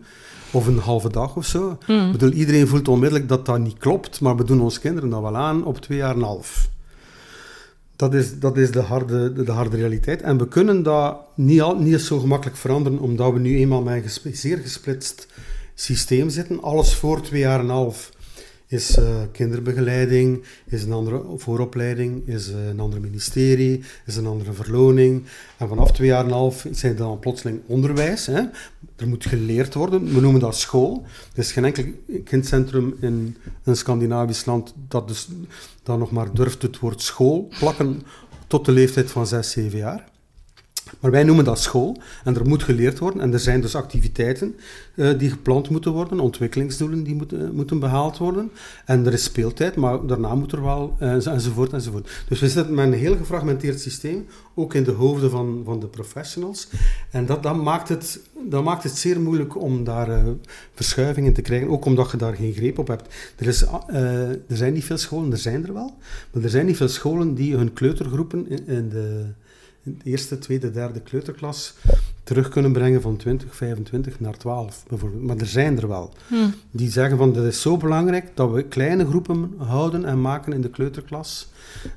of 0.52 0.66
een 0.66 0.78
halve 0.78 1.10
dag 1.10 1.36
of 1.36 1.46
zo. 1.46 1.78
Hmm. 1.84 2.12
bedoel, 2.12 2.30
iedereen 2.30 2.68
voelt 2.68 2.88
onmiddellijk 2.88 3.28
dat 3.28 3.46
dat 3.46 3.58
niet 3.58 3.78
klopt, 3.78 4.20
maar 4.20 4.36
we 4.36 4.44
doen 4.44 4.60
onze 4.60 4.80
kinderen 4.80 5.10
dat 5.10 5.20
wel 5.20 5.36
aan 5.36 5.64
op 5.64 5.78
twee 5.78 5.98
jaar 5.98 6.10
en 6.10 6.16
een 6.16 6.24
half. 6.24 6.68
Dat 7.96 8.14
is, 8.14 8.38
dat 8.38 8.56
is 8.56 8.70
de, 8.70 8.80
harde, 8.80 9.32
de, 9.32 9.42
de 9.42 9.52
harde 9.52 9.76
realiteit. 9.76 10.22
En 10.22 10.38
we 10.38 10.48
kunnen 10.48 10.82
dat 10.82 11.16
niet, 11.34 11.60
al, 11.60 11.76
niet 11.76 12.00
zo 12.00 12.18
gemakkelijk 12.18 12.56
veranderen, 12.56 12.98
omdat 12.98 13.32
we 13.32 13.38
nu 13.38 13.58
eenmaal 13.58 13.82
met 13.82 14.20
een 14.24 14.36
zeer 14.36 14.58
gesplitst 14.58 15.26
systeem 15.74 16.30
zitten. 16.30 16.62
Alles 16.62 16.94
voor 16.94 17.20
twee 17.20 17.40
jaar 17.40 17.58
en 17.58 17.64
een 17.64 17.70
half 17.70 18.10
is 18.70 18.98
uh, 18.98 19.04
kinderbegeleiding, 19.32 20.42
is 20.66 20.82
een 20.82 20.92
andere 20.92 21.22
vooropleiding, 21.36 22.28
is 22.28 22.50
uh, 22.50 22.66
een 22.68 22.80
ander 22.80 23.00
ministerie, 23.00 23.82
is 24.06 24.16
een 24.16 24.26
andere 24.26 24.52
verloning. 24.52 25.22
En 25.56 25.68
vanaf 25.68 25.92
twee 25.92 26.08
jaar 26.08 26.20
en 26.20 26.26
een 26.26 26.32
half 26.32 26.66
zijn 26.70 26.96
dan 26.96 27.18
plotseling 27.18 27.60
onderwijs. 27.66 28.26
Hè. 28.26 28.42
Er 28.96 29.08
moet 29.08 29.26
geleerd 29.26 29.74
worden, 29.74 30.14
we 30.14 30.20
noemen 30.20 30.40
dat 30.40 30.56
school. 30.56 31.04
Er 31.32 31.38
is 31.38 31.52
geen 31.52 31.64
enkel 31.64 31.84
kindcentrum 32.24 32.96
in 33.00 33.36
een 33.64 33.76
Scandinavisch 33.76 34.44
land 34.44 34.74
dat, 34.88 35.08
dus, 35.08 35.28
dat 35.82 35.98
nog 35.98 36.10
maar 36.10 36.34
durft 36.34 36.62
het 36.62 36.78
woord 36.78 37.02
school 37.02 37.48
plakken 37.58 38.02
tot 38.46 38.64
de 38.64 38.72
leeftijd 38.72 39.10
van 39.10 39.26
6, 39.26 39.50
7 39.50 39.78
jaar. 39.78 40.09
Maar 41.00 41.10
wij 41.10 41.22
noemen 41.24 41.44
dat 41.44 41.60
school 41.60 41.96
en 42.24 42.36
er 42.36 42.46
moet 42.46 42.62
geleerd 42.62 42.98
worden. 42.98 43.20
En 43.20 43.32
er 43.32 43.38
zijn 43.38 43.60
dus 43.60 43.74
activiteiten 43.74 44.56
uh, 44.94 45.18
die 45.18 45.30
gepland 45.30 45.70
moeten 45.70 45.92
worden, 45.92 46.20
ontwikkelingsdoelen 46.20 47.02
die 47.02 47.14
moeten, 47.14 47.54
moeten 47.54 47.78
behaald 47.78 48.18
worden. 48.18 48.50
En 48.84 49.06
er 49.06 49.12
is 49.12 49.24
speeltijd, 49.24 49.76
maar 49.76 50.06
daarna 50.06 50.34
moet 50.34 50.52
er 50.52 50.62
wel, 50.62 50.96
uh, 51.02 51.26
enzovoort, 51.26 51.72
enzovoort. 51.72 52.24
Dus 52.28 52.40
we 52.40 52.48
zitten 52.48 52.74
met 52.74 52.86
een 52.86 52.92
heel 52.92 53.16
gefragmenteerd 53.16 53.80
systeem, 53.80 54.26
ook 54.54 54.74
in 54.74 54.84
de 54.84 54.90
hoofden 54.90 55.30
van, 55.30 55.62
van 55.64 55.80
de 55.80 55.86
professionals. 55.86 56.68
En 57.10 57.26
dat, 57.26 57.42
dat, 57.42 57.56
maakt 57.56 57.88
het, 57.88 58.20
dat 58.48 58.64
maakt 58.64 58.82
het 58.82 58.96
zeer 58.96 59.20
moeilijk 59.20 59.60
om 59.60 59.84
daar 59.84 60.24
verschuivingen 60.74 61.32
te 61.32 61.42
krijgen, 61.42 61.68
ook 61.68 61.84
omdat 61.84 62.10
je 62.10 62.16
daar 62.16 62.34
geen 62.34 62.52
greep 62.52 62.78
op 62.78 62.88
hebt. 62.88 63.14
Er, 63.36 63.46
is, 63.46 63.64
er 63.86 64.56
zijn 64.56 64.72
niet 64.72 64.84
veel 64.84 64.98
scholen, 64.98 65.32
er 65.32 65.38
zijn 65.38 65.66
er 65.66 65.72
wel, 65.72 65.94
maar 66.32 66.42
er 66.42 66.50
zijn 66.50 66.66
niet 66.66 66.76
veel 66.76 66.88
scholen 66.88 67.34
die 67.34 67.56
hun 67.56 67.72
kleutergroepen 67.72 68.66
in 68.66 68.88
de 68.88 69.26
in 69.82 70.00
de 70.02 70.10
eerste, 70.10 70.38
tweede, 70.38 70.70
derde 70.70 71.00
kleuterklas 71.00 71.74
terug 72.22 72.48
kunnen 72.48 72.72
brengen 72.72 73.00
van 73.00 73.16
20, 73.16 73.54
25 73.54 74.20
naar 74.20 74.36
12 74.36 74.84
bijvoorbeeld. 74.88 75.22
Maar 75.22 75.36
er 75.36 75.46
zijn 75.46 75.78
er 75.78 75.88
wel. 75.88 76.12
Hmm. 76.28 76.54
Die 76.70 76.90
zeggen 76.90 77.18
van, 77.18 77.32
dat 77.32 77.44
is 77.44 77.60
zo 77.60 77.76
belangrijk 77.76 78.30
dat 78.34 78.50
we 78.50 78.62
kleine 78.62 79.06
groepen 79.06 79.54
houden 79.56 80.04
en 80.04 80.20
maken 80.20 80.52
in 80.52 80.60
de 80.60 80.70
kleuterklas. 80.70 81.48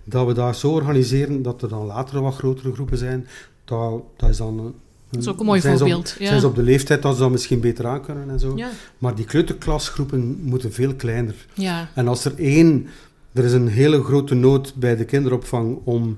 Dat 0.04 0.28
we 0.28 0.34
daar 0.34 0.56
zo 0.56 0.72
organiseren 0.72 1.41
dat 1.41 1.62
er 1.62 1.69
dan 1.69 1.86
later 1.86 2.22
wat 2.22 2.36
grotere 2.36 2.74
groepen 2.74 2.98
zijn. 2.98 3.28
Dat, 3.65 4.02
dat 4.17 4.30
is 4.30 4.38
dan... 4.38 4.60
Een, 4.60 4.74
dat 5.10 5.22
is 5.22 5.28
ook 5.28 5.39
een 5.39 5.46
mooi 5.46 5.62
voorbeeld. 5.62 6.08
Ze 6.08 6.15
op, 6.15 6.26
Zijn 6.28 6.39
ze 6.39 6.48
op 6.48 6.56
de 6.56 6.63
leeftijd 6.63 7.02
dat 7.02 7.15
ze 7.15 7.22
dat 7.22 7.32
misschien 7.32 7.60
beter 7.60 7.88
aan 7.88 8.02
kunnen 8.02 8.30
en 8.30 8.39
zo. 8.39 8.54
Ja. 8.56 8.69
Maar 8.98 9.15
die 9.15 9.26
kleuterklasgroepen 9.26 10.39
moeten 10.41 10.74
veel 10.74 10.93
kleiner. 10.93 11.36
Ja. 11.54 11.89
En 11.96 12.08
als 12.08 12.26
er 12.26 12.34
één... 12.38 12.88
Er 13.34 13.43
is 13.43 13.54
een 13.54 13.67
hele 13.67 14.04
grote 14.04 14.36
nood 14.36 14.74
bij 14.76 14.96
de 14.96 15.06
kinderopvang 15.06 15.78
om 15.84 16.17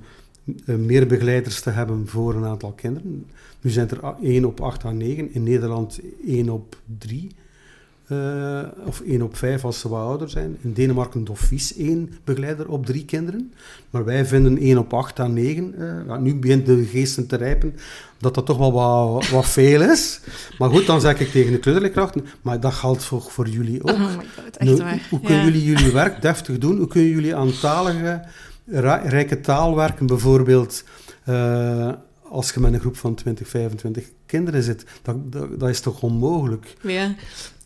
meer 0.66 1.08
begeleiders 1.08 1.62
te 1.62 1.70
hebben 1.70 2.08
voor 2.08 2.36
een 2.36 2.46
aantal 2.46 2.72
kinderen. 2.72 3.26
Nu 3.62 3.70
zijn 3.70 3.90
er 3.90 4.00
1 4.22 4.46
op 4.46 4.62
8 4.62 4.86
à 4.86 4.92
9, 4.92 5.34
in 5.34 5.44
Nederland 5.44 6.00
1 6.26 6.50
op 6.50 6.78
3. 6.98 7.32
Uh, 8.12 8.60
eh, 8.60 8.68
of 8.86 9.02
1 9.02 9.22
op 9.22 9.38
5 9.38 9.66
als 9.66 9.80
ze 9.80 9.90
wat 9.90 10.02
ouder 10.02 10.30
zijn. 10.30 10.58
In 10.62 10.74
Denemarken 10.74 11.24
Doffies 11.24 11.76
1 11.76 12.10
begeleider 12.24 12.70
op 12.70 12.86
3 12.86 13.06
kinderen. 13.06 13.54
Maar 13.90 14.06
wij 14.06 14.26
vinden 14.26 14.58
1 14.58 14.78
op 14.78 14.94
8 14.94 15.20
à 15.20 15.28
9. 15.28 15.74
Uh, 15.78 16.08
ja, 16.08 16.18
nu 16.18 16.36
begint 16.36 16.66
de 16.66 16.86
geesten 16.86 17.28
te 17.28 17.36
rijpen 17.36 17.76
dat 18.18 18.36
dat 18.36 18.46
toch 18.46 18.58
wel 18.58 18.74
wat, 18.74 19.30
wat 19.30 19.48
veel 19.48 19.82
is. 19.82 20.20
Maar 20.58 20.70
goed, 20.70 20.86
dan 20.86 21.02
zeg 21.02 21.20
ik 21.20 21.32
tegen 21.32 21.52
de 21.52 21.60
kleuterleerkrachten, 21.60 22.26
maar 22.42 22.60
dat 22.60 22.74
geldt 22.74 23.04
voor, 23.04 23.22
voor 23.22 23.48
jullie 23.48 23.84
ook. 23.84 23.90
Oh 23.90 24.00
my 24.00 24.14
God, 24.14 24.58
echt 24.58 24.80
waar. 24.80 25.08
Hoe 25.10 25.20
kunnen 25.20 25.46
ja. 25.46 25.46
jullie 25.46 25.64
jullie 25.64 25.92
werk 25.92 26.22
deftig 26.22 26.58
doen? 26.58 26.78
Hoe 26.78 26.88
kunnen 26.88 27.10
jullie 27.10 27.36
aantalige 27.36 28.22
rijke 28.66 29.40
taalwerken 29.40 30.06
bijvoorbeeld, 30.06 30.84
uh, 31.30 31.92
als 32.30 32.52
je 32.52 32.60
met 32.60 32.74
een 32.74 32.80
groep 32.80 32.98
van 32.98 33.16
20, 33.16 33.48
25 33.48 34.06
kinderen 34.26 34.64
zit, 34.64 34.86
dat, 35.02 35.16
dat, 35.60 35.70
is 35.70 35.80
toch 35.80 36.02
onmogelijk? 36.02 36.74
Ja, 36.82 37.16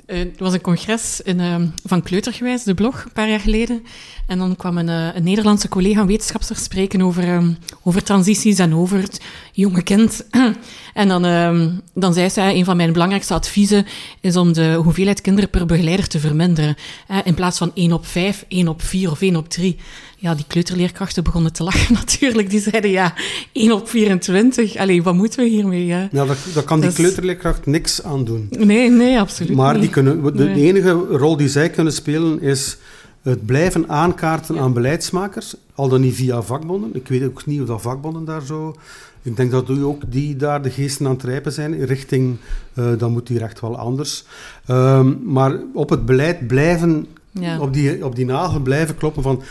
uh, 0.10 0.20
er 0.20 0.32
was 0.38 0.54
een 0.54 0.62
congres 0.62 1.22
in, 1.22 1.40
uh, 1.40 1.56
van 1.86 2.02
Kleutergewijs, 2.02 2.64
de 2.64 2.74
blog, 2.74 3.04
een 3.04 3.12
paar 3.12 3.30
jaar 3.30 3.40
geleden. 3.40 3.84
En 4.28 4.38
dan 4.38 4.56
kwam 4.56 4.78
een, 4.78 4.88
uh, 4.88 5.16
een 5.16 5.24
Nederlandse 5.24 5.70
collega, 5.70 6.02
een 6.02 6.08
wetenschapster, 6.08 6.56
spreken 6.56 7.02
over, 7.02 7.30
um, 7.34 7.58
over 7.84 8.04
transities 8.04 8.60
en 8.60 8.76
over 8.76 9.02
het 9.02 9.22
jonge 9.52 9.82
kind. 9.82 10.28
en 10.94 11.08
dan, 11.08 11.26
um, 11.26 11.82
dan 11.94 12.14
zei 12.14 12.30
zij, 12.30 12.56
een 12.56 12.66
van 12.66 12.78
mijn 12.78 12.92
belangrijkste 12.92 13.34
adviezen 13.34 13.86
is 14.22 14.36
om 14.36 14.54
de 14.54 14.74
hoeveelheid 14.84 15.22
kinderen 15.22 15.50
per 15.50 15.66
begeleider 15.66 16.08
te 16.08 16.20
verminderen. 16.20 16.76
in 17.24 17.34
plaats 17.34 17.58
van 17.58 17.72
1 17.74 17.92
op 17.92 18.06
5, 18.06 18.46
1 18.48 18.68
op 18.68 18.82
4 18.82 19.12
of 19.12 19.22
1 19.22 19.36
op 19.36 19.50
3 19.50 19.78
ja, 20.22 20.36
die 20.36 20.46
kleuterleerkrachten 20.48 21.24
begonnen 21.24 21.54
te 21.54 21.64
lachen 21.64 21.94
natuurlijk. 22.04 22.50
Die 22.50 22.60
zeiden, 22.60 22.92
ja, 22.92 23.14
1 23.52 23.72
op 23.72 23.90
24. 23.90 24.76
Allee, 24.76 25.04
wat 25.04 25.14
moeten 25.14 25.44
we 25.44 25.50
hiermee? 25.50 25.86
Ja, 25.86 26.08
ja 26.12 26.26
dat, 26.26 26.38
dat 26.54 26.64
kan 26.64 26.80
die 26.80 26.94
kleuterleerkracht 26.94 27.66
niks 27.66 28.04
aan 28.04 28.24
doen. 28.26 28.48
Nee, 28.50 28.90
nee, 28.90 29.20
absoluut 29.20 29.56
Maar 29.56 29.80
die 29.80 29.90
kunnen, 29.90 30.38
de 30.38 30.52
enige 30.52 30.92
rol 30.92 31.38
die 31.38 31.50
zij 31.50 31.70
kunnen 31.70 31.94
spelen 31.94 32.42
is 32.42 32.78
het 33.22 33.46
blijven 33.46 33.90
aankaarten 33.90 34.60
aan 34.60 34.74
beleidsmakers, 34.74 35.56
al 35.76 35.90
dan 35.90 36.02
niet 36.02 36.16
via 36.16 36.42
vakbonden. 36.42 36.90
Ik 36.94 37.08
weet 37.08 37.24
ook 37.24 37.46
niet 37.46 37.62
of 37.62 37.68
dat 37.68 37.82
vakbonden 37.82 38.26
daar 38.26 38.42
zo... 38.42 38.76
Ik 39.22 39.36
denk 39.36 39.52
dat 39.52 39.70
ook 39.70 40.02
die 40.12 40.36
daar 40.36 40.62
de 40.62 40.70
geesten 40.70 41.06
aan 41.06 41.12
het 41.12 41.24
rijpen 41.24 41.52
zijn, 41.52 41.86
richting, 41.86 42.38
uh, 42.74 42.92
dan 42.98 43.12
moet 43.12 43.28
hier 43.28 43.42
echt 43.42 43.60
wel 43.60 43.78
anders. 43.78 44.24
Um, 44.68 45.20
maar 45.24 45.60
op 45.74 45.90
het 45.90 46.06
beleid 46.06 46.48
blijven, 46.48 47.08
ja. 47.32 47.60
op, 47.60 47.74
die, 47.74 48.06
op 48.06 48.16
die 48.16 48.26
nagel 48.26 48.60
blijven 48.60 48.98
kloppen 48.98 49.24
van... 49.24 49.42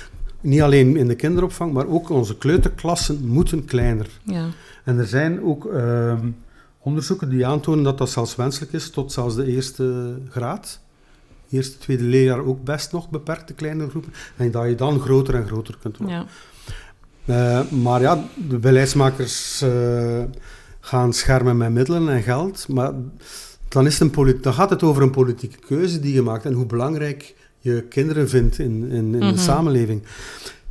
Niet 0.40 0.60
alleen 0.60 0.96
in 0.96 1.08
de 1.08 1.14
kinderopvang, 1.14 1.72
maar 1.72 1.86
ook 1.86 2.10
onze 2.10 2.36
kleuterklassen 2.36 3.26
moeten 3.26 3.64
kleiner. 3.64 4.08
Ja. 4.22 4.46
En 4.84 4.98
er 4.98 5.06
zijn 5.06 5.42
ook 5.42 5.64
uh, 5.64 6.18
onderzoeken 6.78 7.28
die 7.28 7.46
aantonen 7.46 7.84
dat 7.84 7.98
dat 7.98 8.10
zelfs 8.10 8.36
wenselijk 8.36 8.72
is 8.72 8.90
tot 8.90 9.12
zelfs 9.12 9.34
de 9.34 9.46
eerste 9.46 10.16
graad 10.28 10.80
eerste, 11.50 11.78
tweede 11.78 12.02
leerjaar 12.02 12.44
ook 12.44 12.64
best 12.64 12.92
nog 12.92 13.10
beperkte 13.10 13.54
kleine 13.54 13.88
groepen. 13.88 14.12
En 14.36 14.50
dat 14.50 14.68
je 14.68 14.74
dan 14.74 15.00
groter 15.00 15.34
en 15.34 15.46
groter 15.46 15.76
kunt 15.80 15.96
worden. 15.96 16.16
Ja. 16.16 17.62
Uh, 17.62 17.70
maar 17.70 18.00
ja, 18.00 18.24
de 18.48 18.58
beleidsmakers 18.58 19.62
uh, 19.62 20.22
gaan 20.80 21.12
schermen 21.12 21.56
met 21.56 21.72
middelen 21.72 22.08
en 22.08 22.22
geld. 22.22 22.68
Maar 22.68 22.92
dan, 23.68 23.86
is 23.86 23.98
het 23.98 24.16
een 24.16 24.40
dan 24.40 24.54
gaat 24.54 24.70
het 24.70 24.82
over 24.82 25.02
een 25.02 25.10
politieke 25.10 25.58
keuze 25.58 26.00
die 26.00 26.14
je 26.14 26.22
maakt 26.22 26.44
en 26.44 26.52
hoe 26.52 26.66
belangrijk 26.66 27.34
je 27.58 27.82
kinderen 27.82 28.28
vindt 28.28 28.58
in, 28.58 28.82
in, 28.82 28.92
in 28.92 29.12
de 29.12 29.18
mhm. 29.18 29.36
samenleving. 29.36 30.02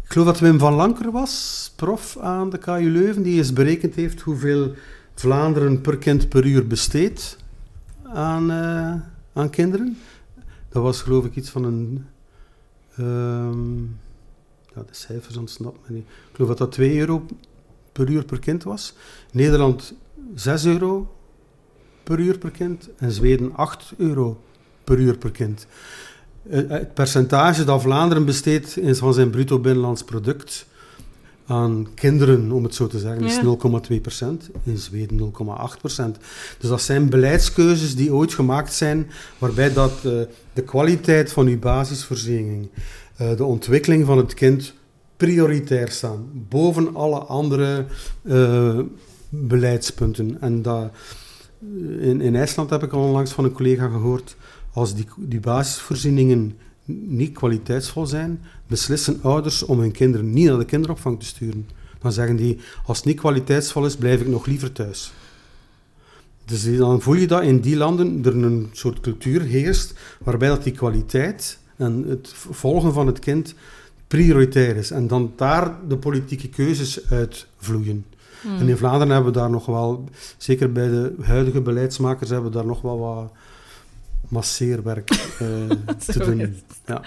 Ik 0.04 0.14
geloof 0.14 0.28
dat 0.28 0.40
Wim 0.40 0.60
van 0.60 0.74
Lanker 0.74 1.12
was, 1.12 1.74
prof 1.76 2.18
aan 2.18 2.50
de 2.50 2.58
KU 2.58 2.90
Leuven, 2.90 3.24
die 3.24 3.38
eens 3.38 3.54
berekend 3.54 3.96
heeft 3.96 4.22
hoeveel 4.22 4.74
Vlaanderen 5.14 5.82
per 5.82 5.98
kind 5.98 6.30
per 6.30 6.46
uur 6.46 6.68
besteedt 6.68 7.38
aan, 8.04 8.52
uh, 8.52 8.94
aan 9.34 9.50
kinderen. 9.50 9.98
Dat 10.70 10.84
was 10.84 11.02
geloof 11.02 11.26
ik 11.26 11.36
iets 11.36 11.50
van 11.50 11.64
een... 11.64 12.06
Um, 13.00 13.98
ja, 14.76 14.84
de 14.84 14.94
cijfers 14.94 15.38
ontsnappen 15.38 15.82
me 15.88 15.96
niet. 15.96 16.06
Ik 16.06 16.36
geloof 16.36 16.50
dat 16.50 16.58
dat 16.58 16.72
2 16.72 17.00
euro 17.00 17.26
per 17.92 18.10
uur 18.10 18.26
per 18.26 18.40
kind 18.40 18.64
was. 18.64 18.94
Nederland 19.32 19.94
6 20.36 20.66
euro 20.66 21.16
per 22.04 22.20
uur 22.20 22.38
per 22.38 22.52
kind 22.52 22.90
en 22.98 23.12
Zweden 23.12 23.56
8 23.56 23.94
euro 23.98 24.42
per 24.84 25.00
uur 25.00 25.18
per 25.18 25.32
kind. 25.32 25.68
Eh, 26.50 26.62
het 26.68 26.94
percentage 26.94 27.64
dat 27.64 27.82
Vlaanderen 27.82 28.26
besteedt 28.26 28.78
van 28.84 29.14
zijn 29.14 29.30
bruto 29.30 29.60
binnenlands 29.60 30.04
product 30.04 30.66
aan 31.48 31.88
kinderen, 31.96 32.52
om 32.52 32.64
het 32.64 32.76
zo 32.76 32.88
te 32.88 33.00
zeggen, 33.00 33.24
is 33.24 33.40
0,2%. 33.42 34.50
In 34.64 34.78
Zweden 34.78 35.18
0,8%. 35.18 36.18
Dus 36.58 36.70
dat 36.70 36.82
zijn 36.82 37.10
beleidskeuzes 37.10 37.96
die 37.96 38.14
ooit 38.14 38.34
gemaakt 38.34 38.74
zijn, 38.74 39.08
waarbij 39.38 39.74
dat, 39.74 39.92
uh, 40.06 40.12
de 40.54 40.62
kwaliteit 40.66 41.32
van 41.32 41.48
uw 41.48 41.60
basisvoorziening, 41.60 42.70
uh, 43.22 43.36
de 43.38 43.44
ontwikkeling 43.44 44.06
van 44.06 44.18
het 44.18 44.34
kind 44.34 44.74
prioritair 45.18 45.92
staan, 45.92 46.30
boven 46.50 46.96
alle 46.96 47.20
andere 47.20 47.86
uh, 48.24 48.80
beleidspunten. 49.30 50.38
En 50.42 50.62
dat, 50.62 50.92
in, 52.00 52.22
in 52.22 52.36
IJsland 52.36 52.70
heb 52.70 52.84
ik 52.84 52.94
al 52.94 53.02
onlangs 53.02 53.32
van 53.32 53.44
een 53.44 53.52
collega 53.52 53.88
gehoord, 53.88 54.36
als 54.78 54.96
die, 54.96 55.06
die 55.18 55.40
basisvoorzieningen 55.40 56.58
niet 56.86 57.34
kwaliteitsvol 57.34 58.06
zijn, 58.06 58.42
beslissen 58.68 59.20
ouders 59.22 59.64
om 59.64 59.80
hun 59.80 59.92
kinderen 59.92 60.34
niet 60.34 60.48
naar 60.48 60.58
de 60.58 60.66
kinderopvang 60.66 61.20
te 61.20 61.26
sturen. 61.26 61.70
Dan 62.00 62.12
zeggen 62.12 62.36
die, 62.36 62.58
als 62.86 62.98
het 62.98 63.06
niet 63.06 63.20
kwaliteitsvol 63.20 63.86
is, 63.86 63.96
blijf 63.96 64.22
ik 64.22 64.28
nog 64.28 64.46
liever 64.46 64.72
thuis. 64.72 65.14
Dus 66.46 66.78
dan 66.78 67.02
voel 67.02 67.14
je 67.14 67.28
dat 67.28 67.42
in 67.42 67.60
die 67.60 67.76
landen 67.76 68.22
er 68.26 68.36
een 68.36 68.70
soort 68.72 69.00
cultuur 69.00 69.42
heerst, 69.42 69.94
waarbij 70.24 70.48
dat 70.48 70.64
die 70.64 70.74
kwaliteit 70.74 71.60
en 71.76 72.06
het 72.08 72.34
volgen 72.34 72.94
van 72.94 73.08
het 73.08 73.20
kind 73.20 73.54
prioritair 74.08 74.76
is. 74.76 74.92
En 74.92 75.08
dan 75.08 75.34
daar 75.36 75.76
de 75.88 75.98
politieke 75.98 76.50
keuzes 76.50 77.10
uit 77.10 77.48
vloeien. 77.58 78.06
Hmm. 78.42 78.58
En 78.58 78.70
in 78.70 78.78
Vlaanderen 78.78 79.14
hebben 79.14 79.34
we 79.34 79.40
daar 79.40 79.50
nog 79.50 79.66
wel, 79.66 80.04
zeker 80.38 80.72
bij 80.72 80.88
de 80.88 81.14
huidige 81.22 81.62
beleidsmakers, 81.62 82.30
hebben 82.30 82.52
we 82.52 82.58
daar 82.58 82.66
nog 82.66 82.82
wel 82.82 83.00
wat 83.00 83.32
masseerwerk 84.28 85.12
uh, 85.12 85.70
te 86.06 86.20
doen. 86.20 86.62
Ja. 86.86 87.02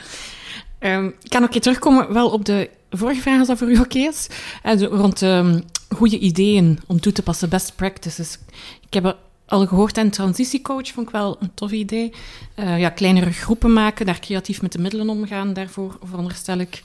Um, 0.96 1.14
ik 1.22 1.30
kan 1.30 1.42
ook 1.42 1.50
keer 1.50 1.60
terugkomen 1.60 2.12
wel 2.12 2.30
op 2.30 2.44
de 2.44 2.70
vorige 2.90 3.20
vraag, 3.20 3.38
als 3.38 3.48
dat 3.48 3.58
voor 3.58 3.70
u 3.70 3.78
oké 3.78 3.98
is. 3.98 4.28
Uh, 4.64 4.82
rond 4.82 5.20
um, 5.20 5.62
goede 5.94 6.18
ideeën 6.18 6.78
om 6.86 7.00
toe 7.00 7.12
te 7.12 7.22
passen, 7.22 7.48
best 7.48 7.76
practices. 7.76 8.38
Ik 8.86 8.94
heb 8.94 9.16
al 9.46 9.66
gehoord 9.66 9.98
aan 9.98 10.10
transitiecoach, 10.10 10.88
vond 10.88 11.06
ik 11.06 11.12
wel 11.12 11.36
een 11.40 11.54
tof 11.54 11.70
idee. 11.70 12.12
Uh, 12.56 12.78
ja, 12.78 12.88
kleinere 12.88 13.32
groepen 13.32 13.72
maken, 13.72 14.06
daar 14.06 14.20
creatief 14.20 14.62
met 14.62 14.72
de 14.72 14.78
middelen 14.78 15.08
omgaan, 15.08 15.52
daarvoor 15.52 15.98
veronderstel 16.02 16.58
ik. 16.58 16.82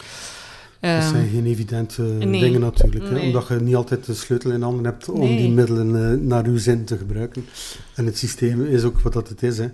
Dat 0.94 1.04
zijn 1.04 1.24
ehm, 1.24 1.34
geen 1.34 1.46
evidente 1.46 2.18
dingen 2.18 2.60
natuurlijk, 2.60 3.10
hè? 3.10 3.20
omdat 3.20 3.48
je 3.48 3.56
niet 3.56 3.76
altijd 3.76 4.06
de 4.06 4.14
sleutel 4.14 4.52
in 4.52 4.62
handen 4.62 4.86
hebt 4.86 5.10
om 5.10 5.28
die 5.28 5.50
middelen 5.50 5.90
uh, 5.90 6.28
naar 6.28 6.46
uw 6.46 6.58
zin 6.58 6.86
te 6.86 6.98
gebruiken. 6.98 7.46
En 7.96 8.06
het 8.06 8.18
systeem 8.18 8.66
is 8.66 8.84
ook 8.84 9.00
wat 9.00 9.14
dat 9.14 9.30
het 9.30 9.44
is. 9.44 9.58
Hè. 9.58 9.68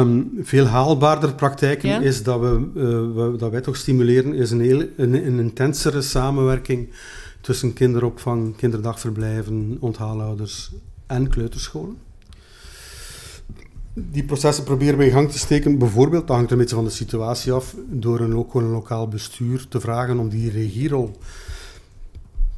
Um, 0.00 0.30
veel 0.42 0.66
haalbaarder 0.66 1.34
praktijken 1.34 2.02
is 2.02 2.22
dat, 2.22 2.40
we, 2.40 2.70
uh, 2.74 2.82
we, 3.30 3.36
dat 3.38 3.50
wij 3.50 3.60
toch 3.60 3.76
stimuleren, 3.76 4.34
is 4.34 4.50
een, 4.50 4.60
heel, 4.60 4.84
een, 4.96 5.26
een 5.26 5.38
intensere 5.38 6.02
samenwerking 6.02 6.88
tussen 7.40 7.72
kinderopvang, 7.72 8.56
kinderdagverblijven, 8.56 9.76
onthaalouders 9.80 10.70
en 11.06 11.28
kleuterscholen 11.28 11.96
die 13.94 14.24
processen 14.24 14.64
proberen 14.64 14.98
we 14.98 15.04
in 15.04 15.10
gang 15.10 15.30
te 15.30 15.38
steken. 15.38 15.78
Bijvoorbeeld, 15.78 16.26
dat 16.26 16.36
hangt 16.36 16.50
een 16.50 16.58
beetje 16.58 16.74
van 16.74 16.84
de 16.84 16.90
situatie 16.90 17.52
af, 17.52 17.76
door 17.88 18.20
een, 18.20 18.32
lo 18.32 18.48
een 18.52 18.70
lokaal 18.70 19.08
bestuur 19.08 19.66
te 19.68 19.80
vragen 19.80 20.18
om 20.18 20.28
die 20.28 20.50
regierol, 20.50 21.16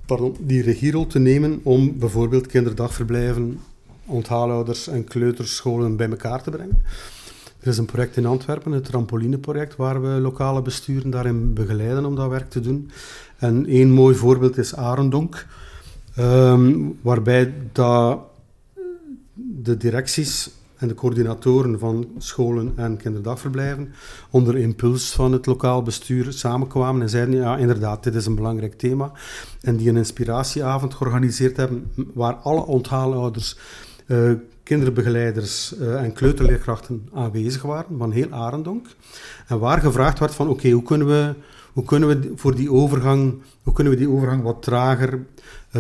pardon, 0.06 0.36
die 0.40 0.62
regierol 0.62 1.06
te 1.06 1.18
nemen 1.18 1.60
om 1.62 1.98
bijvoorbeeld 1.98 2.46
kinderdagverblijven, 2.46 3.60
onthaalouders 4.06 4.88
en 4.88 5.04
kleuterscholen 5.04 5.96
bij 5.96 6.08
elkaar 6.08 6.42
te 6.42 6.50
brengen. 6.50 6.82
Er 7.60 7.70
is 7.70 7.78
een 7.78 7.86
project 7.86 8.16
in 8.16 8.26
Antwerpen, 8.26 8.72
het 8.72 8.84
trampolineproject, 8.84 9.76
waar 9.76 10.02
we 10.02 10.08
lokale 10.08 10.62
besturen 10.62 11.10
daarin 11.10 11.54
begeleiden 11.54 12.04
om 12.04 12.14
dat 12.14 12.30
werk 12.30 12.50
te 12.50 12.60
doen. 12.60 12.90
En 13.38 13.66
één 13.66 13.90
mooi 13.90 14.14
voorbeeld 14.14 14.58
is 14.58 14.76
Arendonk, 14.76 15.46
um, 16.18 16.98
waarbij 17.02 17.54
dat 17.72 18.18
de 19.34 19.76
directies 19.76 20.50
en 20.76 20.88
de 20.88 20.94
coördinatoren 20.94 21.78
van 21.78 22.08
scholen 22.18 22.72
en 22.76 22.96
kinderdagverblijven 22.96 23.94
onder 24.30 24.56
impuls 24.56 25.12
van 25.12 25.32
het 25.32 25.46
lokaal 25.46 25.82
bestuur 25.82 26.32
samenkwamen 26.32 27.02
en 27.02 27.08
zeiden, 27.08 27.34
ja 27.34 27.56
inderdaad, 27.56 28.02
dit 28.02 28.14
is 28.14 28.26
een 28.26 28.34
belangrijk 28.34 28.78
thema. 28.78 29.12
En 29.60 29.76
die 29.76 29.88
een 29.88 29.96
inspiratieavond 29.96 30.94
georganiseerd 30.94 31.56
hebben 31.56 31.90
waar 32.14 32.34
alle 32.34 32.64
onthaalouders, 32.66 33.58
uh, 34.06 34.32
kinderbegeleiders 34.62 35.74
uh, 35.80 36.02
en 36.02 36.12
kleuterleerkrachten 36.12 37.08
aanwezig 37.14 37.62
waren, 37.62 37.98
van 37.98 38.12
heel 38.12 38.30
Arendonk. 38.30 38.86
En 39.46 39.58
waar 39.58 39.80
gevraagd 39.80 40.18
werd 40.18 40.34
van, 40.34 40.48
oké, 40.48 40.70
hoe 40.70 40.82
kunnen 40.82 41.06
we 41.06 41.34
hoe 41.74 41.84
kunnen 41.84 42.08
we 42.08 42.32
voor 42.36 42.54
die 42.54 42.72
overgang, 42.72 43.42
hoe 43.62 43.72
kunnen 43.72 43.92
we 43.92 43.98
die 43.98 44.10
overgang 44.10 44.42
wat 44.42 44.62
trager, 44.62 45.26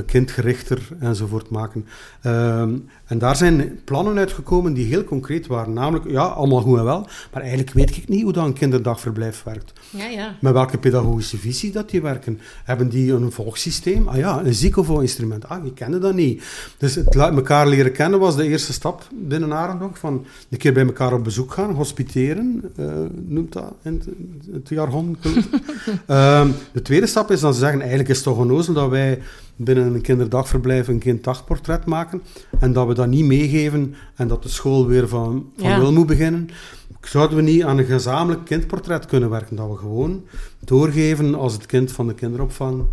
kindgerichter 0.02 0.88
enzovoort 1.00 1.50
maken. 1.50 1.86
Ehm, 2.22 2.76
en 3.06 3.18
daar 3.18 3.36
zijn 3.36 3.78
plannen 3.84 4.18
uitgekomen 4.18 4.72
die 4.72 4.86
heel 4.86 5.04
concreet 5.04 5.46
waren. 5.46 5.72
Namelijk, 5.72 6.10
ja, 6.10 6.22
allemaal 6.22 6.60
goed 6.60 6.78
en 6.78 6.84
wel, 6.84 7.06
maar 7.32 7.42
eigenlijk 7.42 7.72
weet 7.72 7.96
ik 7.96 8.08
niet 8.08 8.22
hoe 8.22 8.32
dat 8.32 8.44
een 8.44 8.52
kinderdagverblijf 8.52 9.42
werkt. 9.42 9.72
Ja, 9.90 10.06
ja. 10.06 10.36
Met 10.40 10.52
welke 10.52 10.78
pedagogische 10.78 11.36
visie 11.38 11.72
dat 11.72 11.90
die 11.90 12.02
werken. 12.02 12.40
Hebben 12.64 12.88
die 12.88 13.12
een 13.12 13.32
volgsysteem? 13.32 14.08
Ah 14.08 14.16
ja, 14.16 14.40
een 14.44 14.54
ziekenvolginstrument. 14.54 15.48
Ah, 15.48 15.62
die 15.62 15.72
kennen 15.72 16.00
dat 16.00 16.14
niet. 16.14 16.44
Dus 16.78 16.94
het 16.94 17.14
elkaar 17.14 17.66
leren 17.66 17.92
kennen 17.92 18.20
was 18.20 18.36
de 18.36 18.48
eerste 18.48 18.72
stap 18.72 19.08
binnen 19.12 19.52
Arendonk. 19.52 19.96
Van 19.96 20.26
een 20.50 20.58
keer 20.58 20.72
bij 20.72 20.86
elkaar 20.86 21.12
op 21.12 21.24
bezoek 21.24 21.52
gaan, 21.52 21.70
hospiteren, 21.70 22.72
uh, 22.76 22.86
noemt 23.24 23.52
dat 23.52 23.74
in 23.82 24.02
het, 24.52 24.68
jargon. 24.68 25.16
um, 26.08 26.54
de 26.72 26.82
tweede 26.82 27.06
stap 27.06 27.30
is 27.30 27.40
dan 27.40 27.52
te 27.52 27.58
zeggen, 27.58 27.80
eigenlijk 27.80 28.10
is 28.10 28.16
het 28.16 28.24
toch 28.24 28.38
onnozel 28.38 28.74
dat 28.74 28.90
wij 28.90 29.20
binnen 29.56 29.94
een 29.94 30.00
kinderdagverblijf 30.00 30.88
een 30.88 30.98
kinddagportret 30.98 31.84
maken 31.84 32.22
en 32.58 32.72
dat 32.72 32.86
we 32.86 32.94
dat 32.94 33.08
niet 33.08 33.24
meegeven 33.24 33.94
en 34.14 34.28
dat 34.28 34.42
de 34.42 34.48
school 34.48 34.86
weer 34.86 35.08
van, 35.08 35.50
van 35.56 35.68
ja. 35.68 35.76
nul 35.76 35.92
moet 35.92 36.06
beginnen. 36.06 36.48
Zouden 37.00 37.36
we 37.36 37.42
niet 37.42 37.64
aan 37.64 37.78
een 37.78 37.84
gezamenlijk 37.84 38.44
kindportret 38.44 39.06
kunnen 39.06 39.30
werken? 39.30 39.56
Dat 39.56 39.70
we 39.70 39.76
gewoon 39.76 40.24
doorgeven 40.58 41.34
als 41.34 41.52
het 41.52 41.66
kind 41.66 41.92
van 41.92 42.06
de 42.06 42.14
kinderopvang 42.14 42.84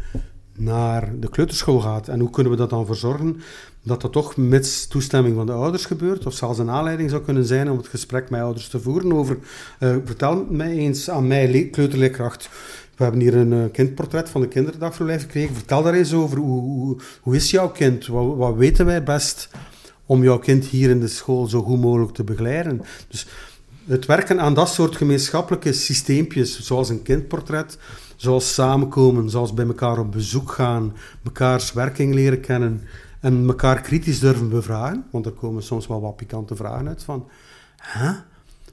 naar 0.58 1.14
de 1.20 1.30
kleuterschool 1.30 1.80
gaat. 1.80 2.08
En 2.08 2.20
hoe 2.20 2.30
kunnen 2.30 2.52
we 2.52 2.58
dat 2.58 2.70
dan 2.70 2.86
verzorgen 2.86 3.42
dat 3.84 4.02
dat 4.02 4.12
toch 4.12 4.38
met 4.38 4.90
toestemming 4.90 5.36
van 5.36 5.46
de 5.46 5.52
ouders 5.52 5.86
gebeurt? 5.86 6.26
Of 6.26 6.34
zelfs 6.34 6.60
een 6.60 6.70
aanleiding 6.70 7.10
zou 7.10 7.22
kunnen 7.22 7.46
zijn 7.46 7.72
om 7.72 7.78
het 7.78 7.88
gesprek 7.88 8.30
met 8.30 8.42
ouders 8.42 8.68
te 8.68 8.80
voeren 8.80 9.14
over... 9.14 9.38
Uh, 9.80 9.96
vertel 10.06 10.46
mij 10.50 10.72
eens 10.72 11.10
aan 11.10 11.28
mij, 11.28 11.70
kleuterleerkracht, 11.72 12.50
we 13.02 13.08
hebben 13.08 13.22
hier 13.22 13.36
een 13.36 13.64
uh, 13.66 13.72
kindportret 13.72 14.30
van 14.30 14.42
de 14.42 14.48
kinderdagverblijf 14.48 15.22
gekregen. 15.22 15.56
Vertel 15.56 15.84
daar 15.84 15.94
eens 15.94 16.14
over. 16.14 16.38
Hoe, 16.38 16.98
hoe, 17.22 17.36
is 17.36 17.52
jouw 17.52 17.70
kind? 17.70 18.08
Wat, 18.08 18.36
wat, 18.36 18.56
weten 18.56 18.86
wij 18.86 19.04
best 19.04 19.50
om 20.06 20.24
jouw 20.24 20.40
kind 20.40 20.66
hier 20.66 20.90
in 20.90 21.00
de 21.00 21.08
school 21.08 21.48
zo 21.48 21.62
goed 21.62 21.80
mogelijk 21.80 22.14
te 22.14 22.24
begeleiden? 22.24 22.82
Dus 23.08 23.28
het 23.86 24.06
werken 24.06 24.40
aan 24.40 24.54
dat 24.54 24.70
soort 24.70 24.96
gemeenschappelijke 24.96 25.74
systeempjes, 25.74 26.60
zoals 26.60 26.90
een 26.90 27.02
kindportret, 27.02 27.78
zoals 28.16 28.54
samenkomen, 28.54 29.30
zoals 29.30 29.54
bij 29.54 29.66
elkaar 29.66 30.00
op 30.00 30.12
bezoek 30.12 30.52
gaan, 30.52 30.94
mekaars 31.22 31.74
werking 31.74 32.14
leren 32.14 32.42
kennen 32.42 32.82
en 33.20 33.48
elkaar 33.48 33.82
kritisch 33.82 34.20
durven 34.20 34.50
bevragen, 34.50 35.06
want 35.12 35.26
er 35.26 35.32
komen 35.32 35.64
soms 35.64 35.88
wel 35.88 36.02
wat 36.02 36.16
pikante 36.16 36.56
vragen 36.56 36.88
uit 36.88 37.04
van, 37.04 37.28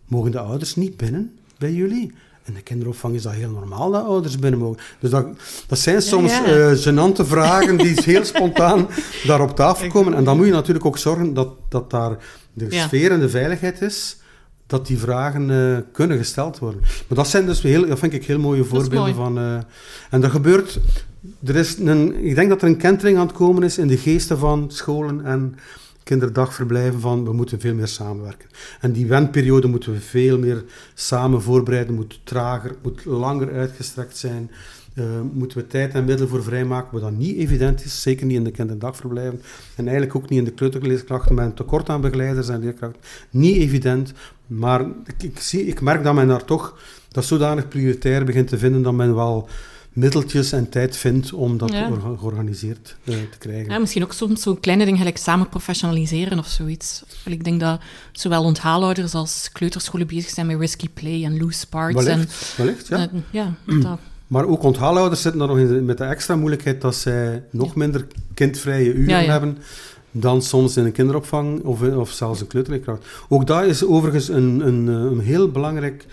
mogen 0.07 0.31
de 0.31 0.39
ouders 0.39 0.77
niet 0.77 0.97
binnen 0.97 1.39
bij 1.59 1.73
jullie? 1.73 2.13
In 2.49 2.55
de 2.55 2.63
kinderopvang 2.63 3.15
is 3.15 3.23
dat 3.23 3.33
heel 3.33 3.51
normaal 3.51 3.91
dat 3.91 4.05
ouders 4.05 4.39
binnen 4.39 4.61
mogen. 4.61 4.79
Dus 5.01 5.11
dat, 5.11 5.27
dat 5.67 5.79
zijn 5.79 6.03
soms 6.03 6.33
ja. 6.33 6.45
eh, 6.45 6.77
gênante 6.77 7.27
vragen 7.27 7.77
die 7.77 7.95
heel 8.13 8.25
spontaan 8.25 8.89
daar 9.27 9.41
op 9.41 9.57
tafel 9.57 9.89
komen. 9.89 10.15
En 10.15 10.25
dan 10.25 10.37
moet 10.37 10.47
je 10.47 10.53
natuurlijk 10.53 10.87
ook 10.87 10.99
zorgen 10.99 11.35
dat, 11.35 11.49
dat 11.69 11.91
daar 11.91 12.17
de 12.53 12.67
Ja. 12.71 12.87
sfeer 12.87 13.11
en 13.11 13.21
de 13.21 13.29
veiligheid 13.29 13.81
is, 13.83 14.17
dat 14.67 14.87
die 14.87 14.99
vragen 14.99 15.51
eh, 15.51 15.79
kunnen 15.93 16.17
gesteld 16.19 16.59
worden. 16.59 16.81
Maar 16.81 17.19
dat 17.19 17.29
zijn 17.29 17.47
dus 17.47 17.63
heel, 17.63 17.87
dat 17.87 17.99
vind 17.99 18.13
ik 18.13 18.25
heel 18.25 18.39
mooie 18.39 18.65
voorbeelden 18.65 18.99
mooi. 18.99 19.15
van. 19.15 19.39
eh, 19.39 19.57
en 20.11 20.21
dat 20.21 20.31
gebeurt. 20.31 20.79
Er 21.45 21.57
is 21.57 21.77
een, 21.79 22.25
ik 22.25 22.35
denk 22.35 22.49
dat 22.49 22.63
er 22.63 22.69
een 22.69 22.77
kentering 22.77 23.19
aan 23.19 23.27
het 23.27 23.37
komen 23.37 23.63
is 23.63 23.79
in 23.79 23.87
de 23.89 23.97
geesten 23.97 24.39
van 24.39 24.65
scholen 24.69 25.25
en 25.25 25.57
kinderdagverblijven 26.09 27.01
van 27.01 27.25
we 27.25 27.33
moeten 27.33 27.61
veel 27.61 27.75
meer 27.75 27.89
samenwerken. 27.89 28.49
En 28.81 28.93
die 28.93 29.07
wendperiode 29.07 29.69
moeten 29.69 29.93
we 29.93 30.01
veel 30.01 30.39
meer 30.39 30.65
samen 30.95 31.43
voorbereiden, 31.43 31.95
moet 31.95 32.21
trager, 32.25 32.77
moet 32.83 33.05
langer 33.05 33.53
uitgestrekt 33.53 34.17
zijn. 34.17 34.51
Eh, 34.95 35.05
moeten 35.33 35.59
we 35.59 35.67
tijd 35.67 35.95
en 35.95 36.05
middelen 36.05 36.29
voor 36.29 36.43
vrijmaken, 36.43 36.93
wat 36.93 37.01
dan 37.01 37.17
niet 37.17 37.37
evident 37.37 37.85
is, 37.85 38.03
zeker 38.03 38.27
niet 38.27 38.37
in 38.37 38.45
de 38.45 38.51
kinderdagverblijven 38.51 39.41
en 39.77 39.85
eigenlijk 39.85 40.17
ook 40.17 40.29
niet 40.29 40.39
in 40.39 40.45
de 40.45 40.51
kleuterleerkrachten 40.51 41.35
met 41.35 41.45
een 41.45 41.55
tekort 41.55 41.89
aan 41.89 42.01
begeleiders 42.01 42.49
en 42.49 42.61
leerkrachten. 42.61 43.01
Niet 43.31 43.57
evident, 43.57 44.13
maar 44.47 44.87
ik, 45.19 45.41
zie, 45.41 45.67
ik 45.67 45.81
merk 45.81 46.03
dat 46.03 46.15
men 46.15 46.29
daar 46.29 46.45
toch 46.45 46.79
dat 47.09 47.25
zodanig 47.25 47.69
prioritair 47.69 48.25
begint 48.25 48.49
te 48.49 48.59
vinden 48.59 48.83
dat 48.83 48.95
men 48.95 49.15
wel 49.15 49.49
middeltjes 49.99 50.53
en 50.53 50.69
tijd 50.69 50.97
vindt 50.97 51.33
om 51.33 51.59
dat 51.59 51.73
Ja. 51.73 51.91
orga- 51.91 52.17
georganiseerd 52.19 52.97
eh, 53.05 53.15
te 53.31 53.39
krijgen. 53.39 53.73
Ja, 53.73 53.79
misschien 53.79 54.03
ook 54.03 54.13
soms 54.13 54.43
zo'n 54.43 54.61
kleine 54.61 54.85
dingen 54.85 54.99
gelijk 54.99 55.17
samen 55.17 55.49
professionaliseren 55.49 56.39
of 56.39 56.47
zoiets. 56.47 57.05
Ik 57.25 57.45
denk 57.45 57.61
dat 57.61 57.81
zowel 58.13 58.43
onthaalouders 58.43 59.15
als 59.15 59.49
kleuterscholen 59.53 60.07
bezig 60.07 60.31
zijn 60.31 60.47
met 60.47 60.59
risky 60.61 60.89
play 60.95 61.25
en 61.25 61.39
loose 61.39 61.67
parts. 61.69 62.05
Wellicht, 62.05 62.55
wellicht, 62.57 62.89
ja. 62.89 62.97
En, 62.97 63.11
eh, 63.13 63.21
ja, 63.31 63.55
dat, 63.83 63.99
Maar 64.27 64.45
ook 64.47 64.63
onthaalouders 64.63 65.23
zitten 65.23 65.41
daar 65.41 65.49
nog 65.49 65.59
in, 65.59 65.85
met 65.85 65.99
de 65.99 66.05
extra 66.05 66.37
moeilijkheid 66.37 66.81
dat 66.81 66.95
zij 66.95 67.43
nog 67.51 67.75
minder 67.75 68.07
kindvrije 68.35 68.93
uren 68.93 69.09
Ja, 69.09 69.19
ja. 69.19 69.31
hebben 69.31 69.59
dan 70.11 70.43
soms 70.43 70.77
in 70.77 70.85
een 70.85 70.93
kinderopvang 70.93 71.63
of, 71.65 71.83
of 71.83 72.11
zelfs 72.11 72.41
een 72.41 72.47
kleuterleerkracht. 72.47 73.07
Ook 73.29 73.47
dat 73.47 73.65
is 73.65 73.85
overigens 73.85 74.29
een, 74.29 74.61
een, 74.67 74.89
eh, 74.89 74.95
een 74.95 75.21
heel 75.21 75.51
belangrijk 75.51 76.07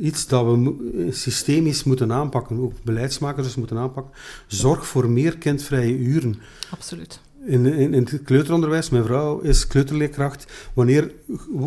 iets 0.00 0.26
dat 0.26 0.44
we 0.44 1.08
systemisch 1.10 1.84
moeten 1.84 2.12
aanpakken, 2.12 2.60
ook 2.60 2.72
beleidsmakers 2.82 3.46
dus 3.46 3.56
moeten 3.56 3.78
aanpakken. 3.78 4.12
Zorg 4.46 4.86
voor 4.86 5.10
meer 5.10 5.38
kindvrije 5.38 5.96
uren. 5.96 6.36
absoluut. 6.70 7.20
In, 7.46 7.66
in, 7.66 7.94
in 7.94 8.02
het 8.10 8.20
kleuteronderwijs, 8.24 8.90
mijn 8.90 9.04
vrouw 9.04 9.38
is 9.38 9.66
kleuterleerkracht. 9.66 10.46
Wanneer 10.74 11.12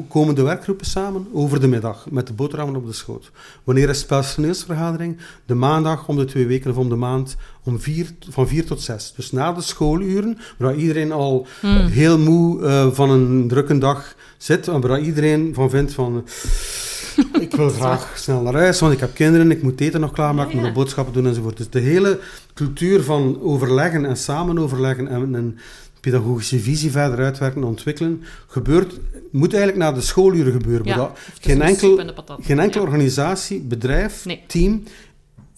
komen 0.07 0.35
de 0.35 0.41
werkgroepen 0.41 0.85
samen? 0.85 1.27
Over 1.33 1.59
de 1.59 1.67
middag, 1.67 2.09
met 2.09 2.27
de 2.27 2.33
boterhammen 2.33 2.75
op 2.75 2.85
de 2.87 2.93
schoot. 2.93 3.31
Wanneer 3.63 3.89
is 3.89 4.05
personeelsvergadering? 4.05 5.17
De 5.45 5.53
maandag 5.53 6.07
om 6.07 6.15
de 6.17 6.25
twee 6.25 6.47
weken 6.47 6.71
of 6.71 6.77
om 6.77 6.89
de 6.89 6.95
maand 6.95 7.35
om 7.63 7.79
vier, 7.79 8.11
van 8.29 8.47
vier 8.47 8.65
tot 8.65 8.81
zes. 8.81 9.13
Dus 9.15 9.31
na 9.31 9.53
de 9.53 9.61
schooluren, 9.61 10.37
waar 10.57 10.75
iedereen 10.75 11.11
al 11.11 11.47
Hmm. 11.59 11.87
heel 11.87 12.19
moe 12.19 12.65
eh, 12.65 12.91
van 12.91 13.09
een 13.09 13.47
drukke 13.47 13.77
dag 13.77 14.15
zit, 14.37 14.67
en 14.67 14.81
waar 14.81 15.01
iedereen 15.01 15.53
van 15.53 15.69
vindt 15.69 15.93
van... 15.93 16.25
ik 17.39 17.55
wil 17.55 17.69
graag 17.69 18.13
snel 18.17 18.41
naar 18.41 18.53
huis, 18.53 18.79
want 18.79 18.93
ik 18.93 18.99
heb 18.99 19.13
kinderen, 19.13 19.51
ik 19.51 19.61
moet 19.63 19.81
eten 19.81 19.99
nog 19.99 20.11
klaarmaken, 20.11 20.57
ik 20.57 20.61
moet 20.61 20.73
boodschappen 20.73 21.13
doen 21.13 21.27
enzovoort. 21.27 21.57
Dus 21.57 21.69
de 21.69 21.79
hele 21.79 22.19
cultuur 22.53 23.03
van 23.03 23.41
overleggen 23.41 24.05
en 24.05 24.17
samen 24.17 24.57
overleggen 24.59 25.07
en 25.07 25.33
een 25.33 25.57
pedagogische 25.99 26.59
visie 26.59 26.91
verder 26.91 27.19
uitwerken 27.25 27.61
en 27.61 27.67
ontwikkelen, 27.67 28.23
gebeurt, 28.47 28.99
moet 29.31 29.53
eigenlijk 29.53 29.83
na 29.83 29.91
de 29.91 30.01
schooluren 30.01 30.51
gebeuren. 30.51 30.85
Ja, 30.85 30.95
dat- 30.95 31.19
geen 31.41 31.61
enkel, 31.61 31.99
geen 32.41 32.59
enkele 32.59 32.83
organisatie, 32.83 33.61
bedrijf, 33.61 34.25
Nee. 34.25 34.43
team 34.47 34.83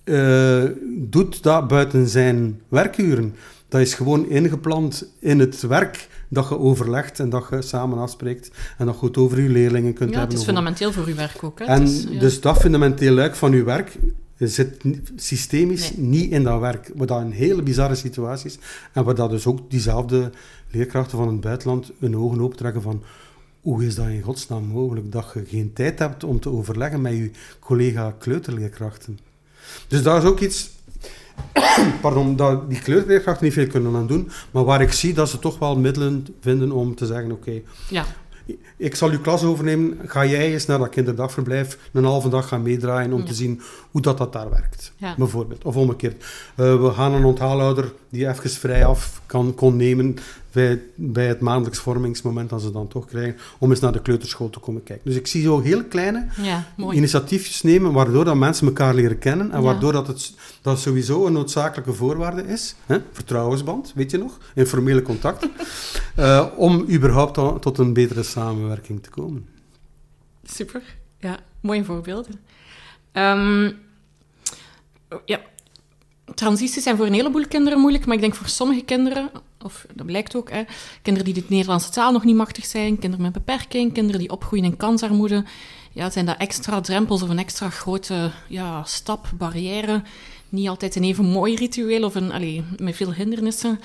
eh, 0.03 0.64
doet 0.97 1.43
dat 1.43 1.68
buiten 1.68 2.07
zijn 2.07 2.62
werkuren. 2.68 3.36
Dat 3.70 3.82
is 3.82 3.93
gewoon 3.93 4.30
ingeplant 4.30 5.12
in 5.20 5.39
het 5.39 5.62
werk 5.62 6.07
dat 6.34 6.49
je 6.49 6.57
overlegt 6.59 7.19
en 7.19 7.29
dat 7.29 7.47
je 7.49 7.61
samen 7.61 7.97
afspreekt 7.97 8.51
en 8.77 8.86
dat 8.86 8.97
je 8.99 9.05
het 9.05 9.17
over 9.17 9.41
je 9.41 9.49
leerlingen 9.49 9.93
kunt 9.93 10.09
Ja, 10.13 10.19
het 10.19 10.32
hebben. 10.32 10.36
is 10.38 10.41
over- 10.41 10.53
fundamenteel 10.53 10.91
voor 10.91 11.05
uw 11.05 11.15
werk 11.15 11.43
ook. 11.43 11.59
Hè. 11.59 11.65
en 11.65 11.79
Het 11.82 11.89
is, 11.89 12.03
ja. 12.09 12.19
dus 12.19 12.41
dat 12.41 12.57
fundamenteel 12.57 13.13
luik 13.13 13.36
van 13.36 13.51
uw 13.53 13.63
werk 13.63 13.97
zit 14.38 14.77
systemisch 15.15 15.95
Nee. 15.95 16.05
niet 16.07 16.32
in 16.32 16.43
dat 16.43 16.59
werk. 16.59 16.91
Wat 16.95 17.07
dat 17.07 17.21
een 17.21 17.32
hele 17.32 17.61
bizarre 17.63 17.95
situatie 17.95 18.49
is. 18.49 18.57
En 18.93 19.03
waar 19.03 19.15
dat 19.15 19.29
dus 19.29 19.45
ook 19.45 19.69
diezelfde 19.69 20.32
leerkrachten 20.71 21.17
van 21.17 21.27
het 21.27 21.41
buitenland 21.41 21.91
hun 21.99 22.17
ogen 22.17 22.41
optrekken 22.41 22.82
van 22.82 23.03
hoe 23.61 23.86
is 23.86 23.95
dat 23.95 24.07
in 24.07 24.21
godsnaam 24.21 24.63
mogelijk 24.65 25.11
dat 25.11 25.32
je 25.34 25.43
geen 25.47 25.73
tijd 25.73 25.99
hebt 25.99 26.23
om 26.23 26.39
te 26.39 26.49
overleggen 26.49 27.01
met 27.01 27.13
je 27.13 27.32
collega 27.59 28.15
kleuterleerkrachten. 28.19 29.19
Dus 29.88 30.03
dat 30.03 30.23
is 30.23 30.29
ook 30.29 30.39
iets 30.39 30.69
pardon, 32.01 32.35
dat 32.35 32.69
die 32.69 32.79
kleuterleerkrachten 32.79 33.45
niet 33.45 33.53
veel 33.53 33.67
kunnen 33.67 33.95
aan 33.95 34.07
doen, 34.07 34.29
maar 34.51 34.63
waar 34.63 34.81
ik 34.81 34.91
zie 34.91 35.13
dat 35.13 35.29
ze 35.29 35.39
toch 35.39 35.59
wel 35.59 35.77
middelen 35.77 36.27
vinden 36.41 36.71
om 36.71 36.95
te 36.95 37.05
zeggen, 37.05 37.31
oké, 37.31 37.61
ja. 37.89 38.05
ik 38.77 38.95
zal 38.95 39.09
uw 39.09 39.19
klas 39.21 39.43
overnemen. 39.43 39.97
Ga 40.05 40.25
jij 40.25 40.53
eens 40.53 40.65
naar 40.65 40.79
dat 40.79 40.89
kinderdagverblijf 40.89 41.77
een 41.93 42.03
halve 42.03 42.29
dag 42.29 42.47
gaan 42.47 42.61
meedraaien 42.61 43.13
om 43.13 43.19
Ja. 43.19 43.25
te 43.25 43.33
zien 43.33 43.61
hoe 43.91 44.01
dat, 44.01 44.17
dat 44.17 44.33
daar 44.33 44.49
werkt. 44.49 44.93
Ja. 44.97 45.15
Bijvoorbeeld. 45.17 45.63
Of 45.63 45.75
omgekeerd. 45.75 46.25
Eh, 46.55 46.81
we 46.81 46.91
gaan 46.91 47.13
een 47.13 47.25
onthaalhouder 47.25 47.93
die 48.09 48.27
even 48.27 48.49
vrij 48.49 48.85
af 48.85 49.21
kan, 49.25 49.55
kon 49.55 49.75
nemen 49.75 50.15
bij, 50.52 50.82
bij 50.95 51.28
het 51.28 51.39
maandelijks 51.39 51.80
vormingsmoment 51.80 52.49
dat 52.49 52.62
ze 52.62 52.72
dan 52.72 52.88
toch 52.88 53.06
krijgen, 53.06 53.38
om 53.60 53.70
eens 53.70 53.80
naar 53.80 53.91
de 53.91 54.02
kleuterschool 54.02 54.49
te 54.49 54.60
komen 54.60 54.84
kijken. 54.84 55.10
Dus 55.10 55.20
ik 55.20 55.28
zie 55.28 55.43
zo 55.43 55.60
heel 55.60 55.84
kleine 55.84 56.28
ja, 56.41 56.68
initiatiefjes 56.78 57.62
nemen, 57.62 57.93
waardoor 57.93 58.26
dat 58.26 58.36
mensen 58.36 58.68
elkaar 58.68 58.93
leren 58.93 59.18
kennen 59.18 59.52
en 59.52 59.62
waardoor 59.62 59.91
dat 59.91 60.08
het 60.08 60.34
dat 60.62 60.80
sowieso 60.80 61.26
een 61.26 61.34
noodzakelijke 61.34 61.93
voorwaarde 61.93 62.43
is. 62.43 62.76
Hè? 62.86 62.97
Vertrouwensband, 63.12 63.91
weet 63.95 64.12
je 64.12 64.18
nog? 64.18 64.38
Informele 64.56 65.02
contact. 65.02 65.47
eh, 66.16 66.47
om 66.56 66.86
überhaupt 66.89 67.62
tot 67.62 67.78
een 67.78 67.93
betere 67.93 68.24
samenwerking 68.24 69.04
te 69.04 69.10
komen. 69.10 69.47
Super. 70.43 70.82
Ja, 71.20 71.39
mooie 71.60 71.84
voorbeelden. 71.84 72.39
Ehm, 73.12 73.72
ja, 75.26 75.39
transities 76.36 76.84
zijn 76.84 76.97
voor 76.97 77.06
een 77.06 77.14
heleboel 77.14 77.47
kinderen 77.47 77.80
moeilijk, 77.80 78.06
maar 78.06 78.16
ik 78.16 78.22
denk 78.22 78.36
voor 78.36 78.47
sommige 78.47 78.84
kinderen, 78.84 79.32
of 79.64 79.86
dat 79.93 80.05
blijkt 80.05 80.36
ook, 80.36 80.49
hè, 80.51 80.64
kinderen 81.01 81.34
die 81.34 81.43
de 81.43 81.47
Nederlandse 81.47 81.89
taal 81.89 82.12
nog 82.12 82.24
niet 82.24 82.36
machtig 82.36 82.66
zijn, 82.66 82.99
kinderen 82.99 83.26
met 83.26 83.34
beperking, 83.34 83.93
kinderen 83.93 84.20
die 84.20 84.30
opgroeien 84.30 84.66
in 84.66 84.78
kansarmoede, 84.78 85.43
ja, 85.91 86.09
zijn 86.09 86.26
dat 86.26 86.38
extra 86.38 86.82
drempels 86.82 87.22
of 87.22 87.30
een 87.30 87.39
extra 87.39 87.70
grote 87.70 88.32
ja, 88.47 88.84
stap, 88.84 89.32
barrière. 89.38 90.01
Niet 90.49 90.68
altijd 90.68 90.95
een 90.95 91.03
even 91.03 91.26
mooi 91.26 91.55
ritueel 91.55 92.03
of 92.03 92.16
een, 92.16 92.32
allee, 92.32 92.64
met 92.78 92.95
veel 92.95 93.14
hindernissen. 93.14 93.80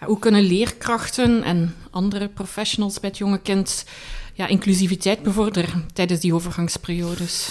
Ja, 0.00 0.06
hoe 0.06 0.18
kunnen 0.18 0.42
leerkrachten 0.42 1.42
en 1.42 1.74
andere 1.90 2.28
professionals 2.28 3.00
bij 3.00 3.08
het 3.08 3.18
jonge 3.18 3.38
kind 3.38 3.84
ja, 4.32 4.46
inclusiviteit 4.46 5.22
bevorderen 5.22 5.88
tijdens 5.92 6.20
die 6.20 6.34
overgangsperiodes? 6.34 7.50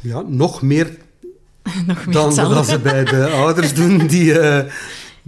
Ja, 0.00 0.20
nog 0.26 0.62
meer 0.62 0.98
Nog 1.86 2.06
meer 2.06 2.14
dan 2.14 2.34
dat 2.34 2.66
ze 2.66 2.78
bij 2.78 3.04
de 3.04 3.28
ouders 3.28 3.74
doen 3.74 4.06
die, 4.06 4.38
eh, 4.38 4.72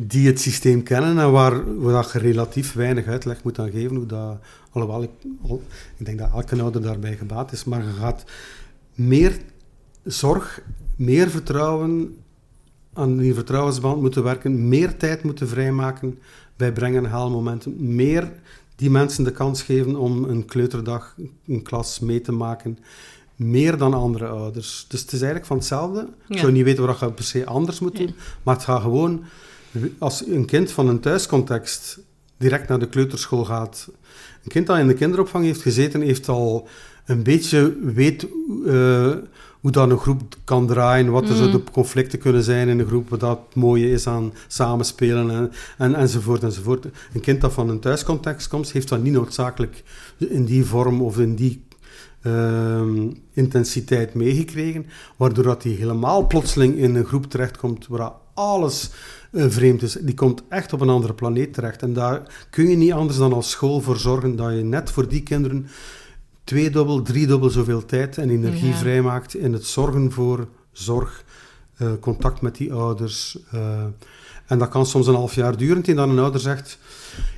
die 0.07 0.27
het 0.27 0.41
systeem 0.41 0.83
kennen 0.83 1.19
en 1.19 1.33
waar, 1.33 1.79
waar 1.81 2.11
je 2.13 2.19
relatief 2.19 2.73
weinig 2.73 3.07
uitleg 3.07 3.43
moet 3.45 3.59
aan 3.59 3.71
geven. 3.71 3.97
Hoe 3.97 4.07
dat, 4.07 4.37
alhoewel, 4.71 5.03
ik, 5.03 5.11
al- 5.49 5.63
ik 5.97 6.05
denk 6.07 6.19
dat 6.19 6.31
elke 6.33 6.63
ouder 6.63 6.83
daarbij 6.83 7.17
gebaat 7.17 7.53
is, 7.53 7.65
maar 7.65 7.83
je 7.83 7.93
gaat 7.93 8.25
meer 8.95 9.37
zorg, 10.05 10.63
meer 10.97 11.31
vertrouwen 11.31 12.17
aan 12.93 13.17
die 13.17 13.35
vertrouwensband 13.35 14.01
moeten 14.01 14.23
werken, 14.23 14.69
meer 14.69 14.97
tijd 14.97 15.23
moeten 15.23 15.49
vrijmaken 15.49 16.19
bij 16.57 16.73
brengen 16.73 17.05
en 17.05 17.11
haalmomenten, 17.11 17.95
meer 17.95 18.33
die 18.77 18.91
mensen 18.91 19.25
de 19.25 19.33
kans 19.33 19.63
geven 19.63 19.97
om 19.97 20.25
een 20.25 20.45
kleuterdag, 20.45 21.17
een 21.47 21.63
klas 21.63 21.99
mee 22.01 22.21
te 22.21 22.33
maken, 22.33 22.79
meer 23.37 23.77
dan 23.77 23.95
andere 23.95 24.27
ouders. 24.27 24.85
Dus 24.89 25.01
het 25.01 25.09
is 25.13 25.19
eigenlijk 25.19 25.47
van 25.47 25.57
hetzelfde. 25.57 26.09
Ik 26.29 26.39
zou 26.39 26.53
niet 26.53 26.65
weten 26.65 26.87
wat 26.87 26.99
je 26.99 27.13
per 27.13 27.25
se 27.25 27.47
anders 27.47 27.81
moet 27.81 27.99
Ja. 27.99 28.05
doen, 28.05 28.15
maar 28.43 28.55
het 28.55 28.65
gaat 28.65 28.83
gewoon, 28.83 29.23
als 29.99 30.27
een 30.27 30.45
kind 30.45 30.71
van 30.71 30.89
een 30.89 31.01
thuiscontext 31.01 32.01
direct 32.37 32.69
naar 32.69 32.79
de 32.79 32.89
kleuterschool 32.89 33.45
gaat, 33.45 33.89
een 34.43 34.49
kind 34.49 34.67
dat 34.67 34.79
in 34.79 34.87
de 34.87 34.95
kinderopvang 34.95 35.45
heeft 35.45 35.63
gezeten, 35.63 36.01
heeft 36.01 36.29
al 36.29 36.69
een 37.07 37.23
beetje 37.23 37.77
weet 37.95 38.27
eh, 38.67 39.13
hoe 39.61 39.71
dat 39.71 39.91
een 39.91 39.99
groep 39.99 40.23
kan 40.45 40.67
draaien, 40.67 41.11
wat 41.11 41.29
er 41.29 41.37
zo 41.37 41.47
Mm. 41.47 41.53
de 41.53 41.63
conflicten 41.73 42.19
kunnen 42.19 42.43
zijn 42.43 42.69
in 42.69 42.79
een 42.79 42.87
groep, 42.87 43.09
wat 43.09 43.21
dat 43.21 43.41
het 43.47 43.55
mooie 43.55 43.91
is 43.91 44.07
aan 44.07 44.33
samenspelen 44.47 45.31
en, 45.31 45.51
en, 45.79 45.95
enzovoort 45.95 46.43
enzovoort. 46.43 46.87
Een 47.13 47.21
kind 47.21 47.41
dat 47.41 47.53
van 47.53 47.69
een 47.69 47.81
thuiscontext 47.81 48.49
komt, 48.49 48.73
heeft 48.73 48.89
dat 48.89 49.03
niet 49.03 49.13
noodzakelijk 49.13 49.83
in 50.17 50.45
die 50.45 50.65
vorm 50.65 51.03
of 51.03 51.19
in 51.19 51.35
die 51.35 51.65
ehm, 52.23 53.11
intensiteit 53.33 54.15
meegekregen, 54.15 54.87
waardoor 55.17 55.45
dat 55.45 55.63
hij 55.63 55.73
helemaal 55.73 56.27
plotseling 56.27 56.77
in 56.77 56.95
een 56.95 57.07
groep 57.07 57.31
terechtkomt 57.31 57.87
waar 57.87 58.13
alles 58.35 58.91
vreemd 59.33 59.83
is. 59.83 59.93
Die 59.93 60.15
komt 60.15 60.43
echt 60.49 60.73
op 60.73 60.81
een 60.81 60.89
andere 60.89 61.15
planeet 61.15 61.55
terecht. 61.55 61.83
En 61.83 61.93
daar 61.93 62.47
kun 62.51 62.69
je 62.69 62.77
niet 62.77 62.93
anders 62.93 63.19
dan 63.19 63.33
als 63.33 63.51
school 63.51 63.81
voor 63.81 63.97
zorgen 63.97 64.37
dat 64.37 64.55
je 64.55 64.65
net 64.65 64.91
voor 64.91 65.09
die 65.09 65.23
kinderen 65.23 65.67
tweedubbel, 66.45 67.03
driedubbel 67.03 67.51
zoveel 67.51 67.85
tijd 67.85 68.19
en 68.19 68.31
energie 68.31 68.69
ja. 68.69 68.75
vrijmaakt 68.75 69.35
in 69.35 69.53
het 69.53 69.65
zorgen 69.65 70.13
voor 70.13 70.49
zorg, 70.73 71.25
uh, 71.83 71.89
contact 72.01 72.41
met 72.41 72.57
die 72.57 72.73
ouders. 72.73 73.39
Uh, 73.55 73.61
en 74.47 74.59
dat 74.59 74.69
kan 74.69 74.87
soms 74.87 75.07
een 75.07 75.15
half 75.15 75.35
jaar 75.35 75.57
duren, 75.57 75.83
tegen 75.83 76.01
dan 76.01 76.11
een 76.11 76.19
ouder 76.19 76.41
zegt... 76.41 76.79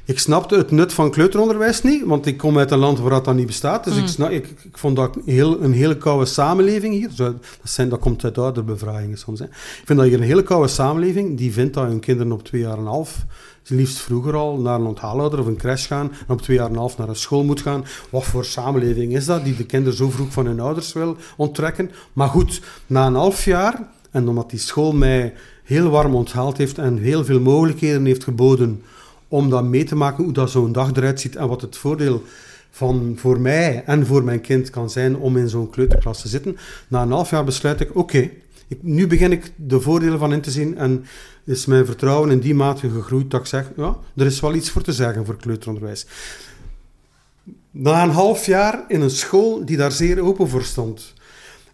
Ik 0.05 0.19
snapte 0.19 0.57
het 0.57 0.71
nut 0.71 0.93
van 0.93 1.11
kleuteronderwijs 1.11 1.83
niet, 1.83 2.05
want 2.05 2.27
ik 2.27 2.37
kom 2.37 2.59
uit 2.59 2.71
een 2.71 2.79
land 2.79 2.99
waar 2.99 3.11
dat, 3.11 3.25
dat 3.25 3.35
niet 3.35 3.47
bestaat. 3.47 3.85
Dus 3.85 3.97
ik, 3.97 4.07
snap, 4.07 4.31
ik, 4.31 4.47
ik, 4.47 4.79
vond 4.79 4.97
dat 4.97 5.19
heel, 5.25 5.63
een 5.63 5.73
hele 5.73 5.97
koude 5.97 6.27
samenleving 6.27 6.95
hier. 6.95 7.11
dat, 7.17 7.35
zijn, 7.63 7.89
dat 7.89 7.99
komt 7.99 8.25
uit 8.25 8.39
ouderbevragingen 8.39 9.19
soms. 9.19 9.39
Hè. 9.39 9.45
Ik 9.45 9.83
vind 9.85 9.99
dat 9.99 10.09
hier 10.09 10.19
een 10.19 10.25
hele 10.25 10.43
koude 10.43 10.69
samenleving, 10.69 11.37
die 11.37 11.53
vindt 11.53 11.75
dat 11.75 11.87
hun 11.87 12.01
kinderen 12.01 12.33
op 12.33 12.43
twee 12.43 12.61
jaar 12.61 12.73
en 12.73 12.79
een 12.79 12.87
half 12.87 13.25
liefst 13.67 13.99
vroeger 13.99 14.37
al 14.37 14.57
naar 14.57 14.81
een 14.81 14.87
onthaalhouder 14.87 15.39
of 15.39 15.47
een 15.47 15.57
crash 15.57 15.87
gaan 15.87 16.11
en 16.11 16.35
op 16.35 16.43
twee 16.43 16.57
jaar 16.57 16.67
en 16.67 16.73
een 16.73 16.79
half 16.79 16.99
naar 16.99 17.09
een 17.09 17.17
school 17.17 17.45
moet 17.45 17.61
gaan. 17.61 17.85
Wat 18.11 18.25
voor 18.25 18.45
samenleving 18.45 19.15
is 19.15 19.25
dat, 19.25 19.45
die 19.45 19.57
de 19.57 19.67
kinderen 19.67 19.97
zo 19.97 20.11
vroeg 20.11 20.33
van 20.33 20.47
hun 20.47 20.61
ouders 20.61 20.93
wil 20.93 21.17
onttrekken? 21.37 21.91
Maar 22.13 22.29
goed, 22.29 22.63
na 22.87 23.07
een 23.07 23.15
half 23.15 23.45
jaar, 23.45 23.89
en 24.13 24.29
omdat 24.29 24.51
die 24.51 24.59
school 24.59 24.93
mij 24.93 25.35
heel 25.65 25.91
warm 25.91 26.15
onthaald 26.15 26.57
heeft 26.57 26.79
en 26.79 26.99
heel 26.99 27.25
veel 27.25 27.41
mogelijkheden 27.41 28.05
heeft 28.05 28.25
geboden 28.25 28.83
om 29.29 29.51
dat 29.51 29.65
mee 29.65 29.85
te 29.85 29.95
maken, 29.95 30.25
hoe 30.25 30.33
dat 30.33 30.51
zo'n 30.51 30.73
dag 30.73 30.93
eruit 30.93 31.21
ziet 31.21 31.37
en 31.37 31.49
wat 31.49 31.61
het 31.61 31.77
voordeel 31.77 32.23
van 32.71 33.15
voor 33.17 33.41
mij 33.41 33.83
en 33.87 34.07
voor 34.07 34.25
mijn 34.25 34.41
kind 34.41 34.71
kan 34.71 34.91
zijn 34.91 35.17
om 35.17 35.37
in 35.37 35.49
zo'n 35.49 35.71
kleuterklas 35.71 36.21
te 36.23 36.29
zitten. 36.29 36.57
Na 36.89 37.03
een 37.03 37.11
half 37.11 37.31
jaar 37.31 37.45
besluit 37.45 37.81
ik, 37.81 37.97
oké, 37.97 38.31
nu 38.81 39.07
begin 39.07 39.33
ik 39.33 39.53
de 39.57 39.81
voordelen 39.81 40.19
van 40.19 40.33
in 40.33 40.41
te 40.41 40.51
zien 40.51 40.79
en 40.79 41.05
is 41.45 41.67
mijn 41.67 41.87
vertrouwen 41.87 42.31
in 42.31 42.39
die 42.39 42.55
mate 42.55 42.91
gegroeid 42.91 43.31
dat 43.31 43.41
ik 43.41 43.47
zeg, 43.47 43.71
ja, 43.77 43.97
er 44.17 44.27
is 44.27 44.41
wel 44.41 44.55
iets 44.55 44.71
voor 44.71 44.83
te 44.83 44.93
zeggen 44.93 45.27
voor 45.27 45.37
kleuteronderwijs. 45.37 46.07
Na 47.71 48.03
een 48.03 48.11
half 48.11 48.47
jaar 48.47 48.85
in 48.89 49.01
een 49.01 49.11
school 49.11 49.65
die 49.65 49.77
daar 49.77 49.93
zeer 49.93 50.21
open 50.21 50.49
voor 50.49 50.63
stond. 50.63 51.15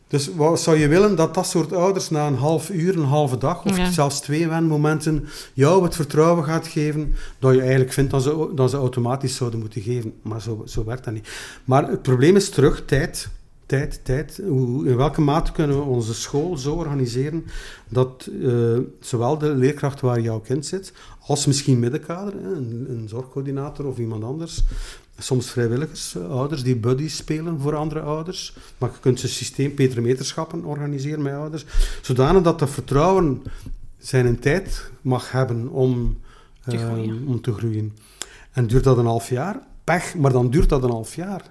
Dus 0.09 0.35
wat 0.35 0.61
zou 0.61 0.79
je 0.79 0.89
willen 0.89 1.17
dat 1.17 1.35
dat 1.35 1.47
soort 1.47 1.73
ouders 1.73 2.11
na 2.11 2.27
een 2.27 2.37
half 2.37 2.71
uur, 2.71 2.97
een 2.97 3.05
halve 3.05 3.39
dag 3.39 3.65
of 3.65 3.79
zelfs 3.93 4.21
twee 4.21 4.49
wenmomenten 4.49 5.29
jou 5.55 5.85
het 5.85 5.95
vertrouwen 5.95 6.45
gaat 6.45 6.67
geven 6.67 7.15
dat 7.39 7.55
je 7.55 7.61
eigenlijk 7.61 7.93
vindt 7.93 8.11
dat 8.11 8.23
ze, 8.23 8.51
dat 8.55 8.71
ze 8.71 8.77
automatisch 8.77 9.37
zouden 9.37 9.61
moeten 9.61 9.83
geven. 9.83 10.15
Maar 10.23 10.41
zo, 10.41 10.63
zo 10.67 10.85
werkt 10.85 11.05
dat 11.05 11.15
niet. 11.15 11.29
Maar 11.65 11.89
het 11.89 12.03
probleem 12.03 12.37
is 12.37 12.51
terug 12.51 12.85
tijd 12.85 13.29
tijd, 13.69 14.01
tijd. 14.03 14.41
Hoe, 14.47 14.89
in 14.89 14.97
welke 14.97 15.21
mate 15.21 15.53
kunnen 15.53 15.77
we 15.77 15.83
onze 15.83 16.15
school 16.15 16.57
zo 16.57 16.75
organiseren 16.75 17.45
dat 17.89 18.29
uh, 18.33 18.79
zowel 19.01 19.39
de 19.39 19.49
leerkracht 19.49 20.01
waar 20.01 20.21
jouw 20.21 20.41
kind 20.41 20.67
zit, 20.67 20.93
als 21.29 21.47
misschien 21.47 21.79
middenkader, 21.79 22.35
een, 22.35 22.87
een, 22.89 23.09
zorgcoördinator 23.09 23.87
of 23.87 23.99
iemand 23.99 24.25
anders, 24.25 24.63
soms 25.19 25.51
vrijwilligers, 25.51 26.17
ouders 26.17 26.63
die 26.63 26.77
buddies 26.77 27.17
spelen 27.17 27.61
voor 27.61 27.77
andere 27.77 28.01
ouders, 28.01 28.57
maar 28.79 28.91
je 28.91 29.01
kunt 29.01 29.21
ze 29.21 29.29
systeem 29.29 29.75
petrometerschappen 29.75 30.65
organiseren 30.65 31.23
met 31.23 31.33
ouders, 31.33 31.65
zodanig 32.03 32.43
dat 32.43 32.59
dat 32.59 32.71
vertrouwen 32.71 33.43
zijn 33.99 34.27
een 34.27 34.39
tijd 34.39 34.91
mag 35.01 35.31
hebben 35.31 35.69
om 35.69 36.19
te, 36.65 36.77
uh, 36.77 37.29
om 37.29 37.41
te 37.41 37.53
groeien. 37.53 37.97
En 38.53 38.67
duurt 38.67 38.85
dat 38.85 38.99
een 38.99 39.07
half 39.07 39.29
jaar? 39.29 39.61
Pech, 39.85 40.15
maar 40.15 40.33
dan 40.33 40.51
duurt 40.51 40.69
dat 40.69 40.83
een 40.83 40.91
half 40.91 41.15
jaar. 41.15 41.43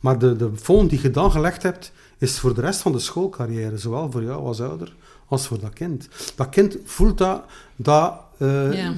Maar 0.00 0.18
de, 0.18 0.36
de 0.36 0.50
fond 0.56 0.90
die 0.90 1.02
je 1.02 1.10
dan 1.10 1.30
gelegd 1.30 1.62
hebt, 1.62 1.92
is 2.18 2.38
voor 2.38 2.54
de 2.54 2.60
rest 2.60 2.80
van 2.80 2.92
de 2.92 2.98
schoolcarrière, 2.98 3.78
zowel 3.78 4.10
voor 4.10 4.22
jou 4.22 4.44
als 4.44 4.60
ouder, 4.60 4.94
als 5.28 5.46
voor 5.46 5.60
dat 5.60 5.72
kind. 5.72 6.08
Dat 6.34 6.48
kind 6.48 6.76
voelt 6.84 7.18
dat, 7.18 7.44
dat 7.76 8.14
uh, 8.32 8.48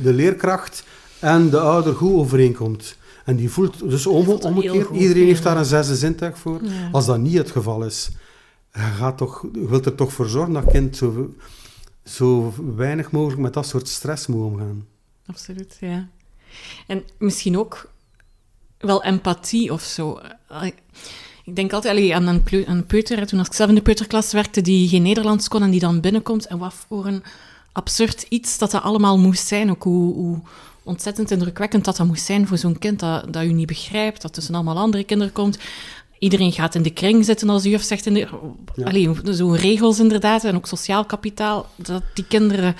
de 0.02 0.12
leerkracht 0.12 0.84
en 1.18 1.50
de 1.50 1.60
ouder 1.60 1.94
goed 1.94 2.14
overeenkomt. 2.14 2.96
En 3.24 3.36
die 3.36 3.50
voelt 3.50 3.90
dus 3.90 4.06
om, 4.06 4.28
omgekeerd, 4.28 4.90
iedereen 4.90 5.26
heeft 5.26 5.42
daar 5.42 5.56
een 5.56 5.64
zesde 5.64 5.96
zintuig 5.96 6.38
voor. 6.38 6.64
Ja. 6.64 6.88
Als 6.92 7.06
dat 7.06 7.18
niet 7.18 7.36
het 7.36 7.50
geval 7.50 7.84
is, 7.84 8.10
je, 8.72 8.80
gaat 8.80 9.18
toch, 9.18 9.46
je 9.52 9.68
wilt 9.68 9.86
er 9.86 9.94
toch 9.94 10.12
voor 10.12 10.28
zorgen 10.28 10.52
dat 10.52 10.70
kind 10.70 10.96
zo, 10.96 11.34
zo 12.04 12.54
weinig 12.76 13.10
mogelijk 13.10 13.40
met 13.40 13.54
dat 13.54 13.66
soort 13.66 13.88
stress 13.88 14.26
moet 14.26 14.44
omgaan. 14.44 14.86
Absoluut, 15.26 15.76
ja. 15.80 16.08
En 16.86 17.04
misschien 17.18 17.58
ook 17.58 17.90
wel 18.78 19.04
empathie 19.04 19.72
of 19.72 19.82
zo. 19.82 20.20
Ik 21.50 21.56
denk 21.56 21.72
altijd 21.72 21.96
allee, 21.96 22.14
aan 22.14 22.26
een, 22.26 22.42
een 22.66 22.86
peuter, 22.86 23.26
toen 23.26 23.38
als 23.38 23.48
ik 23.48 23.54
zelf 23.54 23.68
in 23.68 23.74
de 23.74 23.82
peuterklas 23.82 24.32
werkte, 24.32 24.60
die 24.60 24.88
geen 24.88 25.02
Nederlands 25.02 25.48
kon 25.48 25.62
en 25.62 25.70
die 25.70 25.80
dan 25.80 26.00
binnenkomt. 26.00 26.46
En 26.46 26.58
wat 26.58 26.74
voor 26.88 27.06
een 27.06 27.22
absurd 27.72 28.26
iets 28.28 28.58
dat 28.58 28.70
dat 28.70 28.82
allemaal 28.82 29.18
moest 29.18 29.46
zijn. 29.46 29.70
Ook 29.70 29.82
hoe, 29.82 30.14
hoe 30.14 30.38
ontzettend 30.82 31.30
indrukwekkend 31.30 31.84
dat 31.84 31.96
dat 31.96 32.06
moest 32.06 32.24
zijn 32.24 32.46
voor 32.46 32.58
zo'n 32.58 32.78
kind 32.78 33.00
dat, 33.00 33.32
dat 33.32 33.44
u 33.44 33.52
niet 33.52 33.66
begrijpt, 33.66 34.22
dat 34.22 34.32
tussen 34.32 34.54
allemaal 34.54 34.78
andere 34.78 35.04
kinderen 35.04 35.32
komt. 35.32 35.58
Iedereen 36.18 36.52
gaat 36.52 36.74
in 36.74 36.82
de 36.82 36.92
kring 36.92 37.24
zitten 37.24 37.48
als 37.48 37.62
de 37.62 37.68
juf 37.68 37.82
zegt. 37.82 38.06
In 38.06 38.14
de, 38.14 38.28
ja. 38.74 39.32
zo'n 39.32 39.56
regels 39.56 39.98
inderdaad, 39.98 40.44
en 40.44 40.56
ook 40.56 40.66
sociaal 40.66 41.04
kapitaal, 41.04 41.66
dat 41.76 42.02
die 42.14 42.26
kinderen 42.28 42.76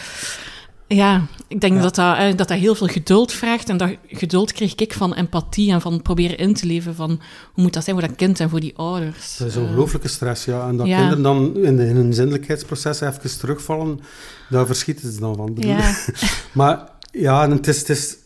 ja, 0.95 1.27
ik 1.49 1.61
denk 1.61 1.83
Dat, 1.83 1.95
dat, 1.95 2.37
dat 2.37 2.49
dat 2.49 2.59
heel 2.59 2.75
veel 2.75 2.87
geduld 2.87 3.33
vraagt. 3.33 3.69
En 3.69 3.77
dat 3.77 3.91
geduld 4.07 4.53
kreeg 4.53 4.75
ik 4.75 4.93
van 4.93 5.15
empathie 5.15 5.73
en 5.73 5.81
van 5.81 6.03
proberen 6.03 6.37
in 6.37 6.55
te 6.55 6.67
leven 6.67 6.95
van 6.95 7.09
hoe 7.53 7.63
moet 7.63 7.73
dat 7.73 7.85
zijn 7.85 7.99
voor 7.99 8.09
dat 8.09 8.17
kind 8.17 8.41
en 8.41 8.51
voor 8.51 8.61
die 8.61 8.77
ouders. 8.77 9.37
Dat 9.37 9.49
is 9.49 9.55
een 9.55 9.63
ongelooflijke 9.63 10.09
stress, 10.09 10.45
ja. 10.45 10.69
En 10.69 10.77
dat 10.77 10.87
kinderen 10.87 11.23
dan 11.23 11.57
in, 11.57 11.79
in 11.79 11.97
hun 11.97 12.15
zindelijkheidsproces 12.15 13.01
even 13.01 13.39
terugvallen, 13.39 14.01
daar 14.49 14.67
verschieten 14.67 15.13
ze 15.13 15.21
dan 15.21 15.37
van. 15.37 15.57
Ja. 15.59 15.95
maar 16.53 16.89
ja, 17.13 17.51
het 17.51 17.67
is, 17.67 17.79
het, 17.79 17.89
is, 17.89 18.17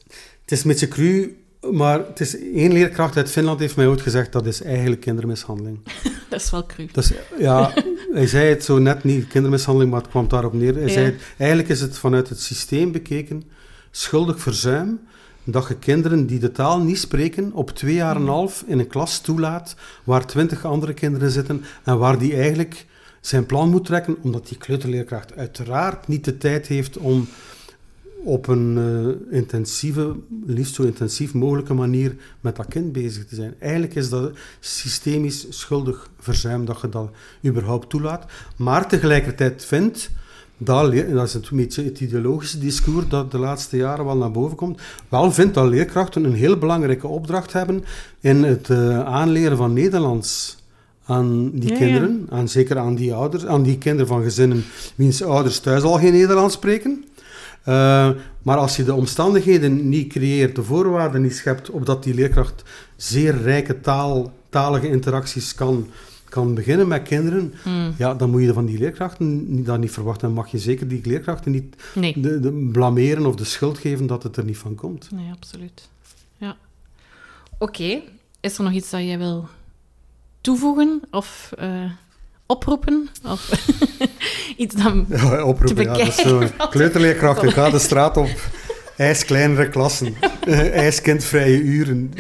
het 0.42 0.52
is 0.52 0.64
een 0.64 0.70
beetje 0.70 0.88
cru 0.88 1.42
maar 1.72 1.98
het 1.98 2.20
is 2.20 2.38
één 2.38 2.72
leerkracht 2.72 3.16
uit 3.16 3.30
Finland 3.30 3.60
heeft 3.60 3.76
mij 3.76 3.86
ooit 3.86 4.00
gezegd 4.00 4.32
dat 4.32 4.46
is 4.46 4.62
eigenlijk 4.62 5.00
kindermishandeling. 5.00 5.78
dat 6.30 6.40
is 6.40 6.50
wel 6.50 6.66
cru. 6.66 6.88
Dus, 6.92 7.12
ja, 7.38 7.72
hij 8.14 8.26
zei 8.26 8.48
het 8.48 8.64
zo 8.64 8.78
net 8.78 9.04
niet 9.04 9.26
kindermishandeling, 9.26 9.90
maar 9.90 10.00
het 10.00 10.10
kwam 10.10 10.28
daarop 10.28 10.52
neer. 10.52 10.74
Hij 10.74 10.88
zei, 10.88 11.16
eigenlijk 11.36 11.68
is 11.68 11.80
het 11.80 11.98
vanuit 11.98 12.28
het 12.28 12.40
systeem 12.40 12.92
bekeken 12.92 13.42
schuldig 13.90 14.40
verzuim 14.40 15.00
dat 15.44 15.68
je 15.68 15.76
kinderen 15.76 16.26
die 16.26 16.38
de 16.38 16.52
taal 16.52 16.80
niet 16.80 16.98
spreken 16.98 17.52
op 17.52 17.70
twee 17.70 17.94
jaar 17.94 18.16
en 18.16 18.22
een 18.22 18.28
half 18.28 18.64
in 18.66 18.78
een 18.78 18.86
klas 18.86 19.20
toelaat 19.20 19.76
waar 20.04 20.26
twintig 20.26 20.64
andere 20.64 20.94
kinderen 20.94 21.30
zitten 21.30 21.64
en 21.84 21.98
waar 21.98 22.18
die 22.18 22.34
eigenlijk 22.36 22.86
zijn 23.20 23.46
plan 23.46 23.70
moet 23.70 23.84
trekken, 23.84 24.16
omdat 24.22 24.48
die 24.48 24.58
kleuterleerkracht 24.58 25.36
uiteraard 25.36 26.08
niet 26.08 26.24
de 26.24 26.38
tijd 26.38 26.66
heeft 26.66 26.96
om 26.96 27.28
op 28.24 28.46
een 28.46 28.76
uh, 28.76 29.36
intensieve, 29.38 30.16
liefst 30.46 30.74
zo 30.74 30.82
intensief 30.82 31.34
mogelijke 31.34 31.74
manier 31.74 32.16
met 32.40 32.56
dat 32.56 32.66
kind 32.66 32.92
bezig 32.92 33.26
te 33.26 33.34
zijn. 33.34 33.54
Eigenlijk 33.58 33.94
is 33.94 34.08
dat 34.08 34.32
systemisch 34.60 35.46
schuldig 35.48 36.10
verzuim 36.18 36.64
dat 36.64 36.80
je 36.80 36.88
dat 36.88 37.10
überhaupt 37.46 37.88
toelaat. 37.88 38.24
Maar 38.56 38.88
tegelijkertijd 38.88 39.64
vindt, 39.64 40.10
dat, 40.56 40.92
dat 41.12 41.26
is 41.26 41.34
een 41.34 41.42
beetje 41.50 41.84
het 41.84 42.00
ideologische 42.00 42.58
discours 42.58 43.08
dat 43.08 43.30
de 43.30 43.38
laatste 43.38 43.76
jaren 43.76 44.04
wel 44.04 44.16
naar 44.16 44.30
boven 44.30 44.56
komt, 44.56 44.80
wel 45.08 45.32
vindt 45.32 45.54
dat 45.54 45.68
leerkrachten 45.68 46.24
een 46.24 46.34
heel 46.34 46.58
belangrijke 46.58 47.06
opdracht 47.06 47.52
hebben 47.52 47.84
in 48.20 48.42
het 48.42 48.68
uh, 48.68 49.00
aanleren 49.00 49.56
van 49.56 49.72
Nederlands 49.72 50.56
aan 51.06 51.50
die 51.50 51.72
kinderen, 51.72 52.26
en 52.30 52.48
zeker 52.48 52.78
aan 52.78 52.94
die 52.94 53.14
ouders, 53.14 53.46
aan 53.46 53.62
die 53.62 53.78
kinderen 53.78 54.06
van 54.06 54.22
gezinnen 54.22 54.64
wiens 54.94 55.22
ouders 55.22 55.58
thuis 55.58 55.82
al 55.82 55.98
geen 55.98 56.12
Nederlands 56.12 56.54
spreken. 56.54 57.04
Uh, 57.68 58.10
maar 58.42 58.56
als 58.56 58.76
je 58.76 58.84
de 58.84 58.94
omstandigheden 58.94 59.88
niet 59.88 60.08
creëert, 60.08 60.56
de 60.56 60.62
voorwaarden 60.62 61.22
niet 61.22 61.34
schept, 61.34 61.70
opdat 61.70 62.02
die 62.02 62.14
leerkracht 62.14 62.62
zeer 62.96 63.42
rijke 63.42 63.80
taal, 63.80 64.32
talige 64.48 64.88
interacties 64.88 65.54
kan, 65.54 65.88
kan 66.28 66.54
beginnen 66.54 66.88
met 66.88 67.02
kinderen, 67.02 67.54
hmm. 67.62 67.94
ja, 67.98 68.14
dan 68.14 68.30
moet 68.30 68.42
je 68.42 68.52
van 68.52 68.66
die 68.66 68.78
leerkrachten 68.78 69.64
dat 69.64 69.78
niet 69.78 69.90
verwachten. 69.90 70.26
Dan 70.26 70.36
mag 70.36 70.50
je 70.50 70.58
zeker 70.58 70.88
die 70.88 71.00
leerkrachten 71.04 71.52
niet 71.52 71.76
de, 71.94 72.40
de 72.40 72.68
blameren 72.72 73.26
of 73.26 73.34
de 73.34 73.44
schuld 73.44 73.78
geven 73.78 74.06
dat 74.06 74.22
het 74.22 74.36
er 74.36 74.44
niet 74.44 74.58
van 74.58 74.74
komt. 74.74 75.10
Nee, 75.10 75.30
absoluut. 75.30 75.88
Ja. 76.36 76.56
Oké, 77.58 78.02
is 78.40 78.58
er 78.58 78.64
nog 78.64 78.72
iets 78.72 78.90
dat 78.90 79.00
jij 79.00 79.18
wil 79.18 79.48
toevoegen? 80.40 81.02
Of... 81.10 81.52
Uh 81.60 81.90
oproepen? 82.46 83.08
Of 83.24 83.48
iets 84.57 84.74
dan 84.74 85.07
ja, 85.09 85.44
oproepen, 85.44 85.84
ja, 85.84 85.92
dat 85.92 86.07
is 86.07 86.16
zo. 86.16 86.42
Kleuterleerkracht, 86.70 87.42
ik 87.42 87.50
ga 87.50 87.70
de 87.70 87.78
straat 87.78 88.16
op. 88.16 88.30
IJskleinere 88.96 89.68
klassen, 89.68 90.14
ijskindvrije 90.72 91.61
uren. 91.61 92.12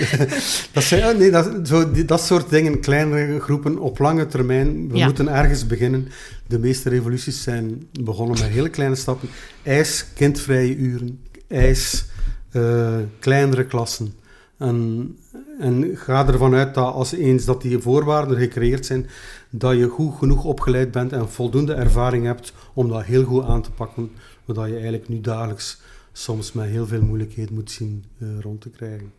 dat, 0.72 0.82
zijn, 0.82 1.18
nee, 1.18 1.30
dat, 1.30 1.50
zo, 1.64 1.90
dat 2.06 2.24
soort 2.24 2.50
dingen, 2.50 2.80
kleinere 2.80 3.40
groepen 3.40 3.78
op 3.78 3.98
lange 3.98 4.26
termijn. 4.26 4.88
We 4.88 4.98
moeten 4.98 5.28
ergens 5.28 5.66
beginnen. 5.66 6.08
De 6.46 6.58
meeste 6.58 6.88
revoluties 6.88 7.42
zijn 7.42 7.86
begonnen 8.00 8.38
met 8.38 8.48
hele 8.48 8.68
kleine 8.68 8.94
stappen. 8.94 9.28
IJs, 9.62 10.04
kindvrije 10.14 10.76
uren, 10.76 11.20
ijs, 11.48 12.04
uh, 12.52 12.96
kleinere 13.18 13.64
klassen. 13.64 14.14
En, 14.56 15.16
en 15.58 15.96
ga 15.96 16.26
ervan 16.26 16.54
uit 16.54 16.74
dat 16.74 16.94
als 16.94 17.12
eens 17.12 17.44
dat 17.44 17.62
die 17.62 17.78
voorwaarden 17.78 18.38
gecreëerd 18.38 18.86
zijn, 18.86 19.06
dat 19.50 19.76
je 19.76 19.88
goed 19.88 20.14
genoeg 20.18 20.44
opgeleid 20.44 20.90
bent 20.90 21.12
en 21.12 21.30
voldoende 21.30 21.74
ervaring 21.74 22.24
hebt 22.24 22.52
om 22.74 22.88
dat 22.88 23.04
heel 23.04 23.24
goed 23.24 23.44
aan 23.44 23.62
te 23.62 23.70
pakken, 23.70 24.10
zodat 24.46 24.66
je 24.66 24.72
eigenlijk 24.72 25.08
nu 25.08 25.20
dagelijks 25.20 25.80
soms 26.12 26.52
met 26.52 26.66
heel 26.66 26.86
veel 26.86 27.02
moeilijkheden 27.02 27.54
moet 27.54 27.70
zien 27.70 28.04
uh, 28.18 28.28
rond 28.40 28.60
te 28.60 28.70
krijgen. 28.70 29.12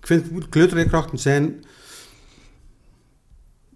Ik 0.00 0.06
vind 0.06 0.48
kleuterleerkrachten 0.48 1.18
zijn 1.18 1.64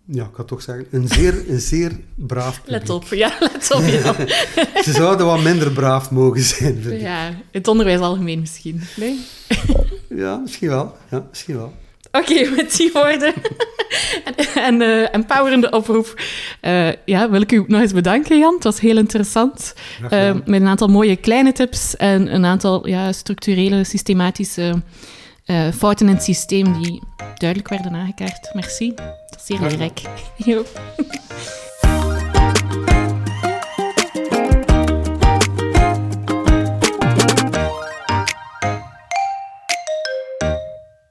ja, 0.07 0.25
ik 0.25 0.33
kan 0.33 0.45
toch 0.45 0.63
zeggen, 0.63 0.87
een 0.91 1.09
zeer, 1.09 1.49
een 1.49 1.61
zeer 1.61 1.93
braaf 2.15 2.63
publiek. 2.63 2.81
Let 2.81 2.91
op, 2.91 3.05
ja, 3.05 3.33
let 3.41 3.71
op. 3.75 3.83
Ja. 3.83 4.15
Ze 4.83 4.93
zouden 4.93 5.27
wat 5.27 5.43
minder 5.43 5.73
braaf 5.73 6.11
mogen 6.11 6.43
zijn. 6.43 6.99
Ja, 7.01 7.35
het 7.51 7.69
onderwijs 7.69 8.01
algemeen 8.01 8.41
misschien. 8.41 8.83
Nee? 8.97 9.21
ja, 10.23 10.37
misschien 10.37 10.69
wel. 10.69 10.97
Ja, 11.11 11.27
misschien 11.31 11.57
wel. 11.57 11.73
Oké, 12.13 12.51
met 12.57 12.77
die 12.77 12.91
woorden 12.93 13.35
en 14.55 14.81
uh, 14.81 15.15
empowerende 15.15 15.71
oproep 15.71 16.21
uh, 16.63 16.93
ja, 17.05 17.31
wil 17.31 17.41
ik 17.41 17.53
u 17.53 17.65
nog 17.67 17.81
eens 17.81 17.93
bedanken, 17.93 18.39
Jan. 18.39 18.55
Het 18.55 18.65
was 18.65 18.81
heel 18.81 18.97
interessant. 18.97 19.75
Uh, 20.03 20.33
met 20.33 20.61
een 20.61 20.67
aantal 20.67 20.89
mooie 20.89 21.17
kleine 21.17 21.53
tips 21.53 21.97
en 21.97 22.35
een 22.35 22.45
aantal 22.45 22.89
ja, 22.89 23.13
structurele, 23.13 23.85
systematische 23.85 24.83
fouten 25.75 26.09
in 26.09 26.15
het 26.15 26.23
systeem 26.23 26.83
die 26.83 27.03
duidelijk 27.35 27.69
werden 27.69 27.95
aangekaart. 27.95 28.51
Merci. 28.55 28.95
Dat 29.35 29.43
is 29.43 29.57
zeer 29.57 29.69
leerrijk. 29.69 30.03